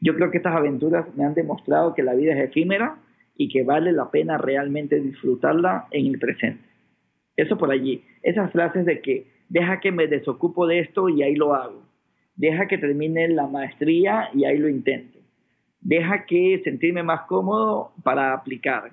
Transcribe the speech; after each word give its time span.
Yo 0.00 0.14
creo 0.14 0.30
que 0.30 0.38
estas 0.38 0.54
aventuras 0.54 1.06
me 1.16 1.24
han 1.24 1.34
demostrado 1.34 1.94
que 1.94 2.02
la 2.02 2.14
vida 2.14 2.32
es 2.32 2.48
efímera 2.48 2.98
y 3.36 3.48
que 3.48 3.62
vale 3.62 3.92
la 3.92 4.10
pena 4.10 4.38
realmente 4.38 5.00
disfrutarla 5.00 5.86
en 5.90 6.06
el 6.06 6.18
presente. 6.18 6.64
Eso 7.36 7.56
por 7.56 7.70
allí. 7.70 8.04
Esas 8.22 8.50
frases 8.52 8.84
de 8.84 9.00
que 9.00 9.26
deja 9.48 9.80
que 9.80 9.92
me 9.92 10.08
desocupo 10.08 10.66
de 10.66 10.80
esto 10.80 11.08
y 11.08 11.22
ahí 11.22 11.36
lo 11.36 11.54
hago. 11.54 11.82
Deja 12.34 12.66
que 12.66 12.78
termine 12.78 13.28
la 13.28 13.46
maestría 13.46 14.28
y 14.34 14.44
ahí 14.44 14.58
lo 14.58 14.68
intento. 14.68 15.18
Deja 15.80 16.26
que 16.26 16.60
sentirme 16.64 17.02
más 17.02 17.22
cómodo 17.22 17.92
para 18.02 18.34
aplicar. 18.34 18.90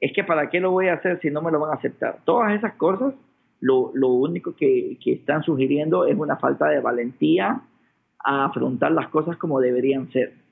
Es 0.00 0.12
que 0.12 0.24
para 0.24 0.50
qué 0.50 0.60
lo 0.60 0.72
voy 0.72 0.88
a 0.88 0.94
hacer 0.94 1.20
si 1.20 1.30
no 1.30 1.40
me 1.40 1.52
lo 1.52 1.60
van 1.60 1.70
a 1.70 1.74
aceptar. 1.74 2.18
Todas 2.24 2.52
esas 2.54 2.74
cosas, 2.74 3.14
lo, 3.60 3.90
único 4.08 4.54
que, 4.54 4.98
que 5.02 5.12
están 5.12 5.42
sugiriendo 5.42 6.06
es 6.06 6.16
una 6.16 6.36
falta 6.36 6.68
de 6.68 6.80
valentía 6.80 7.62
a 8.24 8.44
afrontar 8.46 8.92
las 8.92 9.08
cosas 9.08 9.36
como 9.36 9.60
deberían 9.60 10.10
ser. 10.10 10.43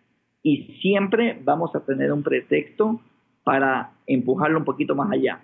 Y 0.42 0.78
siempre 0.80 1.40
vamos 1.44 1.74
a 1.74 1.84
tener 1.84 2.12
un 2.12 2.22
pretexto 2.22 3.00
para 3.44 3.92
empujarlo 4.06 4.58
un 4.58 4.64
poquito 4.64 4.94
más 4.94 5.10
allá, 5.10 5.40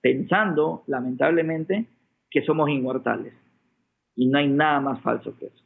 pensando, 0.00 0.84
lamentablemente, 0.86 1.86
que 2.30 2.42
somos 2.42 2.70
inmortales. 2.70 3.34
Y 4.14 4.26
no 4.26 4.38
hay 4.38 4.48
nada 4.48 4.80
más 4.80 5.00
falso 5.02 5.36
que 5.38 5.46
eso. 5.46 5.65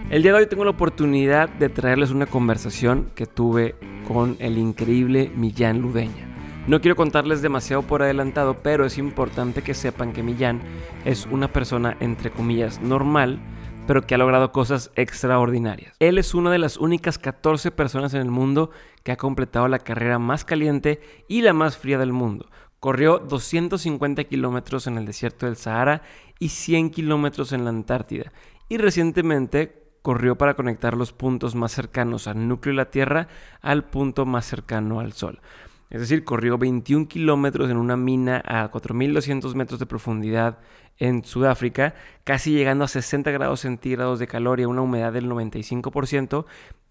El 0.11 0.23
día 0.23 0.33
de 0.33 0.39
hoy 0.39 0.45
tengo 0.45 0.65
la 0.65 0.71
oportunidad 0.71 1.47
de 1.47 1.69
traerles 1.69 2.11
una 2.11 2.25
conversación 2.25 3.09
que 3.15 3.27
tuve 3.27 3.75
con 4.09 4.35
el 4.39 4.57
increíble 4.57 5.31
Millán 5.33 5.79
Ludeña. 5.79 6.27
No 6.67 6.81
quiero 6.81 6.97
contarles 6.97 7.41
demasiado 7.41 7.83
por 7.83 8.03
adelantado, 8.03 8.57
pero 8.61 8.85
es 8.85 8.97
importante 8.97 9.61
que 9.61 9.73
sepan 9.73 10.11
que 10.11 10.21
Millán 10.21 10.59
es 11.05 11.27
una 11.27 11.53
persona 11.53 11.95
entre 12.01 12.29
comillas 12.29 12.81
normal, 12.81 13.39
pero 13.87 14.01
que 14.01 14.13
ha 14.13 14.17
logrado 14.17 14.51
cosas 14.51 14.91
extraordinarias. 14.97 15.95
Él 15.99 16.17
es 16.17 16.35
una 16.35 16.51
de 16.51 16.59
las 16.59 16.75
únicas 16.75 17.17
14 17.17 17.71
personas 17.71 18.13
en 18.13 18.19
el 18.19 18.31
mundo 18.31 18.69
que 19.03 19.13
ha 19.13 19.17
completado 19.17 19.69
la 19.69 19.79
carrera 19.79 20.19
más 20.19 20.43
caliente 20.43 20.99
y 21.29 21.41
la 21.41 21.53
más 21.53 21.77
fría 21.77 21.97
del 21.97 22.11
mundo. 22.11 22.47
Corrió 22.81 23.17
250 23.17 24.25
kilómetros 24.25 24.87
en 24.87 24.97
el 24.97 25.05
desierto 25.05 25.45
del 25.45 25.55
Sahara 25.55 26.01
y 26.37 26.49
100 26.49 26.89
kilómetros 26.89 27.53
en 27.53 27.63
la 27.63 27.69
Antártida. 27.69 28.33
Y 28.67 28.77
recientemente 28.77 29.80
corrió 30.01 30.37
para 30.37 30.55
conectar 30.55 30.95
los 30.95 31.13
puntos 31.13 31.55
más 31.55 31.71
cercanos 31.71 32.27
al 32.27 32.47
núcleo 32.47 32.73
de 32.73 32.77
la 32.77 32.91
Tierra 32.91 33.27
al 33.61 33.85
punto 33.85 34.25
más 34.25 34.45
cercano 34.45 34.99
al 34.99 35.13
Sol. 35.13 35.41
Es 35.89 35.99
decir, 35.99 36.23
corrió 36.23 36.57
21 36.57 37.07
kilómetros 37.07 37.69
en 37.69 37.77
una 37.77 37.97
mina 37.97 38.41
a 38.45 38.71
4.200 38.71 39.53
metros 39.55 39.79
de 39.79 39.85
profundidad 39.85 40.59
en 40.97 41.25
Sudáfrica, 41.25 41.95
casi 42.23 42.53
llegando 42.53 42.85
a 42.85 42.87
60 42.87 43.29
grados 43.31 43.61
centígrados 43.61 44.17
de 44.17 44.27
calor 44.27 44.59
y 44.59 44.63
a 44.63 44.69
una 44.69 44.81
humedad 44.81 45.11
del 45.11 45.29
95%, 45.29 46.45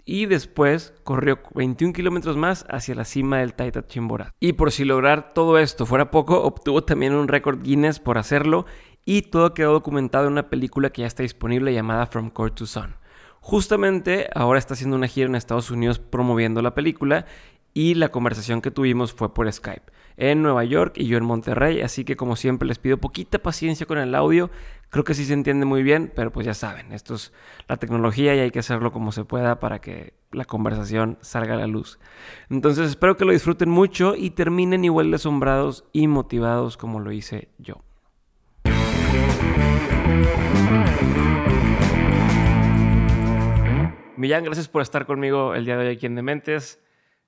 y 0.04 0.26
después 0.26 0.92
corrió 1.04 1.38
21 1.54 1.94
kilómetros 1.94 2.36
más 2.36 2.66
hacia 2.68 2.94
la 2.94 3.04
cima 3.04 3.38
del 3.38 3.54
Taita 3.54 3.86
Chimborazo. 3.86 4.32
Y 4.40 4.54
por 4.54 4.70
si 4.70 4.84
lograr 4.84 5.32
todo 5.32 5.58
esto 5.58 5.86
fuera 5.86 6.10
poco, 6.10 6.42
obtuvo 6.42 6.84
también 6.84 7.14
un 7.14 7.28
récord 7.28 7.62
Guinness 7.62 8.00
por 8.00 8.18
hacerlo 8.18 8.66
y 9.04 9.22
todo 9.22 9.54
quedó 9.54 9.72
documentado 9.72 10.26
en 10.26 10.32
una 10.32 10.50
película 10.50 10.90
que 10.90 11.02
ya 11.02 11.06
está 11.06 11.22
disponible 11.22 11.72
llamada 11.72 12.06
From 12.06 12.30
Court 12.30 12.54
to 12.54 12.66
Sun. 12.66 12.99
Justamente 13.40 14.28
ahora 14.34 14.58
está 14.58 14.74
haciendo 14.74 14.96
una 14.96 15.08
gira 15.08 15.26
en 15.26 15.34
Estados 15.34 15.70
Unidos 15.70 15.98
promoviendo 15.98 16.62
la 16.62 16.74
película 16.74 17.26
y 17.74 17.94
la 17.94 18.10
conversación 18.10 18.60
que 18.60 18.70
tuvimos 18.70 19.12
fue 19.12 19.32
por 19.32 19.50
Skype 19.50 19.92
en 20.16 20.42
Nueva 20.42 20.64
York 20.64 20.94
y 20.96 21.06
yo 21.06 21.16
en 21.16 21.24
Monterrey, 21.24 21.80
así 21.80 22.04
que 22.04 22.14
como 22.14 22.36
siempre 22.36 22.68
les 22.68 22.78
pido 22.78 22.98
poquita 22.98 23.38
paciencia 23.38 23.86
con 23.86 23.96
el 23.96 24.14
audio, 24.14 24.50
creo 24.90 25.02
que 25.02 25.14
sí 25.14 25.24
se 25.24 25.32
entiende 25.32 25.64
muy 25.64 25.82
bien, 25.82 26.12
pero 26.14 26.30
pues 26.30 26.44
ya 26.44 26.52
saben, 26.52 26.92
esto 26.92 27.14
es 27.14 27.32
la 27.68 27.78
tecnología 27.78 28.34
y 28.34 28.40
hay 28.40 28.50
que 28.50 28.58
hacerlo 28.58 28.92
como 28.92 29.12
se 29.12 29.24
pueda 29.24 29.60
para 29.60 29.80
que 29.80 30.12
la 30.30 30.44
conversación 30.44 31.16
salga 31.22 31.54
a 31.54 31.58
la 31.58 31.66
luz. 31.66 31.98
Entonces 32.50 32.90
espero 32.90 33.16
que 33.16 33.24
lo 33.24 33.32
disfruten 33.32 33.70
mucho 33.70 34.14
y 34.14 34.30
terminen 34.30 34.84
igual 34.84 35.10
de 35.10 35.16
asombrados 35.16 35.84
y 35.92 36.06
motivados 36.06 36.76
como 36.76 37.00
lo 37.00 37.12
hice 37.12 37.48
yo. 37.58 37.82
Millán, 44.20 44.44
gracias 44.44 44.68
por 44.68 44.82
estar 44.82 45.06
conmigo 45.06 45.54
el 45.54 45.64
día 45.64 45.78
de 45.78 45.86
hoy 45.86 45.94
aquí 45.94 46.04
en 46.04 46.14
Dementes. 46.14 46.78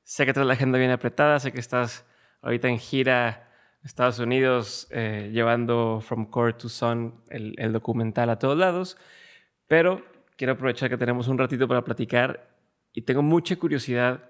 Sé 0.03 0.27
que 0.27 0.35
traes 0.35 0.47
la 0.47 0.53
agenda 0.53 0.77
bien 0.77 0.91
apretada, 0.91 1.41
sé 1.41 1.51
que 1.51 1.59
estás 1.59 2.05
ahorita 2.43 2.69
en 2.69 2.79
gira 2.79 3.51
Estados 3.83 4.19
Unidos 4.19 4.89
eh, 4.91 5.31
llevando 5.33 6.03
From 6.03 6.27
Core 6.27 6.53
to 6.53 6.69
Sun 6.69 7.15
el, 7.31 7.55
el, 7.57 7.73
documental 7.73 8.29
a 8.29 8.39
todos 8.39 8.59
lados, 8.59 8.99
pero 9.67 10.05
quiero 10.37 10.53
aprovechar 10.53 10.91
que 10.91 10.99
tenemos 10.99 11.29
un 11.29 11.39
ratito 11.39 11.67
para 11.67 11.83
platicar 11.83 12.51
y 12.93 13.01
tengo 13.01 13.23
mucha 13.23 13.57
curiosidad, 13.57 14.29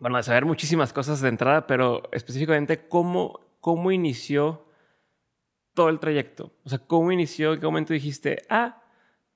bueno, 0.00 0.16
de 0.16 0.22
saber 0.22 0.46
muchísimas 0.46 0.90
cosas 0.90 1.20
de 1.20 1.28
entrada, 1.28 1.66
pero 1.66 2.00
específicamente 2.12 2.88
cómo, 2.88 3.40
cómo 3.60 3.92
inició 3.92 4.64
todo 5.74 5.90
el 5.90 5.98
trayecto. 5.98 6.50
O 6.64 6.70
sea, 6.70 6.78
cómo 6.78 7.12
inició, 7.12 7.52
en 7.52 7.60
qué 7.60 7.66
momento 7.66 7.92
dijiste, 7.92 8.38
ah, 8.48 8.79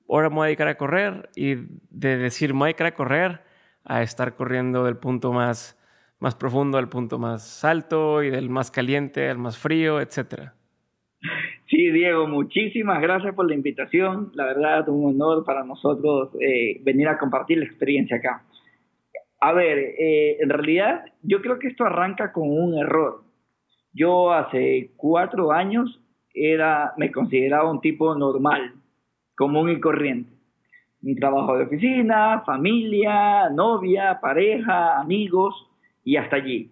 ahora 0.09 0.29
me 0.29 0.35
voy 0.35 0.43
a 0.43 0.47
dedicar 0.47 0.67
a 0.67 0.77
correr 0.77 1.29
y 1.35 1.55
de 1.89 2.17
decir 2.17 2.53
me 2.53 2.59
voy 2.59 2.65
a 2.65 2.67
dedicar 2.67 2.87
a 2.87 2.93
correr 2.93 3.41
a 3.83 4.01
estar 4.01 4.35
corriendo 4.35 4.83
del 4.83 4.97
punto 4.97 5.31
más, 5.31 5.77
más 6.19 6.35
profundo 6.35 6.77
al 6.77 6.89
punto 6.89 7.19
más 7.19 7.63
alto 7.63 8.23
y 8.23 8.29
del 8.29 8.49
más 8.49 8.71
caliente 8.71 9.29
al 9.29 9.37
más 9.37 9.57
frío, 9.57 10.01
etcétera. 10.01 10.55
Sí, 11.67 11.89
Diego, 11.91 12.27
muchísimas 12.27 13.01
gracias 13.01 13.33
por 13.33 13.47
la 13.47 13.55
invitación. 13.55 14.31
La 14.35 14.45
verdad, 14.45 14.87
un 14.89 15.05
honor 15.15 15.43
para 15.43 15.63
nosotros 15.63 16.29
eh, 16.39 16.79
venir 16.83 17.07
a 17.07 17.17
compartir 17.17 17.57
la 17.57 17.65
experiencia 17.65 18.17
acá. 18.17 18.43
A 19.41 19.51
ver, 19.51 19.77
eh, 19.77 20.37
en 20.39 20.49
realidad 20.49 21.05
yo 21.21 21.41
creo 21.41 21.57
que 21.59 21.67
esto 21.67 21.83
arranca 21.83 22.31
con 22.31 22.49
un 22.49 22.77
error. 22.77 23.23
Yo 23.93 24.31
hace 24.31 24.91
cuatro 24.95 25.51
años 25.51 26.01
era, 26.33 26.93
me 26.97 27.11
consideraba 27.11 27.71
un 27.71 27.81
tipo 27.81 28.13
normal, 28.15 28.73
común 29.35 29.69
y 29.71 29.79
corriente. 29.79 30.31
Un 31.03 31.15
trabajo 31.15 31.57
de 31.57 31.65
oficina, 31.65 32.41
familia, 32.45 33.49
novia, 33.49 34.19
pareja, 34.21 34.99
amigos 34.99 35.53
y 36.03 36.17
hasta 36.17 36.37
allí. 36.37 36.71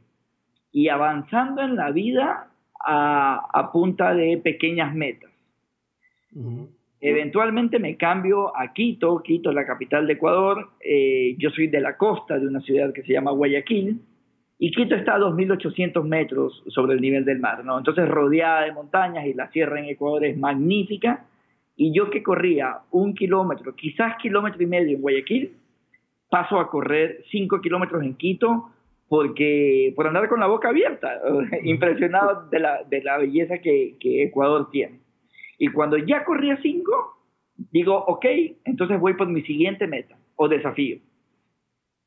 Y 0.71 0.89
avanzando 0.89 1.61
en 1.61 1.75
la 1.75 1.91
vida 1.91 2.49
a, 2.83 3.69
punta 3.71 4.13
de 4.13 4.37
pequeñas 4.37 4.93
metas. 4.95 5.31
Eventualmente 6.99 7.79
me 7.79 7.95
cambio 7.95 8.57
a 8.57 8.73
Quito, 8.73 9.21
Quito 9.21 9.49
es 9.49 9.55
la 9.55 9.65
capital 9.65 10.07
de 10.07 10.13
Ecuador. 10.13 10.71
Eh, 10.79 11.35
yo 11.37 11.49
soy 11.51 11.67
de 11.67 11.81
la 11.81 11.97
costa 11.97 12.39
de 12.39 12.47
una 12.47 12.61
ciudad 12.61 12.91
que 12.93 13.03
se 13.03 13.13
llama 13.13 13.31
Guayaquil. 13.31 14.01
Y 14.57 14.71
Quito 14.71 14.95
está 14.95 15.15
a 15.15 15.19
2.800 15.19 16.03
metros 16.05 16.63
sobre 16.69 16.93
el 16.93 17.01
nivel 17.01 17.25
del 17.25 17.39
mar, 17.39 17.63
¿no? 17.65 17.77
Entonces 17.77 18.07
rodeada 18.07 18.61
de 18.61 18.71
montañas 18.71 19.25
y 19.25 19.33
la 19.33 19.51
sierra 19.51 19.79
en 19.79 19.85
Ecuador 19.85 20.25
es 20.25 20.37
magnífica 20.37 21.25
y 21.75 21.93
yo 21.93 22.09
que 22.09 22.21
corría 22.21 22.79
un 22.91 23.13
kilómetro, 23.13 23.75
quizás 23.75 24.15
kilómetro 24.21 24.61
y 24.61 24.67
medio 24.67 24.95
en 24.95 25.01
Guayaquil, 25.01 25.53
paso 26.29 26.59
a 26.59 26.69
correr 26.69 27.23
cinco 27.31 27.61
kilómetros 27.61 28.03
en 28.03 28.15
Quito 28.15 28.69
porque 29.07 29.93
por 29.95 30.07
andar 30.07 30.27
con 30.27 30.39
la 30.39 30.47
boca 30.47 30.69
abierta, 30.69 31.21
impresionado 31.63 32.47
de 32.49 32.59
la, 32.59 32.83
de 32.83 33.03
la 33.03 33.17
belleza 33.17 33.59
que, 33.59 33.95
que, 33.99 34.23
Ecuador 34.23 34.69
tiene. 34.71 34.99
Y 35.59 35.67
cuando 35.67 35.97
ya 35.97 36.23
corría 36.23 36.57
cinco, 36.61 37.17
digo, 37.71 37.95
ok, 37.95 38.25
entonces 38.65 38.99
voy 38.99 39.13
por 39.13 39.27
mi 39.27 39.43
siguiente 39.43 39.85
meta 39.85 40.17
o 40.35 40.47
desafío. 40.47 40.97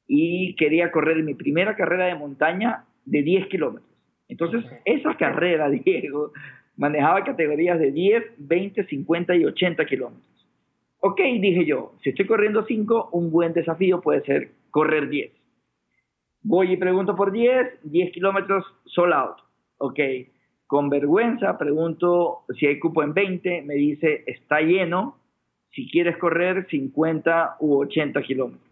Y 0.09 0.57
quería 0.57 0.91
correr 0.91 1.23
mi 1.23 1.35
primera 1.35 1.77
carrera 1.77 2.07
de 2.07 2.17
montaña 2.17 2.85
de 3.05 3.23
10 3.23 3.47
kilómetros. 3.47 3.91
Entonces, 4.29 4.65
esa 4.85 5.17
carrera, 5.17 5.71
Diego, 5.85 6.33
manejaba 6.77 7.25
categorías 7.25 7.79
de 7.79 7.91
10, 7.91 8.25
20, 8.39 8.85
50 8.85 9.37
y 9.37 9.45
80 9.45 9.85
kilómetros. 9.87 10.47
Ok, 11.01 11.21
dije 11.41 11.65
yo, 11.65 11.95
si 12.03 12.11
estoy 12.11 12.27
corriendo 12.27 12.65
5, 12.65 13.11
un 13.13 13.31
buen 13.31 13.53
desafío 13.53 14.01
puede 14.01 14.23
ser 14.23 14.51
correr 14.71 15.09
10. 15.09 15.31
Voy 16.43 16.73
y 16.73 16.77
pregunto 16.77 17.17
por 17.17 17.33
10, 17.33 17.81
10 17.83 18.13
kilómetros 18.13 18.65
sold 18.87 19.13
out. 19.13 19.37
Ok, 19.79 20.01
con 20.67 20.89
vergüenza 20.89 21.59
pregunto 21.59 22.45
si 22.59 22.67
hay 22.67 22.79
cupo 22.79 23.03
en 23.03 23.15
20, 23.15 23.63
me 23.63 23.75
dice 23.75 24.25
está 24.27 24.61
lleno, 24.61 25.19
si 25.71 25.89
quieres 25.91 26.17
correr 26.17 26.67
50 26.69 27.57
u 27.61 27.77
80 27.77 28.23
kilómetros. 28.23 28.63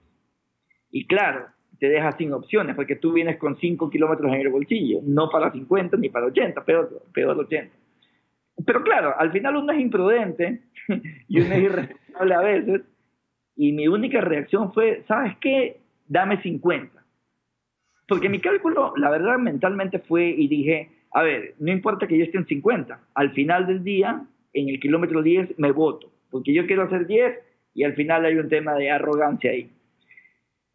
Y 0.91 1.07
claro, 1.07 1.47
te 1.79 1.89
deja 1.89 2.12
sin 2.12 2.33
opciones, 2.33 2.77
porque 2.77 2.97
tú 2.97 3.12
vienes 3.12 3.37
con 3.37 3.57
5 3.57 3.91
kilómetros 3.91 4.33
en 4.33 4.41
el 4.41 4.49
bolsillo, 4.49 5.00
no 5.03 5.29
para 5.29 5.53
50 5.53 5.97
ni 5.99 6.09
para 6.09 6.27
80, 6.27 6.65
peor, 6.65 7.03
peor 7.12 7.39
80. 7.39 7.84
Pero 8.67 8.83
claro, 8.83 9.15
al 9.19 9.33
final 9.33 9.56
uno 9.56 9.73
es 9.73 9.81
imprudente 9.81 10.62
y 11.29 11.41
uno 11.41 11.55
es 11.55 11.62
irresponsable 11.62 12.35
a 12.35 12.41
veces, 12.41 12.83
y 13.56 13.73
mi 13.73 13.89
única 13.89 14.21
reacción 14.21 14.73
fue, 14.73 15.05
¿sabes 15.06 15.37
qué? 15.41 15.79
Dame 16.09 16.41
50. 16.43 17.03
Porque 18.09 18.29
mi 18.29 18.41
cálculo, 18.41 18.93
la 18.97 19.11
verdad, 19.11 19.39
mentalmente 19.39 19.99
fue 19.99 20.27
y 20.27 20.49
dije, 20.49 20.91
a 21.12 21.23
ver, 21.23 21.55
no 21.59 21.71
importa 21.71 22.06
que 22.06 22.19
yo 22.19 22.25
esté 22.25 22.39
en 22.39 22.47
50, 22.47 22.99
al 23.15 23.31
final 23.33 23.67
del 23.67 23.83
día, 23.83 24.25
en 24.53 24.69
el 24.69 24.81
kilómetro 24.81 25.23
10, 25.23 25.59
me 25.59 25.73
voto, 25.73 26.12
porque 26.31 26.53
yo 26.53 26.67
quiero 26.67 26.83
hacer 26.83 27.07
10 27.07 27.39
y 27.75 27.85
al 27.85 27.95
final 27.95 28.25
hay 28.25 28.37
un 28.37 28.49
tema 28.49 28.75
de 28.75 28.91
arrogancia 28.91 29.50
ahí. 29.50 29.71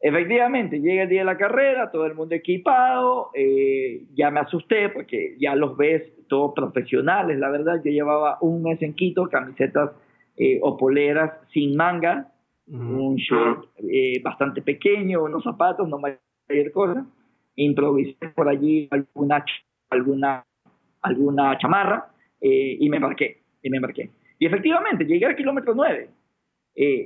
Efectivamente, 0.02 0.80
llega 0.80 1.04
el 1.04 1.10
día 1.10 1.20
de 1.20 1.25
la 1.25 1.38
carrera, 1.38 1.92
todo 1.92 2.06
el 2.06 2.16
mundo 2.16 2.34
equipado, 2.34 3.32
eh, 3.34 4.04
ya 4.16 4.32
me 4.32 4.40
asusté 4.40 4.90
porque 4.90 5.36
ya 5.40 5.56
los 5.56 5.75
ves 5.75 6.04
todos 6.30 6.54
profesionales, 6.56 7.38
la 7.38 7.50
verdad, 7.50 7.81
yo 7.84 7.92
llevaba 7.92 8.38
un 8.40 8.64
mes 8.64 8.81
en 8.81 8.94
Quito, 8.94 9.28
camisetas 9.28 9.92
eh, 10.38 10.60
o 10.62 10.78
poleras 10.78 11.34
sin 11.52 11.76
manga, 11.76 12.31
un 12.68 13.16
short 13.18 13.68
eh, 13.78 14.22
bastante 14.24 14.62
pequeño, 14.62 15.24
unos 15.24 15.44
zapatos, 15.44 15.90
no 15.90 16.00
mayor 16.00 16.72
cosa, 16.72 17.06
improvisé 17.56 18.30
por 18.34 18.48
allí 18.48 18.88
alguna, 18.92 19.44
alguna, 19.90 20.46
alguna 21.02 21.58
chamarra 21.58 22.12
y 22.40 22.88
me 22.90 22.98
embarqué, 22.98 23.42
y 23.62 23.70
me 23.70 23.78
embarqué. 23.78 24.12
Y 24.38 24.46
efectivamente, 24.46 25.04
llegué 25.06 25.25
al 25.25 25.36
kilómetro 25.36 25.75
9, 25.75 26.10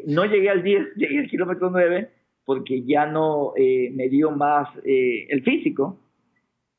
no 0.06 0.26
llegué 0.26 0.50
al 0.52 0.62
10, 0.62 0.94
llegué 0.96 1.20
al 1.20 1.30
kilómetro 1.30 1.72
9, 1.72 2.10
porque 2.46 2.84
ya 2.84 3.06
no 3.06 3.54
eh, 3.56 3.92
me 3.94 4.10
dio 4.10 4.32
más 4.32 4.70
eh, 4.86 5.28
el 5.30 5.44
físico. 5.44 6.00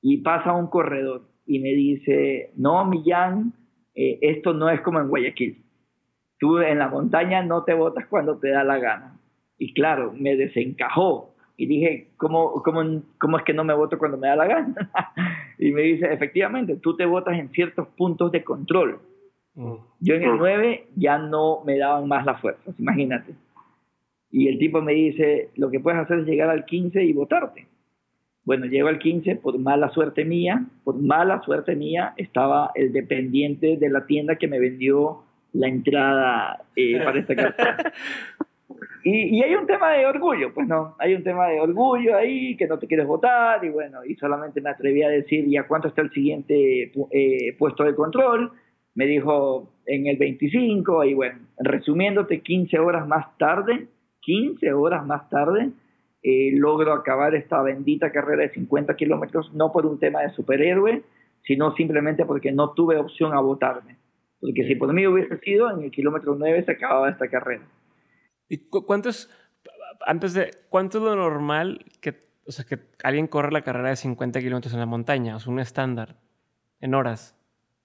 Y 0.02 0.18
pasa 0.18 0.52
un 0.52 0.66
corredor 0.66 1.22
y 1.46 1.58
me 1.58 1.70
dice, 1.70 2.50
no, 2.56 2.84
Millán, 2.84 3.52
eh, 3.94 4.18
esto 4.22 4.52
no 4.52 4.70
es 4.70 4.80
como 4.80 5.00
en 5.00 5.08
Guayaquil. 5.08 5.62
Tú 6.38 6.58
en 6.58 6.78
la 6.78 6.88
montaña 6.88 7.42
no 7.42 7.64
te 7.64 7.74
botas 7.74 8.06
cuando 8.06 8.38
te 8.38 8.50
da 8.50 8.64
la 8.64 8.78
gana. 8.78 9.18
Y 9.58 9.72
claro, 9.72 10.12
me 10.16 10.36
desencajó. 10.36 11.34
Y 11.56 11.66
dije, 11.66 12.08
¿cómo, 12.16 12.62
cómo, 12.62 13.02
cómo 13.18 13.38
es 13.38 13.44
que 13.44 13.54
no 13.54 13.62
me 13.62 13.74
voto 13.74 13.98
cuando 13.98 14.18
me 14.18 14.28
da 14.28 14.36
la 14.36 14.46
gana? 14.46 14.90
y 15.58 15.70
me 15.70 15.82
dice, 15.82 16.12
efectivamente, 16.12 16.76
tú 16.76 16.96
te 16.96 17.06
votas 17.06 17.38
en 17.38 17.50
ciertos 17.50 17.86
puntos 17.96 18.32
de 18.32 18.42
control. 18.42 18.98
Mm. 19.54 19.74
Yo 20.00 20.14
en 20.14 20.22
el 20.24 20.36
9 20.36 20.88
ya 20.96 21.18
no 21.18 21.62
me 21.64 21.78
daban 21.78 22.08
más 22.08 22.26
las 22.26 22.40
fuerzas, 22.40 22.74
imagínate. 22.78 23.34
Y 24.30 24.48
el 24.48 24.58
tipo 24.58 24.82
me 24.82 24.94
dice, 24.94 25.50
lo 25.54 25.70
que 25.70 25.78
puedes 25.78 26.00
hacer 26.00 26.18
es 26.18 26.26
llegar 26.26 26.50
al 26.50 26.64
15 26.64 27.04
y 27.04 27.12
votarte. 27.12 27.68
Bueno, 28.44 28.66
llego 28.66 28.88
al 28.88 28.98
15, 28.98 29.36
por 29.36 29.58
mala 29.58 29.88
suerte 29.90 30.24
mía, 30.24 30.66
por 30.84 31.00
mala 31.00 31.42
suerte 31.42 31.74
mía, 31.76 32.12
estaba 32.16 32.70
el 32.74 32.92
dependiente 32.92 33.78
de 33.78 33.88
la 33.88 34.06
tienda 34.06 34.36
que 34.36 34.48
me 34.48 34.58
vendió 34.58 35.22
la 35.54 35.68
entrada 35.68 36.64
eh, 36.76 37.00
para 37.02 37.18
esta 37.18 37.34
carta. 37.34 37.92
Y, 39.06 39.42
hay 39.42 39.54
un 39.54 39.66
tema 39.66 39.92
de 39.92 40.06
orgullo, 40.06 40.54
pues 40.54 40.66
no, 40.66 40.96
hay 40.98 41.14
un 41.14 41.22
tema 41.22 41.46
de 41.48 41.60
orgullo 41.60 42.16
ahí, 42.16 42.56
que 42.56 42.66
no 42.66 42.78
te 42.78 42.86
quieres 42.86 43.06
votar, 43.06 43.62
y 43.62 43.68
bueno, 43.68 44.02
y 44.02 44.14
solamente 44.14 44.62
me 44.62 44.70
atreví 44.70 45.02
a 45.02 45.10
decir, 45.10 45.46
¿y 45.46 45.58
a 45.58 45.66
cuánto 45.66 45.88
está 45.88 46.00
el 46.00 46.10
siguiente 46.10 46.90
eh, 47.10 47.54
puesto 47.58 47.84
de 47.84 47.94
control? 47.94 48.50
Me 48.94 49.04
dijo, 49.04 49.68
en 49.84 50.06
el 50.06 50.16
25, 50.16 51.04
y 51.04 51.12
bueno, 51.12 51.38
resumiéndote, 51.58 52.40
15 52.40 52.78
horas 52.78 53.06
más 53.06 53.36
tarde, 53.36 53.88
15 54.22 54.72
horas 54.72 55.04
más 55.04 55.28
tarde, 55.28 55.68
eh, 56.26 56.52
logro 56.54 56.94
acabar 56.94 57.34
esta 57.34 57.62
bendita 57.62 58.10
carrera 58.10 58.42
de 58.42 58.50
50 58.54 58.96
kilómetros, 58.96 59.52
no 59.52 59.70
por 59.72 59.84
un 59.84 60.00
tema 60.00 60.22
de 60.22 60.30
superhéroe, 60.30 61.04
sino 61.42 61.74
simplemente 61.74 62.24
porque 62.24 62.50
no 62.50 62.72
tuve 62.72 62.96
opción 62.96 63.34
a 63.34 63.40
votarme. 63.40 63.98
Porque 64.40 64.66
si 64.66 64.74
por 64.74 64.92
mí 64.94 65.06
hubiese 65.06 65.38
sido, 65.40 65.70
en 65.70 65.84
el 65.84 65.90
kilómetro 65.90 66.34
9 66.34 66.64
se 66.64 66.72
acababa 66.72 67.10
esta 67.10 67.28
carrera. 67.28 67.64
¿Y 68.48 68.68
cuánto 68.70 69.10
es, 69.10 69.30
antes 70.06 70.32
de, 70.32 70.50
cuánto 70.70 70.96
es 70.96 71.04
lo 71.04 71.14
normal 71.14 71.84
que, 72.00 72.14
o 72.46 72.52
sea, 72.52 72.64
que 72.64 72.78
alguien 73.02 73.26
corre 73.26 73.52
la 73.52 73.60
carrera 73.60 73.90
de 73.90 73.96
50 73.96 74.40
kilómetros 74.40 74.72
en 74.72 74.80
la 74.80 74.86
montaña? 74.86 75.36
O 75.36 75.40
sea, 75.40 75.52
un 75.52 75.60
estándar, 75.60 76.16
en 76.80 76.94
horas. 76.94 77.38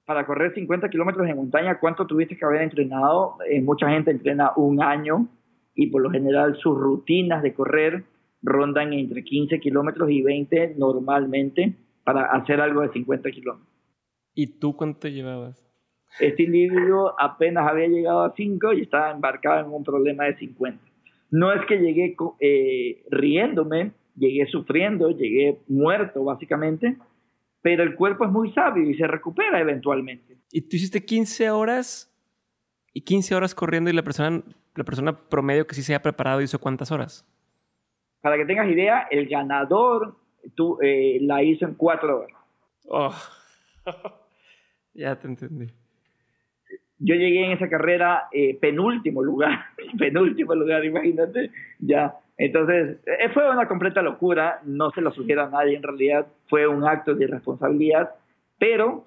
Para 0.06 0.26
correr 0.26 0.54
50 0.54 0.90
kilómetros 0.90 1.28
en 1.28 1.36
montaña, 1.36 1.78
¿cuánto 1.78 2.08
tuviste 2.08 2.38
que 2.38 2.46
haber 2.46 2.62
entrenado? 2.62 3.36
Eh, 3.50 3.62
mucha 3.62 3.90
gente 3.90 4.12
entrena 4.12 4.54
un 4.56 4.82
año, 4.82 5.28
y 5.76 5.88
por 5.88 6.02
lo 6.02 6.10
general 6.10 6.58
sus 6.58 6.78
rutinas 6.78 7.42
de 7.42 7.54
correr 7.54 8.04
rondan 8.42 8.94
entre 8.94 9.24
15 9.24 9.60
kilómetros 9.60 10.10
y 10.10 10.22
20 10.22 10.76
normalmente 10.78 11.76
para 12.04 12.26
hacer 12.32 12.62
algo 12.62 12.82
de 12.82 12.90
50 12.90 13.30
kilómetros. 13.32 13.68
¿Y 14.34 14.60
tú 14.60 14.76
cuánto 14.76 15.08
llevabas? 15.08 15.66
Este 16.20 16.44
individuo 16.44 17.14
apenas 17.20 17.70
había 17.70 17.88
llegado 17.88 18.24
a 18.24 18.34
5 18.36 18.74
y 18.74 18.82
estaba 18.82 19.12
embarcado 19.12 19.66
en 19.66 19.74
un 19.74 19.84
problema 19.84 20.26
de 20.26 20.38
50. 20.38 20.84
No 21.32 21.54
es 21.54 21.66
que 21.68 21.78
llegué 21.78 22.16
eh, 22.40 23.04
riéndome, 23.12 23.92
llegué 24.16 24.48
sufriendo, 24.48 25.10
llegué 25.12 25.60
muerto 25.68 26.24
básicamente, 26.24 26.98
pero 27.62 27.84
el 27.84 27.96
cuerpo 27.96 28.26
es 28.26 28.32
muy 28.32 28.52
sabio 28.54 28.90
y 28.90 28.96
se 28.96 29.06
recupera 29.06 29.60
eventualmente. 29.60 30.38
¿Y 30.52 30.62
tú 30.62 30.78
hiciste 30.78 31.06
15 31.06 31.52
horas 31.52 32.12
y 32.94 33.02
15 33.02 33.36
horas 33.36 33.54
corriendo 33.54 33.92
y 33.92 33.94
la 33.94 34.04
persona 34.04 34.44
la 34.76 34.84
persona 34.84 35.30
promedio 35.30 35.68
que 35.68 35.76
sí 35.76 35.84
se 35.84 35.94
haya 35.94 36.02
preparado 36.02 36.42
hizo 36.42 36.60
cuántas 36.60 36.92
horas? 36.92 37.26
Para 38.22 38.38
que 38.38 38.46
tengas 38.46 38.68
idea, 38.70 39.08
el 39.10 39.28
ganador 39.28 40.16
tú, 40.56 40.78
eh, 40.82 41.20
la 41.22 41.44
hizo 41.44 41.66
en 41.66 41.76
cuatro 41.76 42.20
horas. 42.20 42.38
Oh. 42.88 43.14
ya 44.94 45.16
te 45.16 45.28
entendí. 45.28 45.68
Yo 47.02 47.16
llegué 47.16 47.46
en 47.46 47.52
esa 47.52 47.70
carrera 47.70 48.28
eh, 48.32 48.58
penúltimo 48.60 49.24
lugar, 49.24 49.58
penúltimo 49.98 50.54
lugar, 50.54 50.84
imagínate, 50.84 51.52
ya. 51.80 52.16
Entonces, 52.38 52.98
eh, 53.06 53.30
fue 53.34 53.50
una 53.50 53.68
completa 53.68 54.02
locura, 54.02 54.62
no 54.66 54.92
se 54.92 55.02
lo 55.02 55.12
sugiero 55.12 55.44
a 55.44 55.50
nadie 55.50 55.78
en 55.78 55.84
realidad, 55.84 56.28
fue 56.48 56.68
un 56.68 56.86
acto 56.86 57.16
de 57.16 57.26
irresponsabilidad, 57.26 58.16
pero 58.58 59.06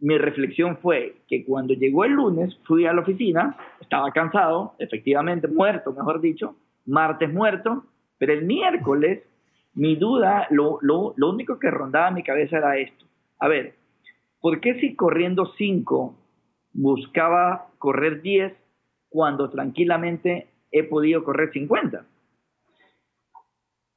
mi 0.00 0.18
reflexión 0.18 0.76
fue 0.78 1.16
que 1.28 1.44
cuando 1.44 1.74
llegó 1.74 2.04
el 2.04 2.12
lunes 2.12 2.56
fui 2.64 2.86
a 2.86 2.92
la 2.92 3.00
oficina, 3.00 3.56
estaba 3.80 4.10
cansado, 4.10 4.74
efectivamente 4.78 5.48
muerto, 5.48 5.92
mejor 5.92 6.20
dicho, 6.20 6.56
martes 6.86 7.32
muerto, 7.32 7.84
pero 8.22 8.34
el 8.34 8.44
miércoles 8.44 9.24
mi 9.74 9.96
duda, 9.96 10.46
lo, 10.50 10.78
único 11.16 11.58
que 11.58 11.72
rondaba 11.72 12.12
mi 12.12 12.22
cabeza 12.22 12.58
era 12.58 12.78
esto. 12.78 13.04
A 13.40 13.48
ver, 13.48 13.74
¿por 14.40 14.60
qué 14.60 14.78
si 14.78 14.94
corriendo 14.94 15.46
5 15.58 16.14
buscaba 16.72 17.66
correr 17.78 18.22
10 18.22 18.52
cuando 19.08 19.50
tranquilamente 19.50 20.46
he 20.70 20.84
podido 20.84 21.24
correr 21.24 21.50
50? 21.50 22.06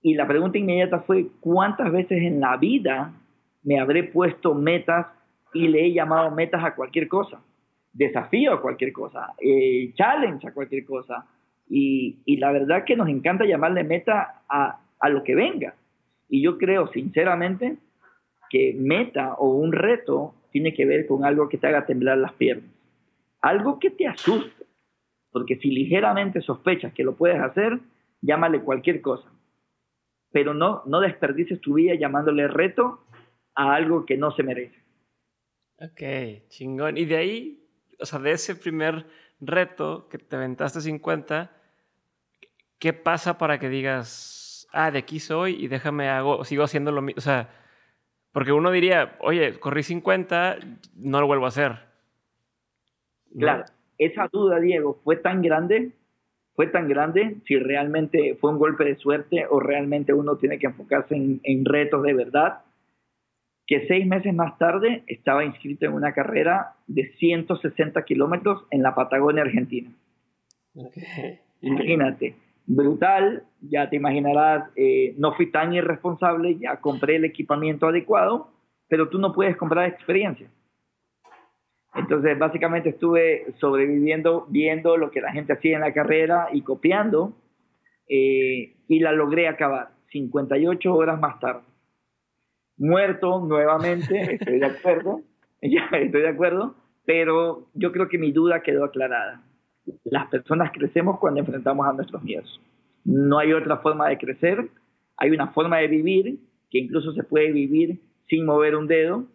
Y 0.01 0.15
la 0.15 0.27
pregunta 0.27 0.57
inmediata 0.57 1.01
fue, 1.01 1.27
¿cuántas 1.39 1.91
veces 1.91 2.23
en 2.23 2.39
la 2.39 2.57
vida 2.57 3.13
me 3.61 3.79
habré 3.79 4.05
puesto 4.05 4.55
metas 4.55 5.05
y 5.53 5.67
le 5.67 5.85
he 5.85 5.93
llamado 5.93 6.31
metas 6.31 6.63
a 6.63 6.73
cualquier 6.73 7.07
cosa, 7.07 7.43
desafío 7.93 8.53
a 8.53 8.61
cualquier 8.63 8.91
cosa, 8.91 9.35
eh, 9.39 9.93
challenge 9.93 10.47
a 10.47 10.51
cualquier 10.51 10.83
cosa. 10.83 11.27
Y, 11.67 12.37
la 12.37 12.51
verdad 12.51 12.85
que 12.85 12.95
nos 12.95 13.09
encanta 13.09 13.45
llamarle 13.45 13.83
meta 13.83 14.43
a, 14.49 14.79
a 14.99 15.09
lo 15.09 15.23
que 15.23 15.35
venga. 15.35 15.75
Y 16.29 16.41
yo 16.41 16.57
creo 16.57 16.87
sinceramente 16.91 17.77
que 18.49 18.75
meta 18.77 19.33
o 19.35 19.49
un 19.55 19.71
reto 19.71 20.35
tiene 20.51 20.73
que 20.73 20.85
ver 20.85 21.05
con 21.07 21.25
algo 21.25 21.49
que 21.49 21.57
te 21.57 21.67
haga 21.67 21.85
temblar 21.85 22.17
las 22.17 22.33
piernas. 22.33 22.69
Algo 23.41 23.79
que 23.79 23.89
te 23.89 24.07
asuste. 24.07 24.65
Porque 25.31 25.57
si 25.57 25.69
ligeramente 25.69 26.41
sospechas 26.41 26.93
que 26.93 27.03
lo 27.03 27.15
puedes 27.15 27.41
hacer, 27.41 27.79
llámale 28.21 28.61
cualquier 28.61 29.01
cosa. 29.01 29.29
Pero 30.31 30.53
no, 30.53 30.81
no 30.85 31.01
desperdices 31.01 31.59
tu 31.61 31.73
vida 31.73 31.95
llamándole 31.95 32.47
reto 32.47 33.01
a 33.53 33.73
algo 33.73 34.05
que 34.05 34.17
no 34.17 34.31
se 34.31 34.43
merece. 34.43 34.79
Ok, 35.77 36.47
chingón. 36.47 36.97
Y 36.97 37.05
de 37.05 37.17
ahí, 37.17 37.67
o 37.99 38.05
sea, 38.05 38.19
de 38.19 38.31
ese 38.31 38.55
primer 38.55 39.05
reto 39.39 40.07
que 40.09 40.17
te 40.17 40.35
aventaste 40.35 40.81
50, 40.81 41.51
¿qué 42.79 42.93
pasa 42.93 43.37
para 43.37 43.59
que 43.59 43.69
digas, 43.69 44.67
ah, 44.71 44.91
de 44.91 44.99
aquí 44.99 45.19
soy 45.19 45.55
y 45.63 45.67
déjame 45.67 46.09
hago, 46.09 46.43
sigo 46.43 46.63
haciendo 46.63 46.91
lo 46.91 47.01
mismo? 47.01 47.19
O 47.19 47.21
sea, 47.21 47.49
porque 48.31 48.51
uno 48.51 48.71
diría, 48.71 49.15
oye, 49.19 49.59
corrí 49.59 49.83
50, 49.83 50.57
no 50.95 51.21
lo 51.21 51.27
vuelvo 51.27 51.45
a 51.45 51.49
hacer. 51.49 51.79
Claro, 53.37 53.65
esa 53.97 54.27
duda, 54.31 54.59
Diego, 54.59 54.99
fue 55.03 55.17
tan 55.17 55.41
grande, 55.41 55.91
fue 56.55 56.67
tan 56.67 56.87
grande, 56.87 57.37
si 57.45 57.57
realmente 57.57 58.37
fue 58.39 58.51
un 58.51 58.59
golpe 58.59 58.85
de 58.85 58.95
suerte 58.95 59.45
o 59.49 59.59
realmente 59.59 60.13
uno 60.13 60.37
tiene 60.37 60.59
que 60.59 60.67
enfocarse 60.67 61.15
en, 61.15 61.41
en 61.43 61.65
retos 61.65 62.03
de 62.03 62.13
verdad 62.13 62.61
que 63.67 63.87
seis 63.87 64.05
meses 64.05 64.33
más 64.33 64.57
tarde 64.57 65.03
estaba 65.07 65.43
inscrito 65.43 65.85
en 65.85 65.93
una 65.93 66.13
carrera 66.13 66.73
de 66.87 67.11
160 67.17 68.03
kilómetros 68.03 68.65
en 68.69 68.83
la 68.83 68.93
Patagonia 68.93 69.43
Argentina. 69.43 69.89
Imagínate, 71.61 72.35
brutal, 72.67 73.43
ya 73.61 73.89
te 73.89 73.95
imaginarás, 73.95 74.69
eh, 74.75 75.15
no 75.17 75.33
fui 75.33 75.51
tan 75.51 75.73
irresponsable, 75.73 76.57
ya 76.59 76.79
compré 76.79 77.15
el 77.15 77.25
equipamiento 77.25 77.87
adecuado, 77.87 78.51
pero 78.87 79.09
tú 79.09 79.17
no 79.17 79.33
puedes 79.33 79.57
comprar 79.57 79.89
experiencia. 79.89 80.47
Entonces, 81.95 82.37
básicamente 82.37 82.89
estuve 82.89 83.53
sobreviviendo, 83.59 84.45
viendo 84.49 84.97
lo 84.97 85.11
que 85.11 85.21
la 85.21 85.31
gente 85.31 85.53
hacía 85.53 85.75
en 85.75 85.81
la 85.81 85.93
carrera 85.93 86.49
y 86.51 86.61
copiando, 86.61 87.33
eh, 88.07 88.75
y 88.87 88.99
la 88.99 89.11
logré 89.13 89.47
acabar 89.47 89.89
58 90.11 90.93
horas 90.93 91.19
más 91.19 91.39
tarde. 91.39 91.63
Muerto 92.77 93.39
nuevamente, 93.45 94.19
estoy 94.35 94.59
de 94.59 94.65
acuerdo, 94.65 95.21
ya 95.61 95.85
estoy 95.91 96.21
de 96.21 96.29
acuerdo, 96.29 96.75
pero 97.05 97.67
yo 97.73 97.91
creo 97.91 98.07
que 98.07 98.17
mi 98.17 98.31
duda 98.31 98.61
quedó 98.61 98.85
aclarada. 98.85 99.41
Las 100.03 100.27
personas 100.27 100.71
crecemos 100.71 101.19
cuando 101.19 101.41
enfrentamos 101.41 101.87
a 101.87 101.93
nuestros 101.93 102.23
miedos. 102.23 102.59
No 103.03 103.37
hay 103.37 103.53
otra 103.53 103.77
forma 103.77 104.09
de 104.09 104.17
crecer, 104.17 104.69
hay 105.17 105.29
una 105.31 105.47
forma 105.47 105.77
de 105.77 105.87
vivir 105.87 106.39
que 106.71 106.79
incluso 106.79 107.13
se 107.13 107.23
puede 107.23 107.51
vivir 107.51 107.99
sin 108.27 108.45
mover 108.45 108.75
un 108.75 108.87
dedo, 108.87 109.25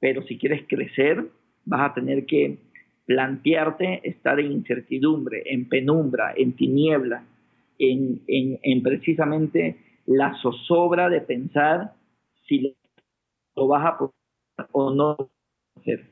pero 0.00 0.22
si 0.22 0.38
quieres 0.38 0.62
crecer, 0.66 1.26
vas 1.66 1.90
a 1.90 1.94
tener 1.94 2.24
que 2.26 2.58
plantearte 3.06 4.00
estar 4.08 4.40
en 4.40 4.52
incertidumbre, 4.52 5.42
en 5.46 5.68
penumbra, 5.68 6.32
en 6.36 6.54
tiniebla, 6.54 7.24
en, 7.78 8.22
en, 8.26 8.82
precisamente 8.82 9.76
la 10.06 10.34
zozobra 10.40 11.08
de 11.08 11.20
pensar 11.20 11.92
si 12.46 12.76
lo 13.54 13.68
vas 13.68 13.84
a 13.84 13.98
o 14.72 14.90
no 14.90 15.16
hacer. 15.76 16.10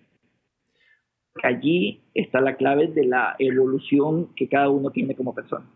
Allí 1.43 2.03
está 2.15 2.41
la 2.41 2.57
clave 2.57 2.89
de 2.89 3.07
la 3.07 3.35
evolución 3.39 4.35
que 4.35 4.49
cada 4.49 4.69
uno 4.69 4.91
tiene 4.91 5.17
como 5.17 5.35
persona. 5.35 5.67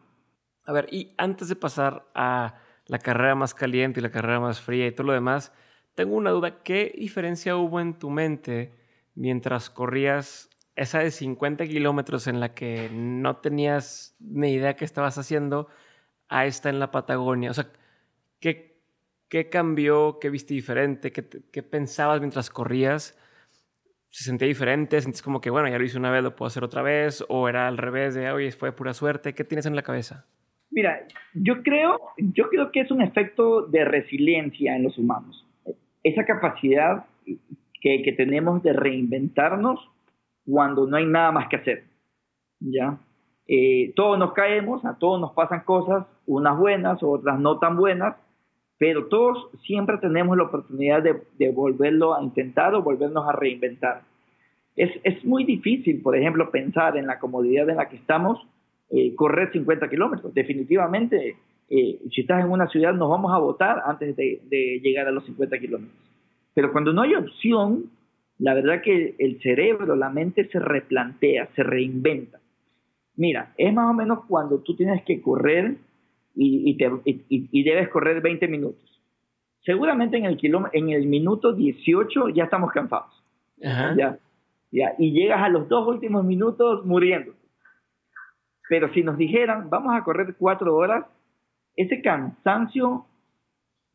A 0.67 0.73
ver, 0.73 0.89
y 0.93 1.13
antes 1.17 1.49
de 1.49 1.57
pasar 1.57 2.07
a 2.15 2.61
la 2.87 2.99
carrera 2.99 3.35
más 3.35 3.55
caliente 3.55 4.01
y 4.01 4.03
la 4.03 4.11
carrera 4.11 4.41
más 4.41 4.61
fría 4.61 4.87
y 4.87 4.93
todo 4.93 5.09
lo 5.09 5.13
demás, 5.15 5.53
tengo 5.95 6.15
una 6.15 6.31
duda. 6.31 6.63
¿Qué 6.63 6.95
diferencia 6.97 7.57
hubo 7.57 7.81
en 7.81 7.99
tu 7.99 8.11
mente 8.11 8.73
mientras 9.15 9.69
corrías 9.71 10.49
esa 10.77 11.01
de 11.01 11.11
50 11.11 11.67
kilómetros 11.67 12.29
en 12.29 12.39
la 12.39 12.55
que 12.55 12.89
no 12.93 13.39
tenías 13.39 14.15
ni 14.21 14.53
idea 14.53 14.77
qué 14.77 14.85
estabas 14.85 15.19
haciendo 15.19 15.69
a 16.29 16.47
esta 16.47 16.69
en 16.69 16.79
la 16.79 16.91
Patagonia? 16.91 17.51
O 17.51 17.55
sea, 17.55 17.73
¿qué, 18.39 18.78
qué 19.29 19.49
cambió? 19.49 20.19
¿Qué 20.21 20.31
viste 20.31 20.55
diferente? 20.55 21.13
¿Qué, 21.13 21.25
¿Qué, 21.53 21.63
pensabas 21.63 22.21
mientras 22.21 22.51
corrías? 22.51 23.19
¿Se 24.09 24.25
sentía 24.25 24.49
diferente? 24.49 25.01
¿Sentís 25.01 25.23
como 25.23 25.41
que, 25.41 25.51
bueno, 25.51 25.69
ya 25.69 25.79
lo 25.79 25.85
hice 25.85 25.99
una 25.99 26.11
vez, 26.11 26.23
lo 26.23 26.35
puedo 26.35 26.49
hacer 26.49 26.65
otra 26.65 26.83
vez? 26.83 27.25
¿O 27.29 27.49
era 27.49 27.69
al 27.69 27.77
revés 27.77 28.15
de, 28.15 28.31
oye, 28.31 28.51
fue 28.53 28.73
pura 28.73 28.95
suerte? 28.95 29.35
¿Qué 29.35 29.45
tienes 29.45 29.67
en 29.67 29.77
la 29.77 29.83
cabeza? 29.83 30.27
Mira, 30.71 31.07
yo 31.35 31.63
creo, 31.63 32.01
yo 32.19 32.49
creo 32.49 32.71
que 32.71 32.81
es 32.81 32.91
un 32.91 33.03
efecto 33.03 33.63
de 33.63 33.85
resiliencia 33.85 34.77
en 34.77 34.85
los 34.85 34.99
humanos. 34.99 35.47
Esa 36.03 36.25
capacidad 36.25 37.07
que, 37.81 38.15
tenemos 38.17 38.63
de 38.63 38.73
reinventarnos 38.73 39.81
cuando 40.45 40.87
no 40.87 40.97
hay 40.97 41.07
nada 41.07 41.33
más 41.33 41.49
que 41.49 41.57
hacer. 41.57 41.85
¿ya? 42.61 42.99
Eh, 43.47 43.93
todos 43.95 44.19
nos 44.19 44.33
caemos, 44.33 44.85
a 44.85 44.99
todos 44.99 45.21
nos 45.21 45.33
pasan 45.33 45.61
cosas, 45.65 46.07
unas 46.27 46.59
buenas, 46.59 47.03
otras 47.03 47.39
no 47.39 47.59
tan 47.59 47.77
buenas, 47.77 48.17
pero 48.79 49.07
todos 49.07 49.51
siempre 49.67 49.99
tenemos 49.99 50.37
la 50.37 50.45
oportunidad 50.45 51.03
de, 51.03 51.51
volverlo 51.51 52.15
a 52.15 52.23
intentar 52.23 52.75
o 52.75 52.83
volvernos 52.83 53.29
a 53.29 53.33
reinventar. 53.33 54.03
Es, 54.77 54.93
es, 55.03 55.25
muy 55.25 55.45
difícil, 55.45 56.01
por 56.01 56.17
ejemplo, 56.17 56.51
pensar 56.51 56.97
en 56.97 57.09
la 57.09 57.19
comodidad 57.19 57.69
en 57.69 57.77
la 57.77 57.89
que 57.89 57.97
estamos, 57.97 58.41
eh, 58.91 59.15
correr 59.17 59.51
50 59.53 59.91
kilómetros. 59.91 60.33
Definitivamente, 60.33 61.37
eh, 61.69 61.99
si 62.15 62.21
estás 62.21 62.45
en 62.45 62.51
una 62.51 62.69
ciudad, 62.69 62.95
nos 62.95 63.11
vamos 63.11 63.33
a 63.35 63.39
votar 63.39 63.83
antes 63.85 64.15
de, 64.15 64.41
de 64.49 64.81
llegar 64.81 65.09
a 65.09 65.11
los 65.11 65.25
50 65.25 65.59
kilómetros. 65.59 65.99
Pero 66.55 66.71
cuando 66.71 66.93
no 66.93 67.03
hay 67.03 67.17
opción, 67.17 67.91
la 68.39 68.55
verdad 68.55 68.81
que 68.83 69.17
el 69.19 69.41
cerebro, 69.43 69.97
la 69.97 70.11
mente 70.11 70.49
se 70.49 70.61
replantea, 70.61 71.49
se 71.57 71.65
reinventa. 71.65 72.39
Mira, 73.17 73.53
es 73.59 73.75
más 73.75 73.91
o 73.91 73.95
menos 73.95 74.21
cuando 74.29 74.61
tú 74.61 74.77
tienes 74.77 75.03
que 75.03 75.21
correr 75.21 75.77
y, 76.41 77.63
debes 77.65 77.89
correr 77.89 78.21
20 78.21 78.47
minutos. 78.49 79.03
Seguramente 79.63 80.17
en 80.17 80.25
el, 80.25 80.39
en 80.73 80.91
el 80.91 81.07
minuto 81.07 81.53
18 81.53 82.29
ya 82.31 82.45
estamos 82.45 82.73
cansados. 82.73 83.13
Ya, 83.57 84.19
ya, 84.71 84.95
y 84.99 85.11
llegas 85.11 85.43
a 85.43 85.49
los 85.49 85.69
dos 85.69 85.87
últimos 85.89 86.25
minutos 86.25 86.87
muriendo. 86.87 87.33
Pero 88.69 88.93
si 88.93 89.03
nos 89.03 89.19
dijeran, 89.19 89.69
vamos 89.69 89.97
a 89.97 90.05
correr 90.05 90.37
cuatro 90.39 90.77
horas, 90.77 91.07
ese 91.75 92.01
cansancio 92.03 93.07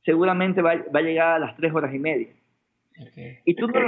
seguramente 0.03 0.61
va, 0.61 0.75
va 0.93 0.99
a 0.99 1.03
llegar 1.03 1.35
a 1.35 1.39
las 1.39 1.55
tres 1.55 1.73
horas 1.73 1.93
y 1.93 1.99
media. 1.99 2.29
Y 3.45 3.55
tú 3.55 3.67
no, 3.67 3.79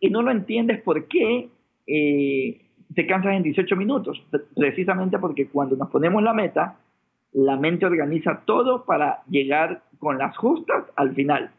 y 0.00 0.10
no 0.10 0.22
lo 0.22 0.30
entiendes 0.30 0.82
por 0.82 1.06
qué 1.08 1.48
eh, 1.86 2.60
te 2.94 3.06
cansas 3.06 3.34
en 3.34 3.42
18 3.42 3.76
minutos. 3.76 4.22
Precisamente 4.54 5.18
porque 5.18 5.48
cuando 5.48 5.76
nos 5.76 5.90
ponemos 5.90 6.22
la 6.22 6.34
meta, 6.34 6.76
la 7.32 7.56
mente 7.56 7.86
organiza 7.86 8.42
todo 8.44 8.84
para 8.84 9.22
llegar 9.28 9.82
con 9.98 10.18
las 10.18 10.36
justas 10.36 10.84
al 10.96 11.14
final. 11.14 11.52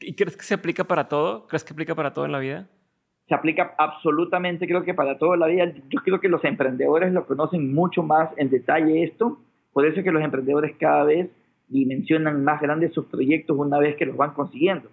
¿Y 0.00 0.14
crees 0.14 0.36
que 0.36 0.44
se 0.44 0.54
aplica 0.54 0.84
para 0.84 1.08
todo? 1.08 1.46
¿Crees 1.48 1.64
que 1.64 1.72
aplica 1.72 1.94
para 1.94 2.12
todo 2.12 2.24
en 2.24 2.32
la 2.32 2.38
vida? 2.38 2.68
Se 3.26 3.34
aplica 3.34 3.74
absolutamente, 3.76 4.66
creo 4.66 4.84
que 4.84 4.94
para 4.94 5.18
toda 5.18 5.36
la 5.36 5.48
vida. 5.48 5.72
Yo 5.88 6.00
creo 6.02 6.20
que 6.20 6.28
los 6.28 6.44
emprendedores 6.44 7.12
lo 7.12 7.26
conocen 7.26 7.74
mucho 7.74 8.02
más 8.02 8.30
en 8.36 8.48
detalle 8.48 9.02
esto. 9.02 9.38
Por 9.72 9.86
eso 9.86 9.98
es 9.98 10.04
que 10.04 10.12
los 10.12 10.22
emprendedores 10.22 10.76
cada 10.78 11.04
vez 11.04 11.30
dimensionan 11.66 12.42
más 12.44 12.60
grandes 12.60 12.94
sus 12.94 13.06
proyectos 13.06 13.58
una 13.58 13.78
vez 13.78 13.96
que 13.96 14.06
los 14.06 14.16
van 14.16 14.32
consiguiendo. 14.32 14.88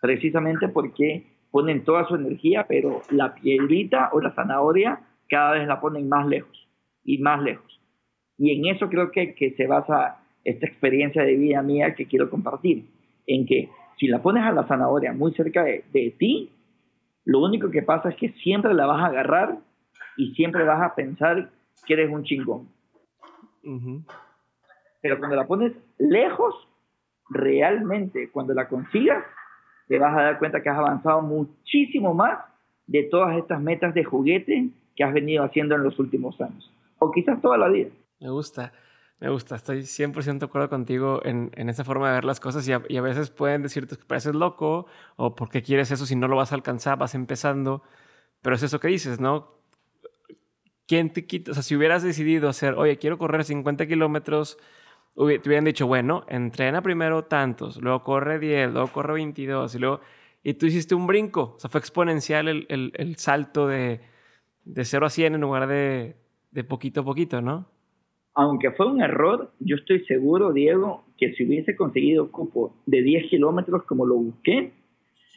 Precisamente 0.00 0.68
porque 0.68 1.26
ponen 1.50 1.84
toda 1.84 2.06
su 2.06 2.14
energía, 2.14 2.66
pero 2.68 3.02
la 3.10 3.34
piedrita 3.34 4.10
o 4.12 4.20
la 4.20 4.32
zanahoria 4.34 5.00
cada 5.28 5.52
vez 5.52 5.66
la 5.66 5.80
ponen 5.80 6.08
más 6.08 6.26
lejos 6.26 6.68
y 7.04 7.18
más 7.18 7.42
lejos. 7.42 7.75
Y 8.38 8.52
en 8.52 8.74
eso 8.74 8.88
creo 8.88 9.10
que, 9.10 9.34
que 9.34 9.52
se 9.52 9.66
basa 9.66 10.18
esta 10.44 10.66
experiencia 10.66 11.22
de 11.22 11.36
vida 11.36 11.62
mía 11.62 11.94
que 11.94 12.06
quiero 12.06 12.30
compartir, 12.30 12.84
en 13.26 13.46
que 13.46 13.68
si 13.98 14.06
la 14.08 14.22
pones 14.22 14.44
a 14.44 14.52
la 14.52 14.66
zanahoria 14.66 15.12
muy 15.12 15.32
cerca 15.32 15.64
de, 15.64 15.84
de 15.92 16.14
ti, 16.18 16.50
lo 17.24 17.40
único 17.40 17.70
que 17.70 17.82
pasa 17.82 18.10
es 18.10 18.16
que 18.16 18.30
siempre 18.42 18.74
la 18.74 18.86
vas 18.86 19.02
a 19.02 19.06
agarrar 19.06 19.58
y 20.16 20.34
siempre 20.34 20.64
vas 20.64 20.82
a 20.82 20.94
pensar 20.94 21.50
que 21.86 21.94
eres 21.94 22.10
un 22.10 22.24
chingón. 22.24 22.68
Pero 25.02 25.18
cuando 25.18 25.36
la 25.36 25.46
pones 25.46 25.72
lejos, 25.98 26.54
realmente, 27.28 28.30
cuando 28.30 28.54
la 28.54 28.68
consigas, 28.68 29.24
te 29.88 29.98
vas 29.98 30.16
a 30.16 30.22
dar 30.22 30.38
cuenta 30.38 30.62
que 30.62 30.68
has 30.68 30.78
avanzado 30.78 31.22
muchísimo 31.22 32.14
más 32.14 32.38
de 32.86 33.04
todas 33.04 33.36
estas 33.36 33.60
metas 33.60 33.94
de 33.94 34.04
juguete 34.04 34.68
que 34.94 35.04
has 35.04 35.12
venido 35.12 35.44
haciendo 35.44 35.74
en 35.74 35.82
los 35.82 35.98
últimos 35.98 36.40
años. 36.40 36.72
O 36.98 37.10
quizás 37.10 37.40
toda 37.42 37.58
la 37.58 37.68
vida. 37.68 37.90
Me 38.20 38.30
gusta, 38.30 38.72
me 39.20 39.30
gusta. 39.30 39.56
Estoy 39.56 39.82
100% 39.82 40.38
de 40.38 40.46
acuerdo 40.46 40.68
contigo 40.68 41.20
en, 41.24 41.50
en, 41.54 41.68
esa 41.68 41.84
forma 41.84 42.08
de 42.08 42.14
ver 42.14 42.24
las 42.24 42.40
cosas 42.40 42.66
y 42.68 42.72
a, 42.72 42.78
veces 42.78 43.30
pueden 43.30 43.62
decirte 43.62 43.96
que 43.96 44.04
pareces 44.04 44.34
loco 44.34 44.86
o 45.16 45.34
porque 45.34 45.62
quieres 45.62 45.90
eso 45.90 46.06
si 46.06 46.16
no 46.16 46.28
lo 46.28 46.36
vas 46.36 46.52
a 46.52 46.54
alcanzar, 46.54 46.98
vas 46.98 47.14
empezando. 47.14 47.82
Pero 48.42 48.56
es 48.56 48.62
eso 48.62 48.80
que 48.80 48.88
dices, 48.88 49.20
¿no? 49.20 49.56
¿Quién 50.86 51.12
te 51.12 51.26
quita? 51.26 51.50
O 51.50 51.54
sea, 51.54 51.62
si 51.62 51.74
hubieras 51.76 52.02
decidido 52.02 52.48
hacer, 52.48 52.74
oye, 52.74 52.98
quiero 52.98 53.18
correr 53.18 53.44
50 53.44 53.86
kilómetros 53.86 54.58
te 55.16 55.48
hubieran 55.48 55.64
dicho, 55.64 55.86
bueno, 55.86 56.26
entrena 56.28 56.82
primero 56.82 57.24
tantos, 57.24 57.78
luego 57.78 58.02
corre 58.02 58.38
10, 58.38 58.72
luego 58.72 58.88
corre 58.88 59.14
22, 59.14 59.74
y 59.74 59.78
luego... 59.78 60.00
Y 60.42 60.54
tú 60.54 60.66
hiciste 60.66 60.94
un 60.94 61.06
brinco, 61.08 61.54
o 61.56 61.58
sea, 61.58 61.70
fue 61.70 61.80
exponencial 61.80 62.46
el, 62.48 62.66
el, 62.68 62.92
el 62.94 63.16
salto 63.16 63.66
de, 63.66 64.00
de 64.64 64.84
0 64.84 65.06
a 65.06 65.10
100 65.10 65.34
en 65.34 65.40
lugar 65.40 65.66
de, 65.66 66.16
de 66.52 66.64
poquito 66.64 67.00
a 67.00 67.04
poquito, 67.04 67.40
¿no? 67.40 67.66
Aunque 68.38 68.70
fue 68.72 68.86
un 68.86 69.00
error, 69.00 69.50
yo 69.60 69.76
estoy 69.76 70.04
seguro, 70.04 70.52
Diego, 70.52 71.04
que 71.16 71.32
si 71.32 71.46
hubiese 71.46 71.74
conseguido 71.74 72.30
cupo 72.30 72.76
de 72.84 73.00
10 73.00 73.30
kilómetros 73.30 73.84
como 73.84 74.04
lo 74.04 74.16
busqué, 74.16 74.72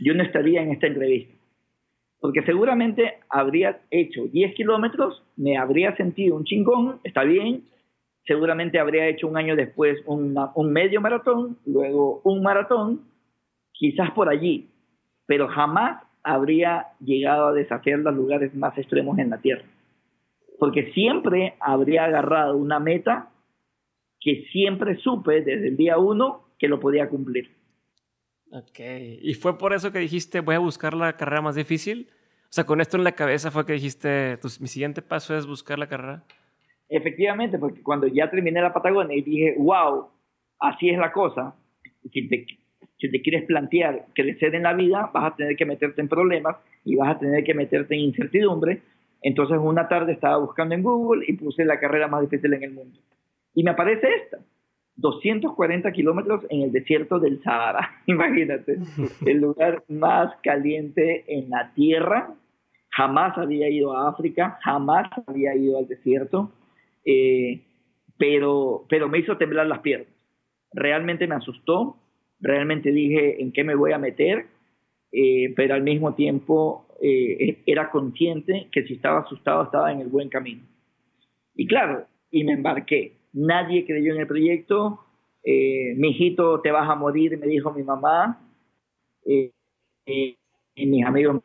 yo 0.01 0.13
no 0.13 0.21
estaría 0.21 0.61
en 0.61 0.71
esta 0.71 0.87
entrevista. 0.87 1.33
Porque 2.19 2.43
seguramente 2.43 3.13
habría 3.29 3.79
hecho 3.89 4.25
10 4.27 4.53
kilómetros, 4.53 5.23
me 5.37 5.57
habría 5.57 5.95
sentido 5.95 6.35
un 6.35 6.43
chingón, 6.43 6.99
está 7.05 7.23
bien, 7.23 7.63
seguramente 8.25 8.79
habría 8.79 9.07
hecho 9.07 9.29
un 9.29 9.37
año 9.37 9.55
después 9.55 9.97
un 10.05 10.35
medio 10.73 10.99
maratón, 10.99 11.57
luego 11.65 12.19
un 12.25 12.43
maratón, 12.43 13.03
quizás 13.71 14.11
por 14.11 14.27
allí, 14.27 14.71
pero 15.25 15.47
jamás 15.47 16.03
habría 16.21 16.87
llegado 16.99 17.47
a 17.47 17.53
desafiar 17.53 17.99
los 17.99 18.13
lugares 18.13 18.53
más 18.55 18.77
extremos 18.77 19.17
en 19.19 19.29
la 19.29 19.37
Tierra. 19.37 19.63
Porque 20.59 20.91
siempre 20.93 21.55
habría 21.59 22.05
agarrado 22.05 22.57
una 22.57 22.79
meta 22.79 23.31
que 24.19 24.45
siempre 24.51 24.97
supe 24.97 25.41
desde 25.41 25.69
el 25.69 25.77
día 25.77 25.97
uno 25.97 26.49
que 26.59 26.67
lo 26.67 26.79
podía 26.79 27.07
cumplir. 27.09 27.55
Ok, 28.51 28.79
¿y 29.21 29.33
fue 29.35 29.57
por 29.57 29.73
eso 29.73 29.91
que 29.91 29.99
dijiste 29.99 30.41
voy 30.41 30.55
a 30.55 30.59
buscar 30.59 30.93
la 30.93 31.15
carrera 31.15 31.41
más 31.41 31.55
difícil? 31.55 32.09
O 32.43 32.51
sea, 32.51 32.65
con 32.65 32.81
esto 32.81 32.97
en 32.97 33.03
la 33.03 33.11
cabeza 33.11 33.51
fue 33.51 33.65
que 33.65 33.73
dijiste, 33.73 34.37
mi 34.59 34.67
siguiente 34.67 35.03
paso 35.03 35.37
es 35.37 35.45
buscar 35.45 35.77
la 35.77 35.87
carrera. 35.87 36.23
Efectivamente, 36.89 37.59
porque 37.59 37.83
cuando 37.83 38.07
ya 38.07 38.29
terminé 38.29 38.59
la 38.59 38.73
Patagonia 38.73 39.15
y 39.15 39.21
dije, 39.21 39.55
wow, 39.59 40.07
así 40.59 40.89
es 40.89 40.97
la 40.97 41.11
cosa, 41.11 41.55
si 42.11 42.27
te, 42.27 42.47
si 42.97 43.11
te 43.11 43.21
quieres 43.21 43.45
plantear 43.45 44.07
crecer 44.15 44.55
en 44.55 44.63
la 44.63 44.73
vida, 44.73 45.11
vas 45.13 45.31
a 45.31 45.35
tener 45.35 45.55
que 45.55 45.65
meterte 45.65 46.01
en 46.01 46.09
problemas 46.09 46.57
y 46.83 46.95
vas 46.95 47.15
a 47.15 47.19
tener 47.19 47.43
que 47.43 47.53
meterte 47.53 47.93
en 47.93 48.01
incertidumbre. 48.01 48.81
Entonces 49.21 49.57
una 49.61 49.87
tarde 49.87 50.13
estaba 50.13 50.37
buscando 50.37 50.75
en 50.75 50.83
Google 50.83 51.25
y 51.27 51.33
puse 51.33 51.65
la 51.65 51.79
carrera 51.79 52.07
más 52.07 52.21
difícil 52.21 52.53
en 52.53 52.63
el 52.63 52.71
mundo. 52.71 52.99
Y 53.53 53.63
me 53.63 53.71
aparece 53.71 54.07
esta, 54.23 54.39
240 54.95 55.91
kilómetros 55.91 56.45
en 56.49 56.61
el 56.61 56.71
desierto 56.71 57.19
del 57.19 57.41
Sahara. 57.41 58.01
Imagínate, 58.05 58.77
el 59.25 59.37
lugar 59.37 59.83
más 59.87 60.33
caliente 60.43 61.25
en 61.27 61.49
la 61.49 61.73
Tierra. 61.73 62.33
Jamás 62.91 63.37
había 63.37 63.69
ido 63.69 63.95
a 63.95 64.09
África, 64.09 64.59
jamás 64.63 65.09
había 65.27 65.55
ido 65.55 65.77
al 65.77 65.87
desierto, 65.87 66.51
eh, 67.05 67.61
pero, 68.17 68.85
pero 68.89 69.07
me 69.07 69.19
hizo 69.19 69.37
temblar 69.37 69.67
las 69.67 69.79
piernas. 69.79 70.09
Realmente 70.73 71.27
me 71.27 71.35
asustó, 71.35 71.97
realmente 72.41 72.91
dije 72.91 73.41
en 73.41 73.51
qué 73.51 73.63
me 73.63 73.75
voy 73.75 73.93
a 73.93 73.99
meter, 73.99 74.47
eh, 75.11 75.53
pero 75.55 75.75
al 75.75 75.83
mismo 75.83 76.15
tiempo 76.15 76.87
eh, 77.01 77.61
era 77.65 77.89
consciente 77.89 78.67
que 78.71 78.83
si 78.83 78.95
estaba 78.95 79.19
asustado 79.19 79.63
estaba 79.63 79.91
en 79.91 80.01
el 80.01 80.07
buen 80.07 80.29
camino. 80.29 80.63
Y 81.55 81.67
claro, 81.67 82.05
y 82.31 82.43
me 82.43 82.53
embarqué 82.53 83.19
nadie 83.33 83.85
creyó 83.85 84.13
en 84.13 84.21
el 84.21 84.27
proyecto, 84.27 84.99
eh, 85.43 85.93
mi 85.95 86.09
hijito 86.09 86.61
te 86.61 86.71
vas 86.71 86.89
a 86.89 86.95
morir, 86.95 87.37
me 87.37 87.47
dijo 87.47 87.71
mi 87.71 87.83
mamá, 87.83 88.41
eh, 89.25 89.51
eh, 90.05 90.35
y 90.75 90.85
mis 90.85 91.05
amigos 91.05 91.41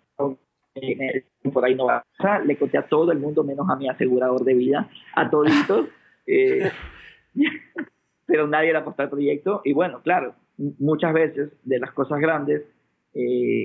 por 1.53 1.65
ahí 1.65 1.75
no 1.75 1.87
va. 1.87 2.05
Le 2.45 2.57
conté 2.57 2.79
a 2.79 2.89
todo 2.89 3.13
el 3.13 3.19
mundo, 3.19 3.45
menos 3.45 3.69
a 3.69 3.77
mi 3.77 3.89
asegurador 3.89 4.45
de 4.45 4.55
vida, 4.55 4.91
a 5.15 5.31
toditos, 5.31 5.89
pero 8.27 8.47
nadie 8.47 8.73
le 8.73 8.79
apostó 8.79 9.03
al 9.03 9.11
proyecto. 9.11 9.61
Y 9.65 9.73
bueno, 9.73 10.01
claro, 10.03 10.35
muchas 10.57 11.13
veces 11.13 11.53
de 11.65 11.79
las 11.79 11.93
cosas 11.93 12.21
grandes 12.21 12.63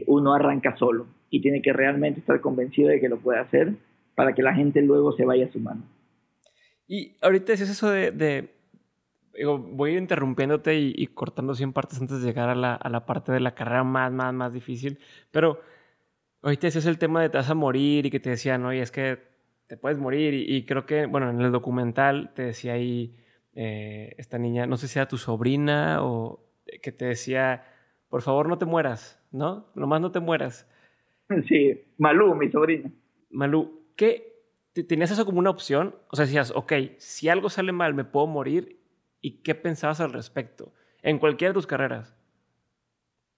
uno 0.08 0.34
arranca 0.34 0.78
solo 0.78 1.08
y 1.30 1.42
tiene 1.42 1.62
que 1.62 1.74
realmente 1.74 2.20
estar 2.20 2.42
convencido 2.42 2.90
de 2.90 3.00
que 3.00 3.10
lo 3.10 3.18
puede 3.18 3.40
hacer 3.40 3.74
para 4.16 4.34
que 4.34 4.44
la 4.44 4.54
gente 4.54 4.82
luego 4.82 5.14
se 5.14 5.26
vaya 5.26 5.52
sumando. 5.52 5.86
Y 6.88 7.16
ahorita 7.22 7.54
es 7.54 7.62
eso 7.62 7.90
de, 7.90 8.50
voy 9.46 9.92
a 9.92 9.94
ir 9.94 10.00
interrumpiéndote 10.00 10.78
y, 10.78 11.08
cortando 11.08 11.54
100 11.54 11.74
partes 11.74 12.02
antes 12.02 12.22
de 12.22 12.28
llegar 12.28 12.50
a 12.50 12.56
la, 12.56 12.74
a 12.76 12.90
la, 12.90 13.06
parte 13.06 13.32
de 13.32 13.40
la 13.40 13.54
carrera 13.54 13.84
más, 13.84 14.12
más, 14.12 14.34
más 14.34 14.54
difícil, 14.54 15.00
pero 15.32 15.62
ahorita 16.42 16.68
es 16.68 16.86
el 16.86 16.98
tema 16.98 17.22
de 17.22 17.30
te 17.30 17.38
vas 17.38 17.50
a 17.50 17.56
morir 17.56 18.06
y 18.06 18.10
que 18.10 18.20
te 18.20 18.32
decían, 18.32 18.66
oye, 18.66 18.82
es 18.82 18.92
que 18.92 19.20
te 19.68 19.78
puedes 19.78 20.00
morir 20.00 20.34
y, 20.34 20.66
creo 20.66 20.86
que, 20.88 21.06
bueno, 21.06 21.30
en 21.30 21.40
el 21.42 21.52
documental 21.52 22.34
te 22.34 22.42
decía 22.42 22.74
ahí 22.74 23.16
eh, 23.54 24.16
esta 24.18 24.40
niña, 24.40 24.66
no 24.66 24.78
sé 24.78 24.88
si 24.88 24.98
era 24.98 25.08
tu 25.08 25.18
sobrina 25.18 26.04
o 26.04 26.44
que 26.82 26.92
te 26.92 27.06
decía, 27.06 27.64
por 28.10 28.24
favor 28.24 28.50
no 28.50 28.58
te 28.58 28.66
mueras, 28.66 29.19
¿no? 29.32 29.68
Nomás 29.76 30.02
no 30.02 30.12
te 30.12 30.20
mueras. 30.20 30.68
Sí, 31.48 31.80
Malú, 31.98 32.34
mi 32.36 32.50
sobrina. 32.50 32.92
Malú, 33.30 33.84
¿qué, 33.96 34.30
¿Tenías 34.74 35.12
eso 35.12 35.26
como 35.26 35.40
una 35.40 35.50
opción? 35.50 35.96
O 36.10 36.16
sea, 36.16 36.26
decías, 36.26 36.52
ok, 36.56 36.74
si 36.98 37.30
algo 37.30 37.50
sale 37.50 37.72
mal, 37.72 37.94
me 37.94 38.04
puedo 38.04 38.28
morir. 38.28 38.78
¿Y 39.22 39.42
qué 39.42 39.56
pensabas 39.56 40.00
al 40.00 40.14
respecto? 40.14 40.72
En 41.02 41.18
cualquiera 41.18 41.50
de 41.52 41.56
tus 41.56 41.68
carreras. 41.68 42.16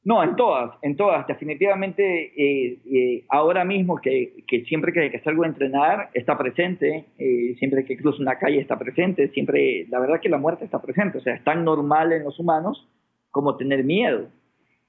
No, 0.04 0.24
en 0.24 0.36
todas, 0.36 0.78
en 0.82 0.96
todas. 0.96 1.26
Definitivamente, 1.28 2.04
eh, 2.04 2.82
eh, 2.86 3.26
ahora 3.30 3.64
mismo 3.64 3.98
que, 3.98 4.44
que, 4.48 4.66
siempre 4.66 4.92
que, 4.94 5.20
salgo 5.20 5.44
a 5.44 5.48
entrenar 5.48 6.10
está 6.14 6.38
presente, 6.38 7.06
eh, 7.18 7.56
siempre 7.60 7.86
que 7.86 7.98
cruzo 7.98 8.22
una 8.22 8.40
calle 8.40 8.60
está 8.60 8.80
presente, 8.80 9.30
siempre, 9.30 9.86
la 9.90 10.00
verdad 10.00 10.20
que 10.20 10.30
la 10.30 10.38
muerte 10.38 10.66
está 10.66 10.82
presente. 10.82 11.20
O 11.20 11.22
sea, 11.22 11.36
es 11.36 11.44
tan 11.44 11.64
normal 11.64 12.12
en 12.12 12.24
los 12.24 12.40
humanos 12.40 12.88
como 13.30 13.58
tener 13.58 13.84
miedo. 13.84 14.28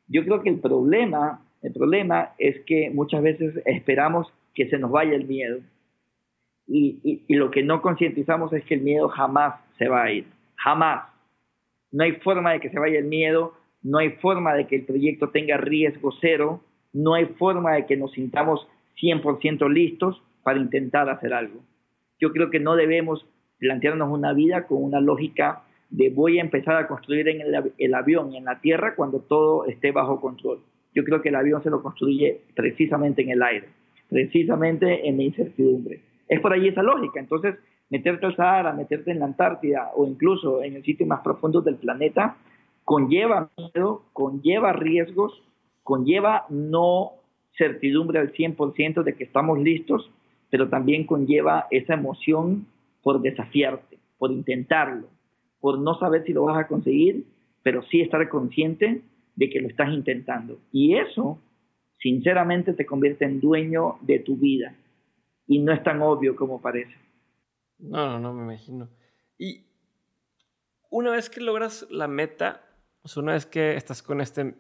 Yo 0.09 0.25
creo 0.25 0.43
que 0.43 0.51
el 0.51 0.61
problema, 0.61 1.41
el 1.63 1.73
problema 1.73 2.33
es 2.39 2.61
que 2.67 2.91
muchas 2.91 3.23
veces 3.23 3.61
esperamos 3.65 4.33
que 4.55 4.69
se 4.69 4.79
nos 4.79 4.91
vaya 4.91 5.15
el 5.15 5.27
miedo 5.27 5.61
y, 6.67 7.23
lo 7.29 7.51
que 7.51 7.63
no 7.63 7.83
concientizamos 7.83 8.53
es 8.53 8.65
que 8.65 8.75
el 8.75 8.83
miedo 8.83 9.09
jamás 9.09 9.55
se 9.79 9.89
va 9.89 10.05
a 10.05 10.13
ir, 10.13 10.27
jamás. 10.57 11.05
No 11.91 12.05
hay 12.05 12.13
forma 12.13 12.53
de 12.53 12.61
que 12.61 12.71
se 12.71 12.79
vaya 12.79 12.99
el 12.99 13.05
miedo, 13.05 13.55
no 13.83 13.99
hay 13.99 14.11
forma 14.11 14.55
de 14.55 14.67
que 14.67 14.77
el 14.77 14.85
proyecto 14.85 15.31
tenga 15.31 15.57
riesgo 15.57 16.13
cero, 16.21 16.63
no 16.93 17.15
hay 17.15 17.27
forma 17.27 17.75
de 17.75 17.87
que 17.87 17.97
nos 17.97 18.13
sintamos 18.13 18.67
100% 19.01 19.69
listos 19.71 20.23
para 20.43 20.59
intentar 20.59 21.09
hacer 21.09 21.35
algo. 21.35 21.61
Yo 22.21 22.33
creo 22.33 22.51
que 22.51 22.61
no 22.61 22.77
debemos 22.77 23.27
plantearnos 23.59 24.11
una 24.11 24.33
vida 24.33 24.67
con 24.67 24.83
una 24.83 25.01
lógica 25.01 25.63
de 25.93 26.09
voy 26.09 26.39
a 26.39 26.43
empezar 26.43 26.77
a 26.77 26.89
construir 26.89 27.29
en 27.29 27.43
el, 27.43 27.95
avión 27.95 28.33
y 28.33 28.39
en 28.39 28.47
la 28.47 28.61
tierra 28.61 28.95
cuando 28.97 29.21
todo 29.21 29.67
esté 29.67 29.93
bajo 29.93 30.21
control. 30.21 30.61
Yo 30.95 31.05
creo 31.05 31.21
que 31.21 31.29
el 31.29 31.35
avión 31.37 31.63
se 31.63 31.71
lo 31.71 31.83
construye 31.83 32.41
precisamente 32.55 33.23
en 33.23 33.31
el 33.31 33.43
aire, 33.43 33.69
precisamente 34.09 35.07
en 35.07 35.19
la 35.19 35.23
incertidumbre. 35.23 36.01
Es 36.29 36.41
por 36.41 36.53
ahí 36.55 36.69
esa 36.69 36.83
lógica. 36.83 37.21
Entonces, 37.21 37.57
meterte 37.91 38.25
al 38.25 38.37
Sahara, 38.37 38.73
meterte 38.73 39.11
en 39.11 39.19
la 39.19 39.27
Antártida 39.27 39.91
o 39.95 40.07
incluso 40.07 40.63
en 40.63 40.77
el 40.77 40.83
sitio 40.83 41.07
más 41.07 41.21
profundo 41.21 41.61
del 41.61 41.77
planeta, 41.77 42.37
conlleva 42.85 43.51
miedo, 43.59 44.05
conlleva 44.15 44.73
riesgos, 44.73 45.43
conlleva 45.83 46.47
no 46.49 47.13
certidumbre 47.59 48.19
al 48.19 48.33
100% 48.33 49.03
de 49.03 49.15
que 49.15 49.25
estamos 49.25 49.59
listos, 49.59 50.11
pero 50.49 50.71
también 50.71 51.05
conlleva 51.05 51.67
esa 51.71 51.95
emoción 51.95 52.67
por 53.03 53.21
desafiarte, 53.21 53.99
por 54.17 54.31
intentarlo, 54.31 55.09
por 55.63 55.79
no 55.79 55.97
saber 55.97 56.25
si 56.27 56.33
lo 56.33 56.43
vas 56.43 56.59
a 56.59 56.67
conseguir, 56.67 57.25
pero 57.63 57.83
sí 57.85 58.01
estar 58.01 58.29
consciente 58.29 59.03
de 59.37 59.49
que 59.49 59.61
lo 59.61 59.69
estás 59.69 59.91
intentando. 59.93 60.59
Y 60.73 60.97
eso, 60.97 61.39
sinceramente, 62.01 62.73
te 62.73 62.85
convierte 62.85 63.25
en 63.25 63.41
dueño 63.41 63.97
de 64.01 64.19
tu 64.19 64.37
vida 64.37 64.75
y 65.47 65.61
no 65.61 65.73
es 65.73 65.81
tan 65.85 66.03
obvio 66.03 66.35
como 66.35 66.61
parece. 66.61 66.97
No, 67.79 68.09
no, 68.09 68.19
no 68.19 68.35
me 68.35 68.43
imagino. 68.43 68.89
Y 69.39 69.65
una 70.91 71.13
vez 71.13 71.31
que 71.31 71.41
logras 71.41 71.87
la 71.91 72.09
meta, 72.09 72.63
una 73.15 73.35
vez 73.35 73.47
que 73.47 73.77
estás 73.77 74.03
con 74.03 74.21
este, 74.21 74.57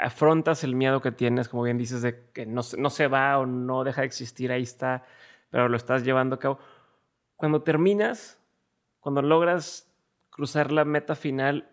afrontas 0.00 0.64
el 0.64 0.74
miedo 0.74 1.02
que 1.02 1.12
tienes, 1.12 1.50
como 1.50 1.64
bien 1.64 1.76
dices, 1.76 2.00
de 2.00 2.30
que 2.32 2.46
no, 2.46 2.62
no 2.78 2.88
se 2.88 3.08
va 3.08 3.38
o 3.38 3.44
no 3.44 3.84
deja 3.84 4.00
de 4.00 4.06
existir, 4.06 4.50
ahí 4.52 4.62
está, 4.62 5.04
pero 5.50 5.68
lo 5.68 5.76
estás 5.76 6.02
llevando 6.02 6.36
a 6.36 6.38
cabo. 6.38 6.58
Cuando 7.36 7.62
terminas, 7.62 8.42
cuando 9.00 9.20
logras 9.20 9.89
cruzar 10.40 10.72
la 10.72 10.86
meta 10.86 11.16
final, 11.16 11.68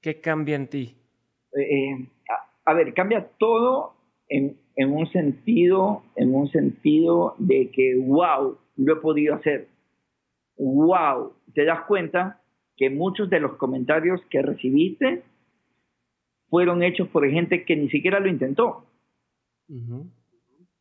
¿qué 0.00 0.22
cambia 0.22 0.56
en 0.56 0.66
ti? 0.68 0.96
Eh, 1.52 1.60
eh, 1.60 2.08
a, 2.30 2.70
a, 2.70 2.74
ver, 2.74 2.94
cambia 2.94 3.28
todo 3.36 3.92
en, 4.30 4.56
en 4.76 4.92
un 4.92 5.06
sentido, 5.12 6.02
en 6.14 6.34
un 6.34 6.48
sentido 6.48 7.34
de 7.36 7.70
que, 7.70 7.94
wow, 7.98 8.56
lo 8.76 8.92
he 8.94 8.96
podido 8.96 9.34
hacer. 9.34 9.68
Wow, 10.56 11.34
te 11.52 11.66
das 11.66 11.82
cuenta 11.82 12.40
que 12.78 12.88
muchos 12.88 13.28
de 13.28 13.40
los 13.40 13.56
comentarios 13.58 14.22
que 14.30 14.40
recibiste 14.40 15.22
fueron 16.48 16.82
hechos 16.82 17.08
por 17.08 17.28
gente 17.28 17.66
que 17.66 17.76
ni 17.76 17.90
siquiera 17.90 18.20
lo 18.20 18.28
intentó. 18.28 18.86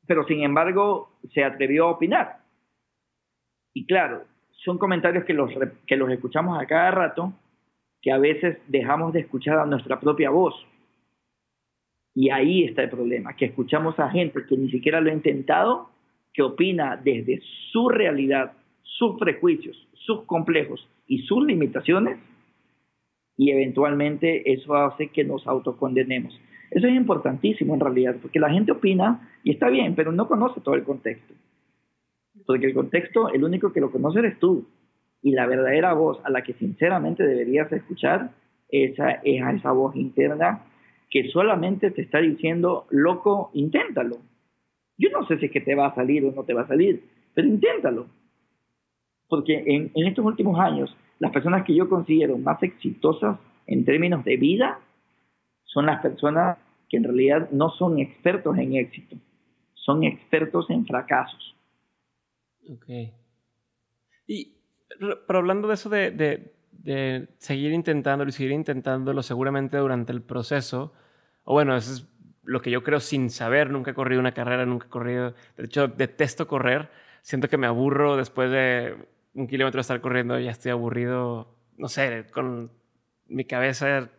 Pero 0.07 0.25
sin 0.27 0.43
embargo 0.43 1.09
se 1.33 1.43
atrevió 1.43 1.87
a 1.87 1.91
opinar. 1.91 2.39
Y 3.73 3.85
claro, 3.85 4.23
son 4.65 4.79
comentarios 4.79 5.23
que 5.25 5.33
los, 5.33 5.51
que 5.85 5.95
los 5.95 6.09
escuchamos 6.11 6.59
a 6.59 6.65
cada 6.65 6.89
rato, 6.91 7.33
que 8.01 8.11
a 8.11 8.17
veces 8.17 8.57
dejamos 8.67 9.13
de 9.13 9.21
escuchar 9.21 9.59
a 9.59 9.65
nuestra 9.65 9.99
propia 9.99 10.31
voz. 10.31 10.55
Y 12.15 12.31
ahí 12.31 12.63
está 12.63 12.81
el 12.81 12.89
problema, 12.89 13.35
que 13.35 13.45
escuchamos 13.45 13.99
a 13.99 14.09
gente 14.09 14.45
que 14.47 14.57
ni 14.57 14.71
siquiera 14.71 15.01
lo 15.01 15.11
ha 15.11 15.13
intentado, 15.13 15.89
que 16.33 16.41
opina 16.41 16.97
desde 16.97 17.41
su 17.71 17.89
realidad, 17.89 18.53
sus 18.81 19.19
prejuicios, 19.19 19.87
sus 19.93 20.23
complejos 20.23 20.87
y 21.07 21.19
sus 21.19 21.45
limitaciones, 21.45 22.17
y 23.37 23.51
eventualmente 23.51 24.51
eso 24.51 24.75
hace 24.75 25.09
que 25.09 25.23
nos 25.23 25.45
autocondenemos. 25.45 26.39
Eso 26.71 26.87
es 26.87 26.95
importantísimo 26.95 27.73
en 27.73 27.81
realidad, 27.81 28.15
porque 28.21 28.39
la 28.39 28.49
gente 28.49 28.71
opina 28.71 29.29
y 29.43 29.51
está 29.51 29.69
bien, 29.69 29.93
pero 29.93 30.11
no 30.11 30.27
conoce 30.27 30.61
todo 30.61 30.75
el 30.75 30.83
contexto. 30.83 31.33
Porque 32.45 32.67
el 32.67 32.73
contexto, 32.73 33.29
el 33.29 33.43
único 33.43 33.73
que 33.73 33.81
lo 33.81 33.91
conoce 33.91 34.19
eres 34.19 34.39
tú. 34.39 34.67
Y 35.21 35.31
la 35.31 35.47
verdadera 35.47 35.93
voz 35.93 36.19
a 36.23 36.29
la 36.29 36.43
que 36.43 36.53
sinceramente 36.53 37.25
deberías 37.25 37.71
escuchar 37.71 38.31
esa, 38.69 39.11
es 39.23 39.41
a 39.41 39.51
esa 39.51 39.71
voz 39.71 39.95
interna 39.95 40.63
que 41.09 41.29
solamente 41.29 41.91
te 41.91 42.01
está 42.01 42.19
diciendo, 42.19 42.85
loco, 42.89 43.49
inténtalo. 43.53 44.17
Yo 44.97 45.09
no 45.09 45.25
sé 45.27 45.37
si 45.39 45.45
es 45.45 45.51
que 45.51 45.61
te 45.61 45.75
va 45.75 45.87
a 45.87 45.95
salir 45.95 46.25
o 46.25 46.31
no 46.31 46.43
te 46.43 46.53
va 46.53 46.61
a 46.61 46.67
salir, 46.67 47.03
pero 47.33 47.47
inténtalo. 47.47 48.07
Porque 49.27 49.63
en, 49.65 49.91
en 49.93 50.07
estos 50.07 50.25
últimos 50.25 50.59
años, 50.59 50.95
las 51.19 51.31
personas 51.31 51.65
que 51.65 51.75
yo 51.75 51.89
considero 51.89 52.37
más 52.37 52.61
exitosas 52.61 53.39
en 53.67 53.85
términos 53.85 54.23
de 54.23 54.37
vida 54.37 54.79
son 55.63 55.87
las 55.87 56.01
personas 56.01 56.57
que 56.89 56.97
en 56.97 57.03
realidad 57.03 57.49
no 57.51 57.69
son 57.71 57.99
expertos 57.99 58.57
en 58.57 58.75
éxito, 58.75 59.15
son 59.73 60.03
expertos 60.03 60.69
en 60.69 60.85
fracasos. 60.85 61.54
Ok. 62.69 62.85
Y, 64.27 64.57
pero 65.27 65.39
hablando 65.39 65.67
de 65.67 65.73
eso 65.73 65.89
de, 65.89 66.11
de, 66.71 67.27
seguir 67.37 67.71
intentándolo 67.71 68.29
y 68.29 68.33
seguir 68.33 68.51
intentándolo 68.51 69.23
seguramente 69.23 69.77
durante 69.77 70.11
el 70.11 70.21
proceso, 70.21 70.93
o 71.43 71.53
bueno, 71.53 71.75
eso 71.75 71.93
es 71.93 72.07
lo 72.43 72.61
que 72.61 72.71
yo 72.71 72.83
creo 72.83 72.99
sin 72.99 73.29
saber, 73.29 73.71
nunca 73.71 73.91
he 73.91 73.93
corrido 73.93 74.19
una 74.19 74.33
carrera, 74.33 74.65
nunca 74.65 74.87
he 74.87 74.89
corrido, 74.89 75.33
de 75.57 75.65
hecho 75.65 75.87
detesto 75.87 76.47
correr, 76.47 76.89
siento 77.21 77.49
que 77.49 77.57
me 77.57 77.67
aburro 77.67 78.17
después 78.17 78.51
de 78.51 78.95
un 79.33 79.47
kilómetro 79.47 79.79
de 79.79 79.81
estar 79.81 80.01
corriendo, 80.01 80.39
ya 80.39 80.51
estoy 80.51 80.71
aburrido, 80.71 81.55
no 81.77 81.87
sé, 81.87 82.25
con 82.31 82.71
mi 83.27 83.45
cabeza, 83.45 84.09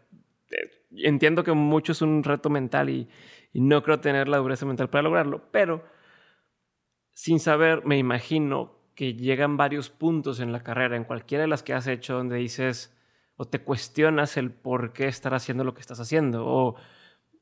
eh, 0.51 0.71
entiendo 0.91 1.45
que 1.45 1.53
mucho 1.53 1.93
es 1.93 2.03
un 2.03 2.23
reto 2.25 2.51
mental 2.51 2.91
y, 2.91 3.09
y 3.53 3.61
no 3.61 3.83
creo 3.83 4.01
tener 4.01 4.29
la 4.29 4.39
dureza 4.39 4.67
mental 4.67 4.91
para 4.91 5.03
lograrlo, 5.03 5.51
pero 5.51 5.85
sin 7.17 7.41
saber, 7.41 7.87
me 7.87 7.97
imagino 7.97 8.75
que 8.95 9.15
llegan 9.15 9.57
varios 9.57 9.89
puntos 9.89 10.39
en 10.39 10.53
la 10.53 10.63
carrera, 10.63 10.97
en 10.97 11.05
cualquiera 11.05 11.45
de 11.45 11.49
las 11.49 11.63
que 11.63 11.73
has 11.73 11.87
hecho, 11.87 12.13
donde 12.13 12.37
dices 12.37 12.95
o 13.37 13.47
te 13.47 13.59
cuestionas 13.63 14.37
el 14.37 14.51
por 14.51 14.93
qué 14.93 15.07
estar 15.07 15.33
haciendo 15.33 15.65
lo 15.65 15.73
que 15.73 15.81
estás 15.81 15.99
haciendo, 15.99 16.47
o 16.47 16.77